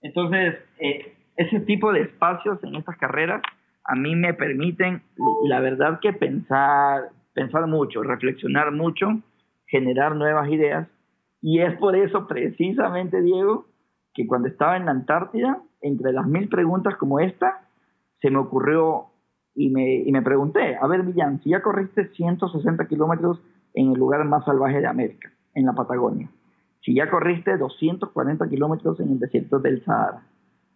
Entonces, 0.02 0.56
eh, 0.80 1.16
ese 1.38 1.60
tipo 1.62 1.92
de 1.92 2.02
espacios 2.02 2.64
en 2.64 2.76
estas 2.76 2.98
carreras 2.98 3.42
a 3.84 3.96
mí 3.96 4.16
me 4.16 4.34
permiten, 4.34 5.02
la 5.44 5.60
verdad 5.60 6.00
que 6.00 6.14
pensar, 6.14 7.10
pensar 7.34 7.68
mucho, 7.68 8.04
reflexionar 8.04 8.72
mucho, 8.72 9.08
generar 9.68 10.16
nuevas 10.16 10.50
ideas. 10.50 10.88
Y 11.42 11.62
es 11.62 11.76
por 11.78 11.96
eso 11.96 12.28
precisamente, 12.28 13.22
Diego, 13.22 13.66
que 14.14 14.28
cuando 14.28 14.48
estaba 14.48 14.78
en 14.78 14.86
la 14.86 14.92
Antártida, 14.92 15.62
entre 15.82 16.14
las 16.14 16.28
mil 16.28 16.48
preguntas 16.50 16.96
como 16.98 17.20
esta, 17.20 17.68
se 18.22 18.30
me 18.30 18.38
ocurrió 18.38 19.08
y 19.56 19.70
me, 19.70 19.96
y 19.96 20.12
me 20.12 20.22
pregunté, 20.22 20.78
a 20.78 20.88
ver, 20.88 21.04
Millán, 21.04 21.42
si 21.42 21.50
ya 21.50 21.62
corriste 21.62 22.10
160 22.10 22.88
kilómetros 22.88 23.42
en 23.74 23.92
el 23.92 24.00
lugar 24.00 24.24
más 24.26 24.46
salvaje 24.46 24.80
de 24.80 24.88
América, 24.88 25.32
en 25.54 25.66
la 25.66 25.74
Patagonia, 25.74 26.30
si 26.82 26.96
ya 26.96 27.10
corriste 27.10 27.58
240 27.58 28.48
kilómetros 28.50 29.00
en 29.00 29.12
el 29.12 29.20
desierto 29.20 29.60
del 29.60 29.84
Sahara, 29.84 30.24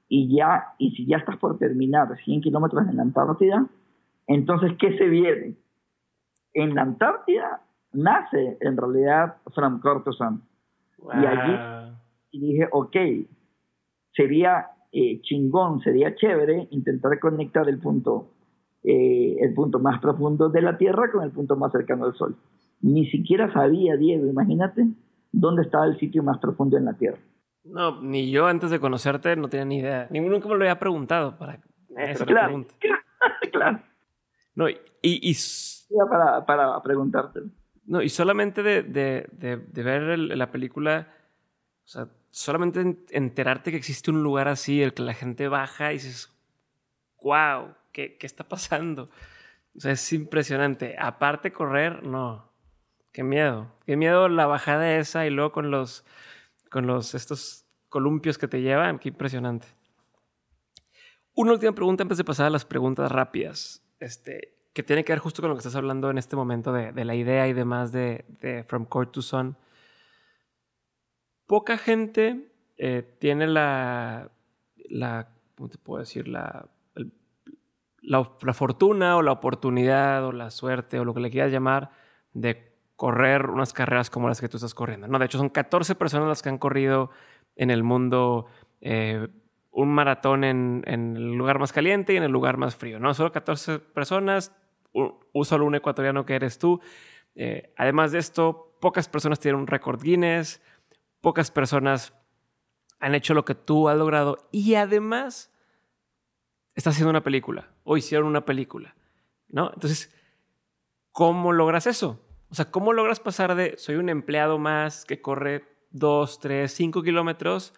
y 0.08 0.36
ya, 0.36 0.74
y 0.78 0.92
si 0.92 1.06
ya 1.06 1.18
estás 1.18 1.38
por 1.38 1.58
terminar 1.58 2.16
100 2.24 2.42
kilómetros 2.42 2.88
en 2.88 2.98
la 2.98 3.04
Antártida, 3.04 3.66
entonces, 4.28 4.74
¿qué 4.80 4.98
se 4.98 5.06
viene? 5.08 5.56
En 6.54 6.76
la 6.76 6.84
Antártida 6.84 7.62
nace 7.94 8.58
en 8.60 8.78
realidad 8.78 9.38
From 9.54 9.80
Cortosan. 9.80 10.42
Y 11.00 11.26
allí 11.26 11.96
dije, 12.32 12.68
ok, 12.72 12.96
sería 14.14 14.68
eh, 14.92 15.22
chingón, 15.22 15.82
sería 15.82 16.16
chévere 16.16 16.68
intentar 16.72 17.20
conectar 17.20 17.68
el 17.70 17.80
punto, 17.80 18.32
eh, 18.84 19.38
el 19.40 19.54
punto 19.54 19.80
más 19.80 20.00
profundo 20.00 20.50
de 20.50 20.62
la 20.62 20.78
Tierra 20.78 21.12
con 21.12 21.24
el 21.24 21.32
punto 21.32 21.56
más 21.56 21.72
cercano 21.72 22.06
del 22.06 22.16
Sol. 22.16 22.36
Ni 22.82 23.10
siquiera 23.10 23.52
sabía, 23.54 23.98
Diego, 23.98 24.28
imagínate, 24.28 24.86
dónde 25.32 25.64
estaba 25.64 25.86
el 25.86 25.98
sitio 26.00 26.24
más 26.24 26.40
profundo 26.40 26.78
en 26.78 26.86
la 26.86 26.94
Tierra. 26.94 27.20
No, 27.64 28.02
ni 28.02 28.30
yo 28.30 28.46
antes 28.46 28.70
de 28.70 28.80
conocerte 28.80 29.36
no 29.36 29.50
tenía 29.50 29.66
ni 29.66 29.78
idea. 29.80 30.08
Ninguno 30.12 30.36
nunca 30.36 30.48
me 30.48 30.56
lo 30.56 30.62
había 30.62 30.80
preguntado 30.80 31.38
para 31.38 31.60
esa 31.98 32.26
claro, 32.26 32.48
pregunta. 32.48 32.76
Claro, 33.52 33.80
No, 34.54 34.70
y... 34.70 34.78
y, 35.02 35.36
Para, 36.10 36.46
para 36.46 36.82
preguntarte. 36.84 37.42
No, 37.86 38.02
y 38.02 38.10
solamente 38.10 38.64
de, 38.64 38.84
de, 38.84 39.28
de, 39.32 39.84
ver 39.84 40.18
la 40.20 40.52
película, 40.52 41.08
o 41.84 41.88
sea, 41.88 42.08
solamente 42.36 42.98
enterarte 43.12 43.72
que 43.72 43.78
existe 43.78 44.12
un 44.12 44.22
lugar 44.22 44.50
así, 44.50 44.82
el 44.82 44.94
que 44.94 45.04
la 45.04 45.14
gente 45.14 45.48
baja 45.48 45.92
y 45.92 45.96
dices, 45.96 46.34
wow, 47.24 47.74
¿qué, 47.94 48.18
qué 48.18 48.28
está 48.28 48.44
pasando? 48.44 49.10
O 49.74 49.80
sea, 49.80 49.94
es 49.94 50.12
impresionante. 50.12 50.98
Aparte 51.00 51.54
correr, 51.54 52.04
no. 52.04 52.52
Qué 53.14 53.24
miedo. 53.24 53.72
Qué 53.86 53.96
miedo 53.96 54.28
la 54.28 54.48
bajada 54.48 54.98
esa 54.98 55.26
y 55.26 55.30
luego 55.30 55.54
con 55.54 55.72
los 55.72 56.04
con 56.70 56.88
los, 56.88 57.16
estos 57.16 57.66
columpios 57.88 58.38
que 58.38 58.50
te 58.50 58.62
llevan. 58.62 59.00
Qué 59.00 59.08
impresionante. 59.08 59.68
Una 61.36 61.54
última 61.54 61.72
pregunta 61.72 62.04
antes 62.04 62.18
de 62.18 62.26
pasar 62.26 62.48
a 62.48 62.50
las 62.50 62.66
preguntas 62.66 63.10
rápidas, 63.10 63.82
este, 64.02 64.58
que 64.74 64.84
tiene 64.84 65.06
que 65.06 65.14
ver 65.14 65.20
justo 65.20 65.42
con 65.42 65.50
lo 65.50 65.56
que 65.56 65.60
estás 65.60 65.76
hablando 65.78 66.10
en 66.10 66.18
este 66.18 66.36
momento 66.36 66.74
de, 66.74 66.92
de 66.92 67.06
la 67.06 67.16
idea 67.16 67.48
y 67.48 67.54
demás 67.54 67.94
de, 67.94 68.26
de, 68.42 68.66
From 68.66 68.84
Court 68.84 69.14
to 69.14 69.22
Sun. 69.22 69.56
Poca 71.48 71.78
gente 71.78 72.52
eh, 72.78 73.04
tiene 73.20 73.48
la, 73.48 74.30
¿cómo 75.56 75.70
te 75.70 75.78
puedo 75.78 76.00
decir? 76.00 76.28
La, 76.28 76.68
la, 78.02 78.24
fortuna 78.54 79.18
o 79.18 79.22
la 79.22 79.32
oportunidad 79.32 80.26
o 80.26 80.32
la 80.32 80.52
suerte 80.52 81.00
o 81.00 81.06
lo 81.06 81.14
que 81.14 81.20
le 81.20 81.32
quieras 81.32 81.52
llamar 81.52 81.92
de 82.34 82.74
correr 82.96 83.50
unas 83.50 83.74
carreras 83.74 84.10
como 84.10 84.28
las 84.28 84.40
que 84.42 84.50
tú 84.50 84.58
estás 84.58 84.74
corriendo. 84.74 85.08
No, 85.08 85.20
de 85.20 85.26
hecho 85.26 85.38
son 85.38 85.50
14 85.50 85.96
personas 85.96 86.28
las 86.28 86.42
que 86.42 86.50
han 86.50 86.58
corrido 86.58 87.12
en 87.56 87.72
el 87.72 87.84
mundo 87.84 88.48
eh, 88.82 89.28
un 89.72 89.90
maratón 89.90 90.44
en, 90.44 90.84
el 90.88 91.34
lugar 91.34 91.60
más 91.60 91.74
caliente 91.74 92.14
y 92.14 92.18
en 92.18 92.24
el 92.24 92.32
lugar 92.32 92.58
más 92.58 92.76
frío. 92.76 93.00
No, 93.00 93.14
solo 93.14 93.32
14 93.32 93.80
personas, 93.80 94.54
un, 94.94 95.16
solo 95.44 95.66
un 95.66 95.76
ecuatoriano 95.76 96.26
que 96.26 96.36
eres 96.36 96.58
tú. 96.58 96.80
Eh, 97.36 97.74
además 97.76 98.14
de 98.14 98.20
esto, 98.20 98.78
pocas 98.80 99.10
personas 99.10 99.40
tienen 99.40 99.60
un 99.60 99.68
récord 99.68 100.02
Guinness, 100.02 100.62
pocas 101.26 101.50
personas 101.50 102.14
han 103.00 103.16
hecho 103.16 103.34
lo 103.34 103.46
que 103.46 103.56
tú 103.56 103.90
has 103.90 103.98
logrado 103.98 104.48
y 104.52 104.76
además 104.76 105.52
estás 106.76 106.94
haciendo 106.94 107.10
una 107.10 107.24
película 107.24 107.72
o 107.84 107.98
hicieron 107.98 108.28
una 108.28 108.46
película, 108.46 108.94
¿no? 109.48 109.72
Entonces, 109.74 110.16
¿cómo 111.12 111.52
logras 111.52 111.88
eso? 111.88 112.22
O 112.52 112.54
sea, 112.54 112.70
¿cómo 112.70 112.94
logras 112.94 113.20
pasar 113.20 113.56
de 113.56 113.76
soy 113.80 113.96
un 113.96 114.10
empleado 114.10 114.60
más 114.60 115.04
que 115.04 115.20
corre 115.20 115.64
2, 115.90 116.40
3, 116.42 116.72
5 116.72 117.02
kilómetros 117.02 117.74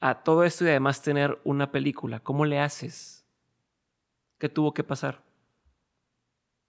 a 0.00 0.24
todo 0.24 0.42
esto 0.42 0.64
y 0.64 0.70
además 0.70 1.00
tener 1.00 1.38
una 1.44 1.70
película? 1.70 2.18
¿Cómo 2.18 2.46
le 2.46 2.58
haces? 2.58 3.24
¿Qué 4.38 4.48
tuvo 4.48 4.74
que 4.74 4.82
pasar? 4.82 5.22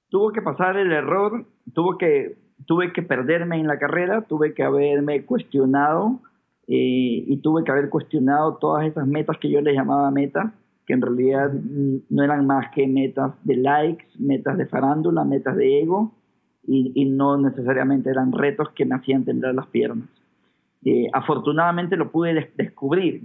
Tuvo 0.09 0.31
que 0.31 0.43
pasar 0.43 0.77
el 0.77 0.91
error, 0.91 1.47
tuvo 1.73 1.97
que, 1.97 2.37
tuve 2.65 2.93
que 2.93 3.01
perderme 3.01 3.57
en 3.59 3.67
la 3.67 3.79
carrera, 3.79 4.21
tuve 4.21 4.53
que 4.53 4.63
haberme 4.63 5.25
cuestionado 5.25 6.19
eh, 6.67 7.23
y 7.27 7.37
tuve 7.37 7.63
que 7.63 7.71
haber 7.71 7.89
cuestionado 7.89 8.57
todas 8.57 8.85
esas 8.85 9.07
metas 9.07 9.37
que 9.37 9.49
yo 9.49 9.61
les 9.61 9.75
llamaba 9.75 10.11
metas, 10.11 10.53
que 10.85 10.93
en 10.93 11.01
realidad 11.01 11.51
no 12.09 12.23
eran 12.23 12.45
más 12.45 12.71
que 12.73 12.87
metas 12.87 13.33
de 13.43 13.57
likes, 13.57 14.05
metas 14.17 14.57
de 14.57 14.65
farándula, 14.65 15.23
metas 15.23 15.55
de 15.55 15.81
ego, 15.81 16.13
y, 16.71 17.05
no 17.05 17.37
necesariamente 17.37 18.11
eran 18.11 18.31
retos 18.31 18.69
que 18.75 18.85
me 18.85 18.95
hacían 18.95 19.25
temblar 19.25 19.55
las 19.55 19.65
piernas. 19.67 20.07
Eh, 20.85 21.07
afortunadamente 21.13 21.97
lo 21.97 22.11
pude 22.11 22.51
descubrir, 22.55 23.23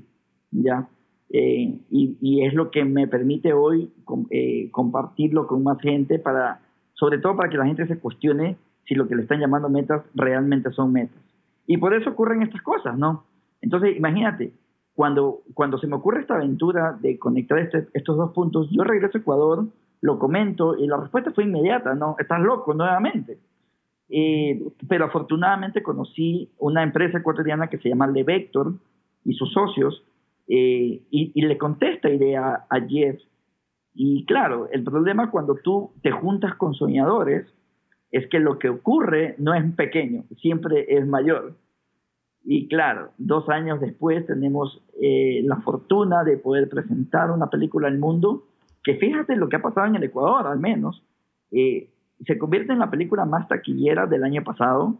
¿ya? 0.51 0.89
Eh, 1.31 1.79
y, 1.91 2.45
es 2.45 2.55
lo 2.55 2.71
que 2.71 2.85
me 2.85 3.07
permite 3.07 3.53
hoy 3.53 3.91
eh, 4.31 4.71
compartirlo 4.71 5.47
con 5.47 5.63
más 5.63 5.79
gente, 5.81 6.19
para, 6.19 6.61
sobre 6.95 7.19
todo 7.19 7.37
para 7.37 7.51
que 7.51 7.59
la 7.59 7.67
gente 7.67 7.87
se 7.87 7.99
cuestione 7.99 8.57
si 8.87 8.95
lo 8.95 9.09
que 9.09 9.15
le 9.15 9.23
están 9.23 9.41
llamando 9.41 9.69
metas 9.69 10.03
realmente 10.15 10.71
son 10.73 10.93
metas. 10.93 11.19
Y 11.67 11.79
por 11.79 11.95
eso 11.95 12.11
ocurren 12.11 12.43
estas 12.43 12.63
cosas, 12.63 12.97
¿no? 12.99 13.25
Entonces, 13.61 13.97
imagínate, 13.97 14.53
cuando, 14.95 15.41
cuando 15.55 15.79
se 15.79 15.87
me 15.87 15.97
ocurre 15.97 16.21
esta 16.21 16.35
aventura 16.35 16.97
de 17.01 17.19
conectar 17.19 17.59
este, 17.59 17.89
estos 17.95 18.17
dos 18.17 18.33
puntos, 18.33 18.69
yo 18.71 18.85
regreso 18.85 19.19
a 19.19 19.21
Ecuador 19.21 19.67
lo 20.01 20.19
comento 20.19 20.77
y 20.77 20.87
la 20.87 20.99
respuesta 20.99 21.33
fue 21.33 21.45
inmediata, 21.45 21.95
¿no? 21.95 22.17
Estás 22.19 22.41
loco 22.41 22.75
nuevamente. 22.75 23.39
Eh, 24.11 24.63
pero 24.87 25.07
afortunadamente 25.07 25.83
conocí 25.83 26.51
una 26.59 26.83
empresa 26.83 27.19
ecuatoriana 27.19 27.69
que 27.69 27.79
se 27.79 27.89
llama 27.89 28.07
Levector 28.07 28.75
y 29.25 29.33
sus 29.33 29.51
socios 29.53 30.05
eh, 30.47 31.01
y, 31.11 31.41
le 31.41 31.57
conté 31.57 31.95
esta 31.95 32.11
idea 32.11 32.67
a 32.69 32.81
Jeff. 32.87 33.19
Y 33.95 34.27
claro, 34.27 34.69
el 34.71 34.85
problema 34.85 35.31
cuando 35.31 35.55
tú 35.55 35.93
te 36.03 36.11
juntas 36.11 36.55
con 36.57 36.75
soñadores 36.75 37.47
es 38.15 38.29
que 38.29 38.39
lo 38.39 38.61
que 38.61 38.69
ocurre 38.69 39.35
no 39.39 39.55
es 39.55 39.65
pequeño, 39.75 40.23
siempre 40.41 40.87
es 40.89 41.05
mayor. 41.05 41.57
Y 42.45 42.69
claro, 42.69 43.11
dos 43.19 43.49
años 43.49 43.81
después 43.81 44.25
tenemos 44.25 44.81
eh, 45.03 45.43
la 45.43 45.57
fortuna 45.63 46.23
de 46.23 46.37
poder 46.37 46.69
presentar 46.69 47.33
una 47.33 47.51
película 47.51 47.89
al 47.89 47.99
mundo 47.99 48.45
que 48.85 48.95
fíjate 48.99 49.35
lo 49.35 49.49
que 49.49 49.57
ha 49.57 49.63
pasado 49.63 49.89
en 49.89 49.97
el 49.97 50.05
Ecuador, 50.05 50.47
al 50.47 50.61
menos, 50.61 51.03
eh, 51.51 51.91
se 52.25 52.39
convierte 52.39 52.73
en 52.73 52.79
la 52.79 52.91
película 52.91 53.25
más 53.25 53.49
taquillera 53.49 54.07
del 54.07 54.23
año 54.23 54.45
pasado. 54.45 54.97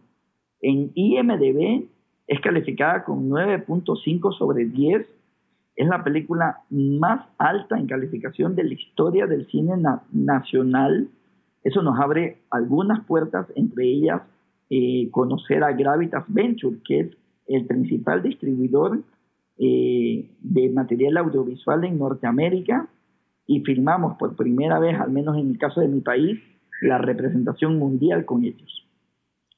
En 0.59 0.91
IMDB 0.93 1.85
es 2.27 2.41
calificada 2.41 3.05
con 3.05 3.29
9.5 3.29 4.37
sobre 4.37 4.65
10. 4.65 5.07
Es 5.77 5.87
la 5.87 6.03
película 6.03 6.63
más 6.69 7.25
alta 7.37 7.79
en 7.79 7.87
calificación 7.87 8.57
de 8.57 8.65
la 8.65 8.73
historia 8.73 9.25
del 9.25 9.47
cine 9.47 9.75
nacional. 10.11 11.07
Eso 11.65 11.81
nos 11.81 11.99
abre 11.99 12.43
algunas 12.51 13.03
puertas, 13.05 13.47
entre 13.55 13.85
ellas 13.85 14.21
eh, 14.69 15.09
conocer 15.09 15.63
a 15.63 15.73
Gravitas 15.73 16.23
Venture, 16.27 16.77
que 16.85 16.99
es 16.99 17.11
el 17.47 17.65
principal 17.65 18.21
distribuidor 18.21 19.01
eh, 19.57 20.29
de 20.41 20.69
material 20.69 21.17
audiovisual 21.17 21.83
en 21.83 21.97
Norteamérica 21.97 22.87
y 23.47 23.61
firmamos 23.61 24.15
por 24.17 24.35
primera 24.35 24.77
vez, 24.77 24.99
al 24.99 25.09
menos 25.11 25.37
en 25.37 25.49
el 25.49 25.57
caso 25.57 25.81
de 25.81 25.87
mi 25.87 26.01
país, 26.01 26.39
la 26.81 26.99
representación 26.99 27.79
mundial 27.79 28.25
con 28.25 28.43
ellos. 28.43 28.87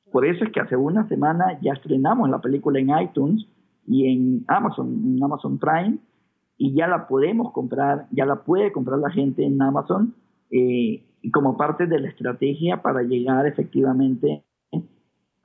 Por 0.09 0.25
eso 0.25 0.45
es 0.45 0.51
que 0.53 0.61
hace 0.61 0.77
una 0.77 1.09
semana 1.09 1.59
ya 1.61 1.73
estrenamos 1.73 2.29
la 2.29 2.39
película 2.39 2.79
en 2.79 2.89
iTunes 3.01 3.45
y 3.85 4.07
en 4.07 4.45
Amazon, 4.47 4.87
en 4.87 5.21
Amazon 5.21 5.57
Prime, 5.57 5.97
y 6.57 6.73
ya 6.73 6.87
la 6.87 7.05
podemos 7.05 7.51
comprar, 7.51 8.07
ya 8.11 8.25
la 8.25 8.43
puede 8.43 8.71
comprar 8.71 8.99
la 8.99 9.09
gente 9.09 9.43
en 9.43 9.61
Amazon 9.61 10.15
eh, 10.51 11.03
como 11.31 11.57
parte 11.57 11.87
de 11.87 11.99
la 11.99 12.09
estrategia 12.09 12.81
para 12.81 13.01
llegar 13.01 13.45
efectivamente 13.45 14.43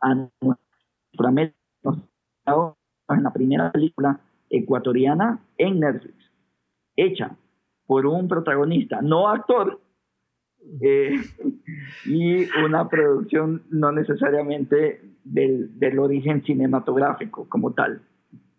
a 0.00 0.14
nuestra 0.14 1.30
meta 1.30 1.54
en 3.08 3.22
la 3.22 3.32
primera 3.32 3.70
película 3.70 4.20
ecuatoriana 4.50 5.40
en 5.56 5.80
Netflix, 5.80 6.14
hecha 6.96 7.36
por 7.86 8.06
un 8.06 8.28
protagonista, 8.28 9.00
no 9.02 9.28
actor, 9.28 9.80
eh, 10.80 11.20
y 12.06 12.46
una 12.64 12.88
producción 12.88 13.64
no 13.70 13.90
necesariamente 13.92 15.00
del, 15.24 15.78
del, 15.78 15.98
origen 15.98 16.42
cinematográfico 16.44 17.48
como 17.48 17.72
tal. 17.72 18.02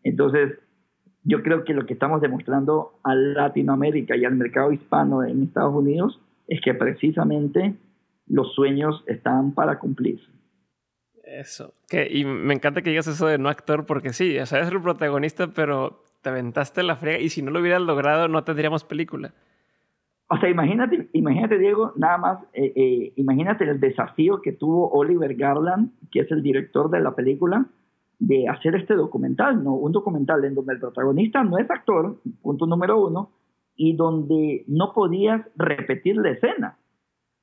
Entonces, 0.03 0.59
yo 1.23 1.41
creo 1.41 1.63
que 1.63 1.73
lo 1.73 1.85
que 1.85 1.93
estamos 1.93 2.19
demostrando 2.19 2.99
a 3.03 3.15
Latinoamérica 3.15 4.17
y 4.17 4.25
al 4.25 4.35
mercado 4.35 4.73
hispano 4.73 5.23
en 5.23 5.43
Estados 5.43 5.73
Unidos 5.73 6.19
es 6.53 6.61
que 6.61 6.75
precisamente 6.75 7.75
los 8.27 8.53
sueños 8.53 9.03
están 9.07 9.53
para 9.53 9.79
cumplirse. 9.79 10.29
Eso. 11.23 11.73
Que, 11.89 12.07
y 12.11 12.25
me 12.25 12.53
encanta 12.53 12.83
que 12.83 12.91
digas 12.91 13.07
eso 13.07 13.25
de 13.25 13.39
no 13.39 13.49
actor, 13.49 13.85
porque 13.87 14.13
sí, 14.13 14.37
o 14.37 14.45
sea, 14.45 14.59
eres 14.59 14.71
el 14.71 14.81
protagonista, 14.81 15.47
pero 15.47 16.03
te 16.21 16.29
aventaste 16.29 16.83
la 16.83 16.95
frega 16.95 17.19
y 17.19 17.29
si 17.29 17.41
no 17.41 17.49
lo 17.49 17.59
hubieras 17.59 17.81
logrado, 17.81 18.27
no 18.27 18.43
tendríamos 18.43 18.83
película. 18.83 19.33
O 20.29 20.37
sea, 20.37 20.47
imagínate, 20.47 21.09
imagínate 21.13 21.57
Diego, 21.57 21.93
nada 21.95 22.17
más, 22.19 22.43
eh, 22.53 22.71
eh, 22.75 23.13
imagínate 23.15 23.63
el 23.63 23.79
desafío 23.79 24.41
que 24.41 24.51
tuvo 24.51 24.91
Oliver 24.91 25.33
Garland, 25.33 25.91
que 26.11 26.19
es 26.19 26.31
el 26.31 26.43
director 26.43 26.91
de 26.91 26.99
la 26.99 27.15
película, 27.15 27.65
de 28.19 28.47
hacer 28.47 28.75
este 28.75 28.93
documental, 28.93 29.63
¿no? 29.63 29.73
Un 29.73 29.91
documental 29.91 30.45
en 30.45 30.53
donde 30.53 30.73
el 30.73 30.79
protagonista 30.79 31.43
no 31.43 31.57
es 31.57 31.69
actor, 31.69 32.17
punto 32.43 32.67
número 32.67 33.03
uno, 33.03 33.31
y 33.75 33.95
donde 33.95 34.63
no 34.67 34.93
podías 34.93 35.41
repetir 35.55 36.17
la 36.17 36.31
escena. 36.31 36.77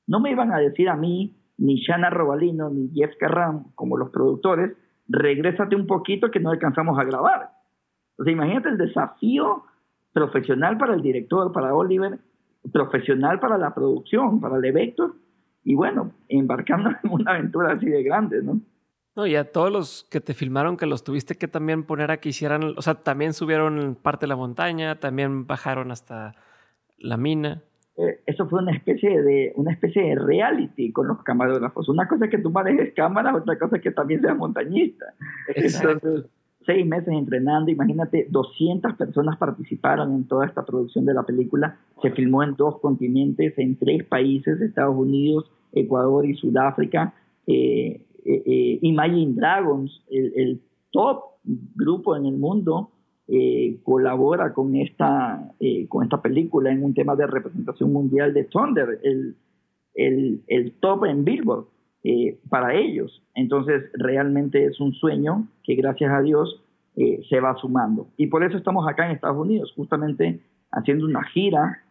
No 0.06 0.20
me 0.20 0.30
iban 0.30 0.52
a 0.52 0.58
decir 0.58 0.88
a 0.88 0.96
mí, 0.96 1.36
ni 1.58 1.76
Shana 1.76 2.10
Robalino, 2.10 2.70
ni 2.70 2.90
Jeff 2.94 3.16
Carran, 3.18 3.64
como 3.74 3.96
los 3.96 4.10
productores, 4.10 4.76
regrésate 5.08 5.76
un 5.76 5.86
poquito 5.86 6.30
que 6.30 6.40
no 6.40 6.50
alcanzamos 6.50 6.98
a 6.98 7.04
grabar. 7.04 7.50
O 8.18 8.24
imagínate 8.28 8.68
el 8.68 8.78
desafío 8.78 9.64
profesional 10.12 10.78
para 10.78 10.94
el 10.94 11.02
director, 11.02 11.52
para 11.52 11.74
Oliver, 11.74 12.18
profesional 12.72 13.40
para 13.40 13.58
la 13.58 13.74
producción, 13.74 14.40
para 14.40 14.56
el 14.56 14.64
evento, 14.64 15.16
y 15.64 15.74
bueno, 15.74 16.12
embarcando 16.28 16.90
en 17.02 17.10
una 17.10 17.32
aventura 17.32 17.72
así 17.72 17.86
de 17.86 18.02
grande, 18.02 18.42
¿no? 18.42 18.60
No, 19.16 19.26
y 19.26 19.34
a 19.34 19.50
todos 19.50 19.72
los 19.72 20.06
que 20.10 20.20
te 20.20 20.34
filmaron, 20.34 20.76
que 20.76 20.86
los 20.86 21.02
tuviste 21.02 21.34
que 21.34 21.48
también 21.48 21.84
poner 21.84 22.10
a 22.10 22.18
que 22.18 22.28
hicieran, 22.28 22.74
o 22.76 22.82
sea, 22.82 22.94
también 22.94 23.32
subieron 23.32 23.96
parte 24.00 24.24
de 24.24 24.28
la 24.28 24.36
montaña, 24.36 25.00
también 25.00 25.46
bajaron 25.46 25.90
hasta 25.90 26.36
la 26.98 27.16
mina. 27.16 27.62
Eh, 27.96 28.20
eso 28.26 28.48
fue 28.48 28.62
una 28.62 28.72
especie 28.72 29.20
de 29.22 29.52
una 29.56 29.72
especie 29.72 30.02
de 30.02 30.14
reality 30.14 30.92
con 30.92 31.08
los 31.08 31.22
camarógrafos. 31.22 31.88
Una 31.88 32.06
cosa 32.06 32.26
es 32.26 32.30
que 32.30 32.38
tú 32.38 32.50
manejes 32.50 32.94
cámaras, 32.94 33.34
otra 33.34 33.58
cosa 33.58 33.76
es 33.76 33.82
que 33.82 33.90
también 33.90 34.20
seas 34.20 34.36
montañista. 34.36 35.06
Entonces, 35.54 36.26
seis 36.64 36.86
meses 36.86 37.08
entrenando, 37.08 37.70
imagínate, 37.70 38.26
200 38.30 38.94
personas 38.94 39.36
participaron 39.38 40.14
en 40.14 40.28
toda 40.28 40.46
esta 40.46 40.64
producción 40.64 41.04
de 41.04 41.14
la 41.14 41.24
película. 41.24 41.78
Se 42.00 42.10
filmó 42.12 42.42
en 42.42 42.54
dos 42.54 42.80
continentes, 42.80 43.58
en 43.58 43.76
tres 43.76 44.04
países, 44.04 44.60
Estados 44.60 44.96
Unidos, 44.96 45.50
Ecuador 45.72 46.24
y 46.26 46.34
Sudáfrica. 46.36 47.14
Eh, 47.46 48.02
eh, 48.24 48.42
eh, 48.44 48.78
Imagine 48.82 49.34
Dragons, 49.34 50.02
el, 50.10 50.60
top 50.92 51.22
grupo 51.76 52.16
en 52.16 52.26
el 52.26 52.36
mundo, 52.36 52.90
eh, 53.28 53.78
colabora 53.84 54.52
con 54.52 54.74
esta, 54.74 55.52
con 55.88 56.02
esta 56.02 56.20
película 56.20 56.72
en 56.72 56.82
un 56.82 56.94
tema 56.94 57.14
de 57.14 57.28
representación 57.28 57.92
mundial 57.92 58.34
de 58.34 58.44
Thunder, 58.44 58.98
el, 59.04 59.36
el, 59.94 60.42
el 60.48 60.72
top 60.80 61.04
en 61.04 61.24
Billboard 61.24 61.66
para 62.48 62.74
ellos. 62.74 63.22
Entonces, 63.36 63.84
realmente 63.94 64.64
es 64.64 64.80
un 64.80 64.92
sueño 64.94 65.46
que 65.62 65.76
gracias 65.76 66.10
a 66.12 66.22
Dios 66.22 66.60
se 66.96 67.40
va 67.40 67.54
sumando. 67.56 68.08
Y 68.16 68.26
por 68.26 68.42
eso 68.42 68.56
estamos 68.56 68.88
acá 68.88 69.06
en 69.06 69.12
Estados 69.12 69.38
Unidos, 69.38 69.72
justamente 69.76 70.40
haciendo 70.72 71.06
una 71.06 71.22
gira 71.22 71.84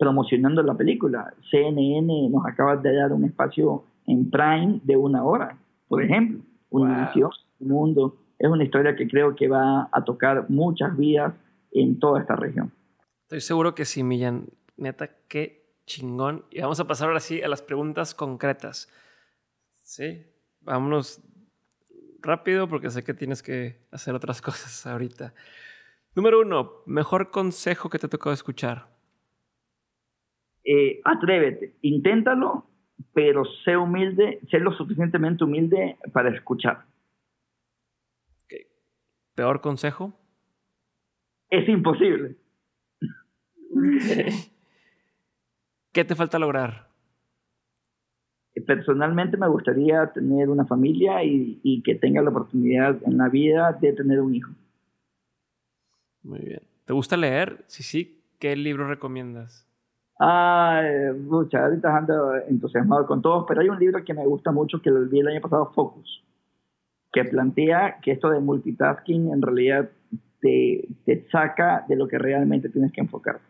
promocionando 0.00 0.62
la 0.62 0.74
película. 0.74 1.34
CNN 1.50 2.30
nos 2.30 2.46
acaba 2.46 2.76
de 2.76 2.94
dar 2.94 3.12
un 3.12 3.24
espacio 3.24 3.82
en 4.10 4.28
Prime 4.30 4.80
de 4.82 4.96
una 4.96 5.24
hora, 5.24 5.56
por 5.88 6.02
ejemplo. 6.02 6.40
Univision, 6.70 7.30
Mundo. 7.60 8.16
Es 8.38 8.48
una 8.48 8.64
historia 8.64 8.96
que 8.96 9.06
creo 9.06 9.34
que 9.36 9.48
va 9.48 9.88
a 9.92 10.04
tocar 10.04 10.48
muchas 10.48 10.96
vidas 10.96 11.34
en 11.72 11.98
toda 11.98 12.20
esta 12.20 12.36
región. 12.36 12.72
Estoy 13.22 13.40
seguro 13.40 13.74
que 13.74 13.84
sí, 13.84 14.02
Millán. 14.02 14.46
Neta, 14.76 15.10
qué 15.28 15.74
chingón. 15.86 16.44
Y 16.50 16.60
vamos 16.60 16.80
a 16.80 16.86
pasar 16.86 17.08
ahora 17.08 17.20
sí 17.20 17.42
a 17.42 17.48
las 17.48 17.62
preguntas 17.62 18.14
concretas. 18.14 18.88
Sí, 19.82 20.24
vámonos 20.60 21.22
rápido 22.20 22.68
porque 22.68 22.90
sé 22.90 23.04
que 23.04 23.14
tienes 23.14 23.42
que 23.42 23.86
hacer 23.90 24.14
otras 24.14 24.40
cosas 24.42 24.86
ahorita. 24.86 25.34
Número 26.16 26.40
uno, 26.40 26.82
mejor 26.86 27.30
consejo 27.30 27.88
que 27.88 27.98
te 27.98 28.06
ha 28.06 28.10
tocado 28.10 28.32
escuchar. 28.32 28.88
Eh, 30.64 31.00
atrévete, 31.04 31.76
inténtalo 31.82 32.69
pero 33.12 33.44
sé 33.64 33.76
humilde, 33.76 34.40
sé 34.50 34.58
lo 34.58 34.72
suficientemente 34.72 35.44
humilde 35.44 35.96
para 36.12 36.30
escuchar. 36.30 36.84
¿Peor 39.34 39.60
consejo? 39.60 40.12
Es 41.48 41.68
imposible. 41.68 42.36
¿Qué 45.92 46.04
te 46.04 46.14
falta 46.14 46.38
lograr? 46.38 46.88
Personalmente 48.66 49.36
me 49.36 49.48
gustaría 49.48 50.12
tener 50.12 50.48
una 50.50 50.66
familia 50.66 51.24
y, 51.24 51.60
y 51.62 51.82
que 51.82 51.94
tenga 51.94 52.20
la 52.20 52.30
oportunidad 52.30 52.98
en 53.06 53.16
la 53.16 53.28
vida 53.28 53.72
de 53.80 53.92
tener 53.92 54.20
un 54.20 54.34
hijo. 54.34 54.52
Muy 56.22 56.40
bien. 56.40 56.62
¿Te 56.84 56.92
gusta 56.92 57.16
leer? 57.16 57.64
Sí, 57.66 57.82
sí. 57.82 58.22
¿Qué 58.38 58.56
libro 58.56 58.88
recomiendas? 58.88 59.69
Ah, 60.22 60.82
mucha, 61.18 61.64
ahorita 61.64 61.96
ando 61.96 62.36
entusiasmado 62.46 63.06
con 63.06 63.22
todos, 63.22 63.46
pero 63.48 63.62
hay 63.62 63.70
un 63.70 63.78
libro 63.78 64.04
que 64.04 64.12
me 64.12 64.26
gusta 64.26 64.52
mucho 64.52 64.82
que 64.82 64.90
lo 64.90 65.08
vi 65.08 65.20
el 65.20 65.28
año 65.28 65.40
pasado, 65.40 65.72
Focus, 65.74 66.22
que 67.10 67.24
plantea 67.24 68.00
que 68.02 68.12
esto 68.12 68.28
de 68.28 68.38
multitasking 68.38 69.32
en 69.32 69.40
realidad 69.40 69.88
te, 70.42 70.86
te 71.06 71.26
saca 71.30 71.86
de 71.88 71.96
lo 71.96 72.06
que 72.06 72.18
realmente 72.18 72.68
tienes 72.68 72.92
que 72.92 73.00
enfocar. 73.00 73.40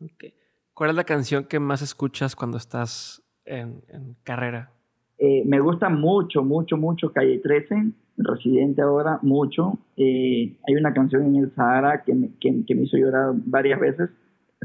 Okay. 0.00 0.32
¿Cuál 0.72 0.88
es 0.88 0.96
la 0.96 1.04
canción 1.04 1.44
que 1.44 1.60
más 1.60 1.82
escuchas 1.82 2.34
cuando 2.34 2.56
estás 2.56 3.22
en, 3.44 3.84
en 3.88 4.16
carrera? 4.24 4.70
Eh, 5.18 5.42
me 5.44 5.60
gusta 5.60 5.90
mucho, 5.90 6.42
mucho, 6.42 6.78
mucho 6.78 7.12
Calle 7.12 7.38
13, 7.38 7.92
residente 8.16 8.80
ahora, 8.80 9.18
mucho. 9.20 9.78
Eh, 9.98 10.56
hay 10.66 10.74
una 10.74 10.94
canción 10.94 11.26
en 11.26 11.36
el 11.36 11.54
Sahara 11.54 12.02
que 12.02 12.14
me, 12.14 12.30
que, 12.40 12.64
que 12.66 12.74
me 12.74 12.84
hizo 12.84 12.96
llorar 12.96 13.32
varias 13.44 13.78
veces, 13.78 14.08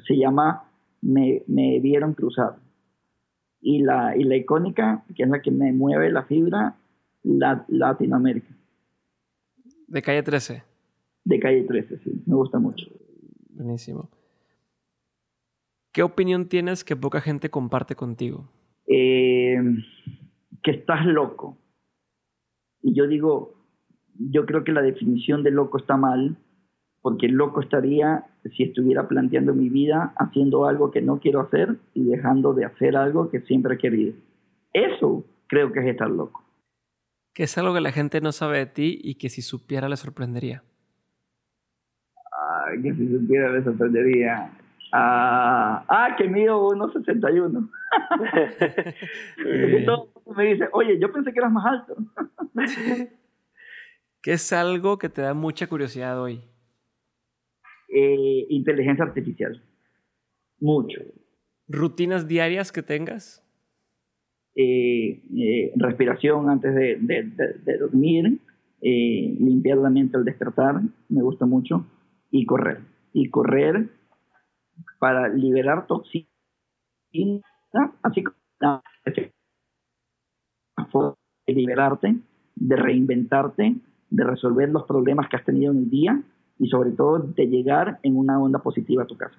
se 0.08 0.16
llama 0.16 0.64
me, 1.02 1.44
me 1.48 1.80
vieron 1.80 2.14
cruzar. 2.14 2.58
Y 3.62 3.80
la, 3.80 4.16
y 4.16 4.24
la 4.24 4.36
icónica, 4.36 5.04
que 5.16 5.24
es 5.24 5.30
la 5.30 5.42
que 5.42 5.52
me 5.52 5.72
mueve 5.74 6.12
la 6.12 6.24
fibra, 6.24 6.76
la, 7.24 7.66
Latinoamérica. 7.68 8.48
De 9.88 10.02
calle 10.02 10.24
13. 10.24 10.64
De 11.24 11.40
calle 11.40 11.64
13, 11.64 11.98
sí, 12.00 12.24
me 12.26 12.36
gusta 12.36 12.60
mucho. 12.60 12.88
Buenísimo. 13.50 14.10
¿Qué 15.92 16.04
opinión 16.04 16.48
tienes 16.48 16.84
que 16.84 16.96
poca 16.96 17.22
gente 17.22 17.50
comparte 17.50 17.96
contigo? 17.96 18.48
Eh, 18.86 19.58
que 20.64 20.72
estás 20.72 21.06
loco. 21.06 21.58
Y 22.82 22.94
yo 22.94 23.08
digo, 23.08 23.56
yo 24.18 24.46
creo 24.46 24.64
que 24.64 24.72
la 24.72 24.82
definición 24.82 25.44
de 25.44 25.52
loco 25.52 25.78
está 25.78 25.98
mal, 25.98 26.38
porque 27.08 27.30
loco 27.30 27.62
estaría 27.62 28.26
si 28.58 28.64
estuviera 28.64 29.08
planteando 29.08 29.54
mi 29.54 29.70
vida 29.70 30.12
haciendo 30.18 30.66
algo 30.66 30.92
que 30.92 31.02
no 31.02 31.22
quiero 31.22 31.40
hacer 31.40 31.78
y 31.94 32.04
dejando 32.04 32.54
de 32.54 32.66
hacer 32.66 32.98
algo 32.98 33.30
que 33.30 33.40
siempre 33.40 33.76
he 33.76 33.78
querido. 33.78 34.14
Eso 34.74 35.24
creo 35.48 35.72
que 35.72 35.80
es 35.80 35.86
estar 35.86 36.10
loco. 36.10 36.44
Que 37.34 37.44
es 37.44 37.58
algo 37.58 37.74
que 37.74 37.80
la 37.80 37.94
gente 37.94 38.20
no 38.20 38.34
sabe 38.34 38.58
de 38.58 38.66
ti 38.66 39.00
y 39.02 39.16
que 39.16 39.30
si 39.30 39.42
supiera 39.42 39.88
le 39.88 39.96
sorprendería. 39.96 40.64
Ay, 42.68 42.82
que 42.82 42.94
si 42.94 43.08
supiera 43.08 43.54
le 43.54 43.64
sorprendería. 43.64 44.52
Ah, 44.92 45.86
ah 45.88 46.14
que 46.18 46.28
mido 46.28 46.62
1,61. 46.72 47.70
me 50.36 50.44
dice, 50.44 50.68
oye, 50.74 51.00
yo 51.00 51.10
pensé 51.14 51.32
que 51.32 51.40
eras 51.40 51.54
más 51.54 51.66
alto. 51.68 51.96
¿Qué 54.22 54.34
es 54.34 54.52
algo 54.52 54.98
que 54.98 55.08
te 55.08 55.22
da 55.22 55.34
mucha 55.34 55.68
curiosidad 55.68 56.22
hoy? 56.22 56.44
Eh, 57.88 58.46
inteligencia 58.50 59.06
artificial. 59.06 59.62
Mucho. 60.60 61.02
¿Rutinas 61.68 62.28
diarias 62.28 62.72
que 62.72 62.84
tengas? 62.84 63.44
Eh, 64.56 65.22
eh, 65.38 65.72
respiración 65.76 66.50
antes 66.50 66.76
de, 66.76 67.78
dormir, 67.80 68.40
limpiar 68.82 69.78
la 69.78 69.90
mente 69.90 70.18
al 70.18 70.26
despertar, 70.26 70.82
me 71.10 71.22
gusta 71.22 71.46
mucho, 71.46 71.86
y 72.32 72.46
correr. 72.46 72.80
Y 73.14 73.30
correr 73.30 73.90
para 75.00 75.30
liberar 75.30 75.88
toxinas 75.88 76.30
así 78.04 78.24
como 78.24 78.82
de 81.46 81.54
liberarte, 81.54 82.16
de 82.56 82.76
reinventarte, 82.76 83.76
de 84.10 84.24
resolver 84.24 84.70
los 84.70 84.84
problemas 84.84 85.30
que 85.30 85.38
has 85.38 85.46
tenido 85.46 85.72
en 85.72 85.80
el 85.80 85.90
día 85.90 86.24
y 86.60 86.68
sobre 86.68 86.92
todo 86.92 87.20
de 87.20 87.46
llegar 87.48 88.00
en 88.04 88.18
una 88.18 88.40
onda 88.40 88.60
positiva 88.60 89.04
a 89.04 89.08
tu 89.08 89.18
casa. 89.18 89.38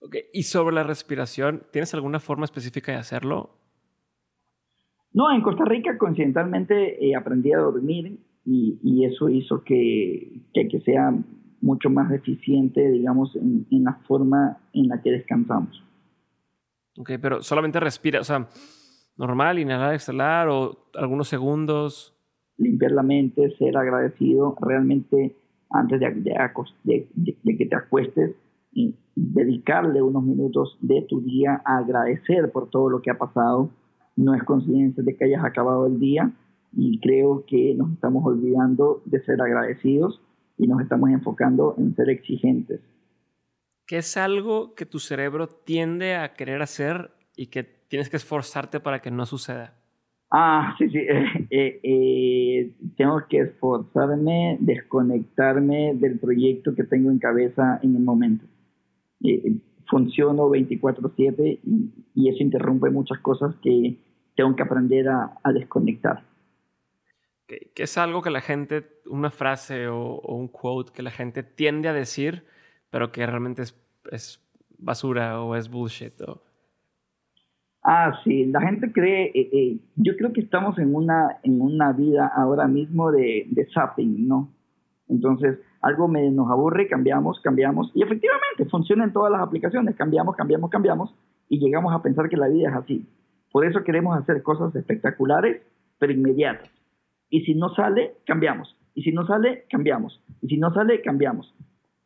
Okay. 0.00 0.22
Y 0.32 0.44
sobre 0.44 0.74
la 0.74 0.82
respiración, 0.82 1.62
¿tienes 1.70 1.94
alguna 1.94 2.18
forma 2.18 2.44
específica 2.44 2.92
de 2.92 2.98
hacerlo? 2.98 3.50
No, 5.12 5.30
en 5.30 5.42
Costa 5.42 5.64
Rica 5.64 5.98
coincidentalmente 5.98 7.04
eh, 7.04 7.14
aprendí 7.14 7.52
a 7.52 7.58
dormir 7.58 8.18
y, 8.44 8.78
y 8.82 9.04
eso 9.04 9.28
hizo 9.28 9.62
que, 9.62 10.40
que, 10.52 10.68
que, 10.68 10.80
sea 10.80 11.14
mucho 11.60 11.90
más 11.90 12.10
eficiente, 12.10 12.90
digamos, 12.90 13.36
en, 13.36 13.66
en, 13.70 13.84
la 13.84 13.94
forma 14.08 14.58
en 14.72 14.88
la 14.88 15.00
que 15.00 15.12
descansamos. 15.12 15.82
Ok, 16.98 17.12
pero 17.20 17.42
solamente 17.42 17.78
respira, 17.78 18.20
o 18.20 18.24
sea, 18.24 18.48
normal, 19.16 19.58
inhalar, 19.58 19.94
exhalar 19.94 20.48
o 20.48 20.88
algunos 20.94 21.28
segundos. 21.28 22.16
Limpiar 22.56 22.92
la 22.92 23.02
mente, 23.02 23.54
ser 23.58 23.76
agradecido, 23.76 24.56
realmente 24.60 25.36
antes 25.72 26.00
de, 26.00 27.06
que 27.58 27.66
te 27.66 27.76
acuestes, 27.76 28.34
y 28.74 28.94
dedicarle 29.14 30.00
unos 30.00 30.22
minutos 30.22 30.78
de 30.80 31.02
tu 31.02 31.20
día 31.20 31.60
a 31.64 31.78
agradecer 31.78 32.50
por 32.50 32.70
todo 32.70 32.88
lo 32.88 33.02
que 33.02 33.10
ha 33.10 33.18
pasado. 33.18 33.70
No 34.16 34.34
es 34.34 34.42
coincidencia 34.44 35.02
de 35.02 35.14
que 35.16 35.24
hayas 35.26 35.44
acabado 35.44 35.86
el 35.86 36.00
día 36.00 36.32
y 36.74 36.98
creo 37.00 37.44
que 37.46 37.74
nos 37.74 37.92
estamos 37.92 38.24
olvidando 38.24 39.02
de 39.04 39.22
ser 39.24 39.42
agradecidos 39.42 40.22
y 40.56 40.66
nos 40.66 40.80
estamos 40.80 41.10
enfocando 41.10 41.74
en 41.78 41.94
ser 41.94 42.08
exigentes. 42.08 42.80
¿Qué 43.86 43.98
es 43.98 44.16
algo 44.16 44.74
que 44.74 44.86
tu 44.86 44.98
cerebro 44.98 45.48
tiende 45.48 46.14
a 46.16 46.32
querer 46.32 46.62
hacer 46.62 47.10
y 47.36 47.48
que 47.48 47.62
tienes 47.62 48.08
que 48.08 48.16
esforzarte 48.16 48.80
para 48.80 49.02
que 49.02 49.10
no 49.10 49.26
suceda? 49.26 49.74
Ah, 50.34 50.74
sí, 50.78 50.88
sí. 50.88 50.98
Eh, 51.50 51.80
eh, 51.82 52.72
tengo 52.96 53.20
que 53.28 53.40
esforzarme, 53.40 54.56
desconectarme 54.60 55.92
del 55.94 56.18
proyecto 56.18 56.74
que 56.74 56.84
tengo 56.84 57.10
en 57.10 57.18
cabeza 57.18 57.78
en 57.82 57.96
el 57.96 58.02
momento. 58.02 58.46
Eh, 59.22 59.56
funciono 59.86 60.48
24/7 60.48 61.60
y, 61.62 61.92
y, 62.14 62.28
eso 62.30 62.42
interrumpe 62.42 62.88
muchas 62.88 63.18
cosas 63.18 63.54
que 63.62 63.98
tengo 64.34 64.56
que 64.56 64.62
aprender 64.62 65.10
a, 65.10 65.38
a 65.42 65.52
desconectar. 65.52 66.24
¿Qué, 67.46 67.70
¿Qué, 67.74 67.82
es 67.82 67.98
algo 67.98 68.22
que 68.22 68.30
la 68.30 68.40
gente, 68.40 68.86
una 69.04 69.30
frase 69.30 69.88
o, 69.88 70.14
o, 70.14 70.36
un 70.36 70.48
quote 70.48 70.92
que 70.94 71.02
la 71.02 71.10
gente 71.10 71.42
tiende 71.42 71.90
a 71.90 71.92
decir, 71.92 72.46
pero 72.88 73.12
que 73.12 73.26
realmente 73.26 73.60
es, 73.60 73.78
es 74.10 74.40
basura 74.78 75.42
o 75.42 75.54
es 75.54 75.68
bullshit? 75.68 76.18
O... 76.22 76.42
Ah, 77.84 78.20
sí, 78.22 78.46
la 78.46 78.60
gente 78.60 78.92
cree, 78.92 79.32
eh, 79.34 79.48
eh, 79.52 79.78
yo 79.96 80.16
creo 80.16 80.32
que 80.32 80.40
estamos 80.40 80.78
en 80.78 80.94
una, 80.94 81.38
en 81.42 81.60
una 81.60 81.92
vida 81.92 82.30
ahora 82.34 82.68
mismo 82.68 83.10
de, 83.10 83.46
de 83.50 83.66
zapping, 83.74 84.28
¿no? 84.28 84.50
Entonces, 85.08 85.58
algo 85.80 86.06
me, 86.06 86.30
nos 86.30 86.48
aburre, 86.50 86.86
cambiamos, 86.86 87.40
cambiamos, 87.40 87.90
y 87.94 88.02
efectivamente 88.02 88.66
funciona 88.70 89.04
en 89.04 89.12
todas 89.12 89.32
las 89.32 89.40
aplicaciones, 89.40 89.96
cambiamos, 89.96 90.36
cambiamos, 90.36 90.70
cambiamos, 90.70 91.14
y 91.48 91.58
llegamos 91.58 91.92
a 91.92 92.02
pensar 92.02 92.28
que 92.28 92.36
la 92.36 92.48
vida 92.48 92.70
es 92.70 92.76
así. 92.76 93.06
Por 93.50 93.66
eso 93.66 93.82
queremos 93.84 94.16
hacer 94.16 94.42
cosas 94.42 94.74
espectaculares, 94.74 95.60
pero 95.98 96.12
inmediatas. 96.12 96.70
Y 97.28 97.42
si 97.42 97.54
no 97.54 97.74
sale, 97.74 98.14
cambiamos. 98.26 98.76
Y 98.94 99.02
si 99.02 99.12
no 99.12 99.26
sale, 99.26 99.64
cambiamos. 99.70 100.22
Y 100.40 100.48
si 100.48 100.56
no 100.56 100.72
sale, 100.72 101.02
cambiamos. 101.02 101.52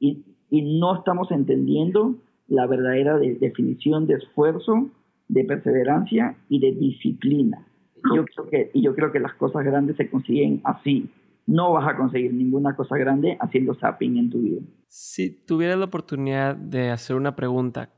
Y, 0.01 0.25
y 0.51 0.79
no 0.81 0.97
estamos 0.97 1.31
entendiendo 1.31 2.17
la 2.49 2.67
verdadera 2.67 3.19
de, 3.19 3.35
definición 3.35 4.07
de 4.07 4.15
esfuerzo, 4.15 4.89
de 5.29 5.45
perseverancia 5.45 6.37
y 6.49 6.61
de 6.61 6.73
disciplina. 6.73 7.67
Yo 8.15 8.25
creo 8.25 8.49
que, 8.49 8.71
y 8.75 8.83
yo 8.83 8.95
creo 8.95 9.11
que 9.11 9.19
las 9.19 9.35
cosas 9.35 9.65
grandes 9.65 9.97
se 9.97 10.09
consiguen 10.09 10.61
así, 10.65 11.11
no 11.47 11.73
vas 11.73 11.89
a 11.89 11.97
conseguir 11.97 12.33
ninguna 12.33 12.77
cosa 12.77 12.97
grande 12.97 13.37
haciendo 13.41 13.75
zapping 13.75 14.17
en 14.17 14.31
tu 14.31 14.41
vida. 14.41 14.61
Si 14.89 15.31
tuvieras 15.31 15.79
la 15.79 15.87
oportunidad 15.87 16.57
de 16.57 16.91
hacer 16.91 17.17
una 17.17 17.37
pregunta 17.37 17.91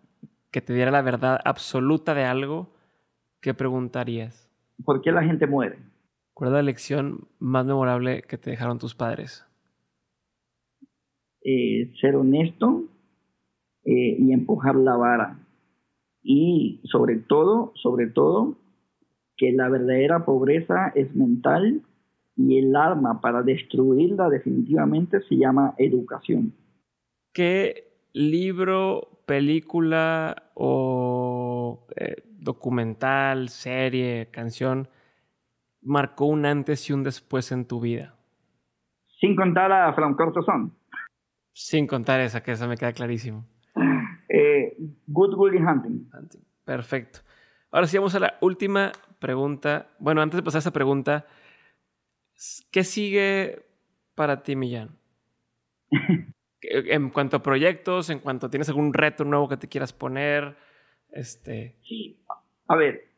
que 0.50 0.60
te 0.60 0.72
diera 0.72 0.90
la 0.90 1.02
verdad 1.02 1.38
absoluta 1.44 2.14
de 2.14 2.24
algo, 2.24 2.70
¿qué 3.40 3.54
preguntarías? 3.54 4.50
¿Por 4.84 5.02
qué 5.02 5.12
la 5.12 5.22
gente 5.22 5.46
muere? 5.46 5.78
¿Cuál 6.32 6.50
es 6.50 6.54
la 6.54 6.62
lección 6.62 7.28
más 7.38 7.66
memorable 7.66 8.22
que 8.22 8.38
te 8.38 8.50
dejaron 8.50 8.78
tus 8.78 8.94
padres? 8.94 9.44
Eh, 11.42 11.92
ser 12.00 12.16
honesto 12.16 12.84
eh, 13.84 14.16
y 14.18 14.32
empujar 14.32 14.76
la 14.76 14.96
vara. 14.96 15.38
Y 16.22 16.80
sobre 16.84 17.16
todo, 17.16 17.72
sobre 17.76 18.08
todo, 18.08 18.58
que 19.36 19.52
la 19.52 19.68
verdadera 19.68 20.24
pobreza 20.24 20.92
es 20.94 21.14
mental 21.14 21.82
y 22.36 22.58
el 22.58 22.74
arma 22.76 23.20
para 23.20 23.42
destruirla 23.42 24.28
definitivamente 24.28 25.20
se 25.28 25.36
llama 25.36 25.74
educación. 25.78 26.54
¿Qué 27.32 27.88
libro, 28.12 29.22
película 29.26 30.50
o 30.54 31.86
eh, 31.96 32.22
documental, 32.38 33.48
serie, 33.48 34.28
canción 34.30 34.88
marcó 35.82 36.26
un 36.26 36.46
antes 36.46 36.88
y 36.90 36.92
un 36.92 37.02
después 37.02 37.52
en 37.52 37.66
tu 37.66 37.80
vida? 37.80 38.14
Sin 39.20 39.34
contar 39.34 39.72
a 39.72 39.92
From 39.94 40.14
Corto 40.14 40.42
Son. 40.42 40.72
Sin 41.52 41.86
contar 41.86 42.20
esa, 42.20 42.42
que 42.42 42.52
esa 42.52 42.68
me 42.68 42.76
queda 42.76 42.92
clarísimo. 42.92 43.44
Good 45.06 45.34
Will 45.34 45.56
Hunting. 45.56 46.08
Hunting. 46.12 46.40
Perfecto. 46.64 47.20
Ahora 47.70 47.86
sí 47.86 47.98
vamos 47.98 48.14
a 48.14 48.20
la 48.20 48.34
última 48.40 48.92
pregunta. 49.18 49.88
Bueno, 49.98 50.22
antes 50.22 50.36
de 50.36 50.42
pasar 50.42 50.58
a 50.58 50.60
esa 50.60 50.72
pregunta, 50.72 51.26
¿Qué 52.70 52.84
sigue 52.84 53.64
para 54.14 54.42
ti, 54.42 54.54
Millán? 54.54 54.90
en 56.60 57.10
cuanto 57.10 57.36
a 57.36 57.42
proyectos, 57.42 58.10
en 58.10 58.20
cuanto 58.20 58.48
tienes 58.48 58.68
algún 58.68 58.94
reto 58.94 59.24
nuevo 59.24 59.48
que 59.48 59.56
te 59.56 59.68
quieras 59.68 59.92
poner, 59.92 60.56
este... 61.10 61.76
Sí, 61.82 62.20
a 62.68 62.76
ver, 62.76 63.08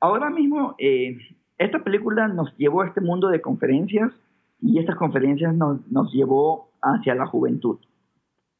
ahora 0.00 0.30
mismo 0.30 0.74
eh, 0.78 1.18
esta 1.58 1.84
película 1.84 2.26
nos 2.26 2.56
llevó 2.56 2.82
a 2.82 2.88
este 2.88 3.00
mundo 3.00 3.28
de 3.28 3.40
conferencias 3.40 4.12
y 4.60 4.80
estas 4.80 4.96
conferencias 4.96 5.54
nos, 5.54 5.86
nos 5.88 6.12
llevó 6.12 6.72
hacia 6.82 7.14
la 7.14 7.26
juventud. 7.26 7.78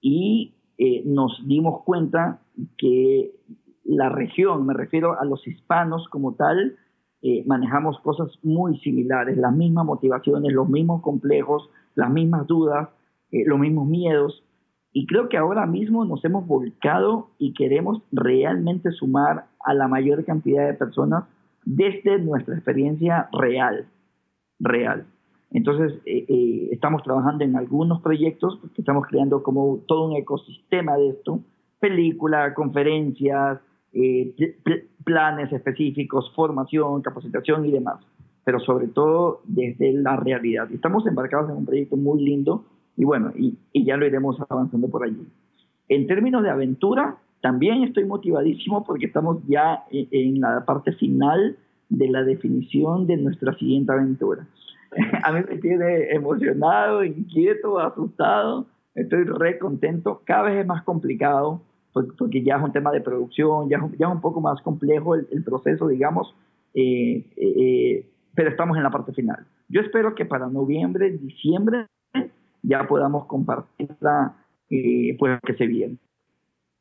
Y 0.00 0.54
eh, 0.78 1.02
nos 1.04 1.42
dimos 1.46 1.82
cuenta 1.82 2.40
que 2.76 3.32
la 3.84 4.08
región, 4.08 4.64
me 4.64 4.74
refiero 4.74 5.18
a 5.18 5.24
los 5.24 5.46
hispanos 5.46 6.08
como 6.08 6.34
tal, 6.34 6.76
eh, 7.20 7.42
manejamos 7.46 7.98
cosas 8.00 8.28
muy 8.44 8.78
similares, 8.78 9.36
las 9.36 9.52
mismas 9.52 9.84
motivaciones, 9.84 10.52
los 10.52 10.68
mismos 10.68 11.02
complejos, 11.02 11.68
las 11.96 12.10
mismas 12.10 12.46
dudas, 12.46 12.90
eh, 13.32 13.44
los 13.44 13.58
mismos 13.58 13.88
miedos. 13.88 14.44
Y 14.92 15.06
creo 15.06 15.28
que 15.28 15.36
ahora 15.36 15.66
mismo 15.66 16.04
nos 16.04 16.24
hemos 16.24 16.46
volcado 16.46 17.30
y 17.38 17.54
queremos 17.54 18.02
realmente 18.12 18.92
sumar 18.92 19.46
a 19.64 19.74
la 19.74 19.88
mayor 19.88 20.24
cantidad 20.24 20.66
de 20.66 20.74
personas 20.74 21.24
desde 21.64 22.18
nuestra 22.20 22.54
experiencia 22.54 23.28
real, 23.32 23.88
real. 24.60 25.06
Entonces, 25.50 25.98
eh, 26.04 26.26
eh, 26.28 26.68
estamos 26.72 27.02
trabajando 27.02 27.44
en 27.44 27.56
algunos 27.56 28.02
proyectos, 28.02 28.58
porque 28.60 28.82
estamos 28.82 29.06
creando 29.06 29.42
como 29.42 29.80
todo 29.86 30.08
un 30.08 30.16
ecosistema 30.16 30.96
de 30.96 31.10
esto, 31.10 31.40
película, 31.80 32.54
conferencias, 32.54 33.60
eh, 33.92 34.34
planes 35.04 35.52
específicos, 35.52 36.30
formación, 36.34 37.00
capacitación 37.00 37.64
y 37.64 37.70
demás, 37.70 38.04
pero 38.44 38.60
sobre 38.60 38.88
todo 38.88 39.40
desde 39.44 39.92
la 39.94 40.16
realidad. 40.16 40.70
Estamos 40.70 41.06
embarcados 41.06 41.50
en 41.50 41.56
un 41.56 41.66
proyecto 41.66 41.96
muy 41.96 42.22
lindo 42.22 42.64
y 42.96 43.04
bueno, 43.04 43.32
y, 43.34 43.56
y 43.72 43.84
ya 43.84 43.96
lo 43.96 44.06
iremos 44.06 44.36
avanzando 44.50 44.88
por 44.88 45.04
allí. 45.04 45.26
En 45.88 46.06
términos 46.06 46.42
de 46.42 46.50
aventura, 46.50 47.16
también 47.40 47.84
estoy 47.84 48.04
motivadísimo 48.04 48.84
porque 48.84 49.06
estamos 49.06 49.38
ya 49.46 49.84
en 49.90 50.40
la 50.40 50.64
parte 50.66 50.92
final 50.92 51.56
de 51.88 52.08
la 52.08 52.22
definición 52.24 53.06
de 53.06 53.16
nuestra 53.16 53.56
siguiente 53.56 53.92
aventura. 53.92 54.46
A 55.24 55.32
mí 55.32 55.40
me 55.48 55.58
tiene 55.58 56.10
emocionado, 56.12 57.04
inquieto, 57.04 57.78
asustado, 57.78 58.66
estoy 58.94 59.24
re 59.24 59.58
contento, 59.58 60.22
cada 60.24 60.44
vez 60.44 60.60
es 60.60 60.66
más 60.66 60.82
complicado 60.82 61.62
porque 62.16 62.42
ya 62.42 62.56
es 62.56 62.62
un 62.62 62.72
tema 62.72 62.92
de 62.92 63.00
producción, 63.00 63.68
ya, 63.68 63.78
ya 63.98 64.06
es 64.06 64.12
un 64.12 64.20
poco 64.20 64.40
más 64.40 64.60
complejo 64.62 65.16
el, 65.16 65.26
el 65.32 65.42
proceso, 65.42 65.88
digamos, 65.88 66.32
eh, 66.74 67.24
eh, 67.36 68.06
pero 68.34 68.50
estamos 68.50 68.76
en 68.76 68.84
la 68.84 68.90
parte 68.90 69.12
final. 69.12 69.44
Yo 69.68 69.80
espero 69.80 70.14
que 70.14 70.24
para 70.24 70.46
noviembre, 70.46 71.10
diciembre, 71.10 71.86
ya 72.62 72.86
podamos 72.86 73.26
compartirla, 73.26 74.34
eh, 74.70 75.16
pues 75.18 75.40
que 75.44 75.54
se 75.54 75.66
viene. 75.66 75.96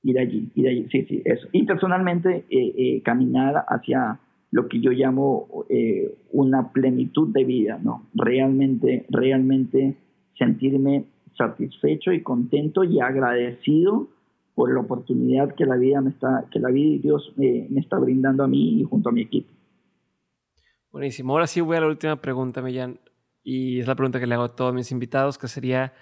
Ir 0.03 0.19
allí, 0.19 0.51
ir 0.55 0.67
allí, 0.67 0.87
sí, 0.91 1.05
sí, 1.05 1.21
eso. 1.25 1.47
Y 1.51 1.63
personalmente, 1.63 2.45
eh, 2.49 2.73
eh, 2.77 3.01
caminar 3.03 3.65
hacia 3.67 4.19
lo 4.51 4.67
que 4.67 4.79
yo 4.79 4.91
llamo 4.91 5.65
eh, 5.69 6.15
una 6.31 6.71
plenitud 6.71 7.33
de 7.33 7.43
vida, 7.43 7.79
¿no? 7.83 8.07
Realmente, 8.13 9.05
realmente 9.09 9.97
sentirme 10.37 11.05
satisfecho 11.37 12.11
y 12.11 12.23
contento 12.23 12.83
y 12.83 12.99
agradecido 12.99 14.07
por 14.55 14.73
la 14.73 14.81
oportunidad 14.81 15.53
que 15.53 15.65
la 15.65 15.75
vida 15.75 16.01
me 16.01 16.09
está, 16.09 16.45
que 16.51 16.59
la 16.59 16.69
vida 16.69 16.95
y 16.95 16.99
Dios 16.99 17.33
me, 17.35 17.67
me 17.69 17.79
está 17.79 17.99
brindando 17.99 18.43
a 18.43 18.47
mí 18.47 18.79
y 18.79 18.83
junto 18.83 19.09
a 19.09 19.11
mi 19.11 19.21
equipo. 19.21 19.51
Buenísimo. 20.91 21.33
Ahora 21.33 21.45
sí 21.45 21.61
voy 21.61 21.77
a 21.77 21.81
la 21.81 21.87
última 21.87 22.19
pregunta, 22.21 22.61
Millán. 22.61 22.99
Y 23.43 23.79
es 23.79 23.87
la 23.87 23.95
pregunta 23.95 24.19
que 24.19 24.27
le 24.27 24.33
hago 24.33 24.45
a 24.45 24.55
todos 24.55 24.73
mis 24.73 24.91
invitados, 24.91 25.37
que 25.37 25.47
sería 25.47 25.93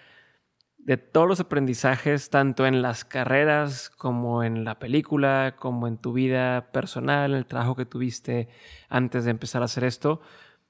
de 0.85 0.97
todos 0.97 1.27
los 1.27 1.39
aprendizajes, 1.39 2.29
tanto 2.29 2.67
en 2.67 2.83
las 2.83 3.05
carreras 3.05 3.89
como 3.89 4.43
en 4.43 4.63
la 4.63 4.77
película, 4.77 5.55
como 5.57 5.87
en 5.87 5.97
tu 5.97 6.13
vida 6.13 6.71
personal, 6.71 7.33
el 7.33 7.47
trabajo 7.47 7.75
que 7.75 7.87
tuviste 7.87 8.49
antes 8.87 9.25
de 9.25 9.31
empezar 9.31 9.63
a 9.63 9.65
hacer 9.65 9.83
esto, 9.83 10.21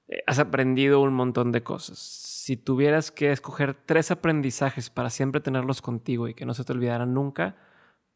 eh, 0.07 0.23
has 0.25 0.39
aprendido 0.39 1.01
un 1.01 1.13
montón 1.13 1.51
de 1.51 1.63
cosas. 1.63 1.99
Si 1.99 2.55
tuvieras 2.55 3.11
que 3.11 3.31
escoger 3.31 3.73
tres 3.73 4.09
aprendizajes 4.09 4.89
para 4.89 5.09
siempre 5.09 5.41
tenerlos 5.41 5.81
contigo 5.81 6.29
y 6.29 6.33
que 6.33 6.45
no 6.45 6.53
se 6.53 6.63
te 6.63 6.71
olvidaran 6.71 7.13
nunca, 7.13 7.57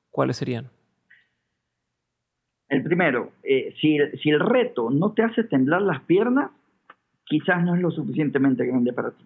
¿cuáles 0.10 0.38
serían? 0.38 0.70
El 2.70 2.82
primero, 2.82 3.34
eh, 3.44 3.76
si, 3.82 3.98
si 4.24 4.30
el 4.30 4.40
reto 4.40 4.90
no 4.90 5.12
te 5.12 5.24
hace 5.24 5.44
temblar 5.44 5.82
las 5.82 6.02
piernas, 6.04 6.52
quizás 7.26 7.62
no 7.62 7.76
es 7.76 7.82
lo 7.82 7.92
suficientemente 7.92 8.66
grande 8.66 8.94
para 8.94 9.12
ti. 9.12 9.26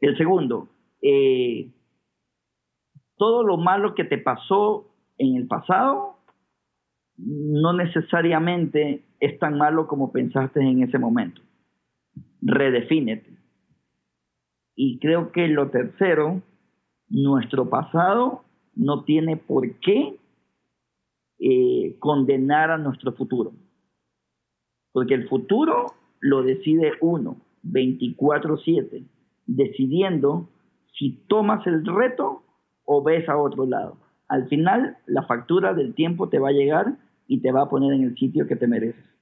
El 0.00 0.16
segundo, 0.16 0.68
eh, 1.02 1.70
todo 3.16 3.42
lo 3.42 3.56
malo 3.56 3.94
que 3.94 4.04
te 4.04 4.18
pasó 4.18 4.88
en 5.18 5.36
el 5.36 5.46
pasado 5.46 6.16
no 7.16 7.72
necesariamente 7.72 9.04
es 9.20 9.38
tan 9.38 9.56
malo 9.56 9.86
como 9.86 10.12
pensaste 10.12 10.60
en 10.60 10.82
ese 10.82 10.98
momento. 10.98 11.40
Redefínete. 12.42 13.36
Y 14.74 14.98
creo 14.98 15.32
que 15.32 15.48
lo 15.48 15.70
tercero, 15.70 16.42
nuestro 17.08 17.70
pasado 17.70 18.44
no 18.74 19.04
tiene 19.04 19.38
por 19.38 19.80
qué 19.80 20.18
eh, 21.38 21.96
condenar 21.98 22.70
a 22.70 22.78
nuestro 22.78 23.12
futuro. 23.12 23.52
Porque 24.92 25.14
el 25.14 25.28
futuro 25.28 25.94
lo 26.20 26.42
decide 26.42 26.92
uno, 27.00 27.36
24/7, 27.62 29.04
decidiendo 29.46 30.48
si 30.98 31.24
tomas 31.28 31.66
el 31.66 31.84
reto 31.84 32.42
o 32.84 33.02
ves 33.02 33.28
a 33.28 33.36
otro 33.36 33.66
lado. 33.66 33.98
Al 34.28 34.48
final, 34.48 34.96
la 35.06 35.22
factura 35.22 35.74
del 35.74 35.94
tiempo 35.94 36.28
te 36.28 36.38
va 36.38 36.48
a 36.48 36.52
llegar 36.52 36.96
y 37.26 37.40
te 37.40 37.52
va 37.52 37.62
a 37.62 37.68
poner 37.68 37.92
en 37.92 38.04
el 38.04 38.16
sitio 38.16 38.46
que 38.46 38.56
te 38.56 38.66
mereces. 38.66 39.15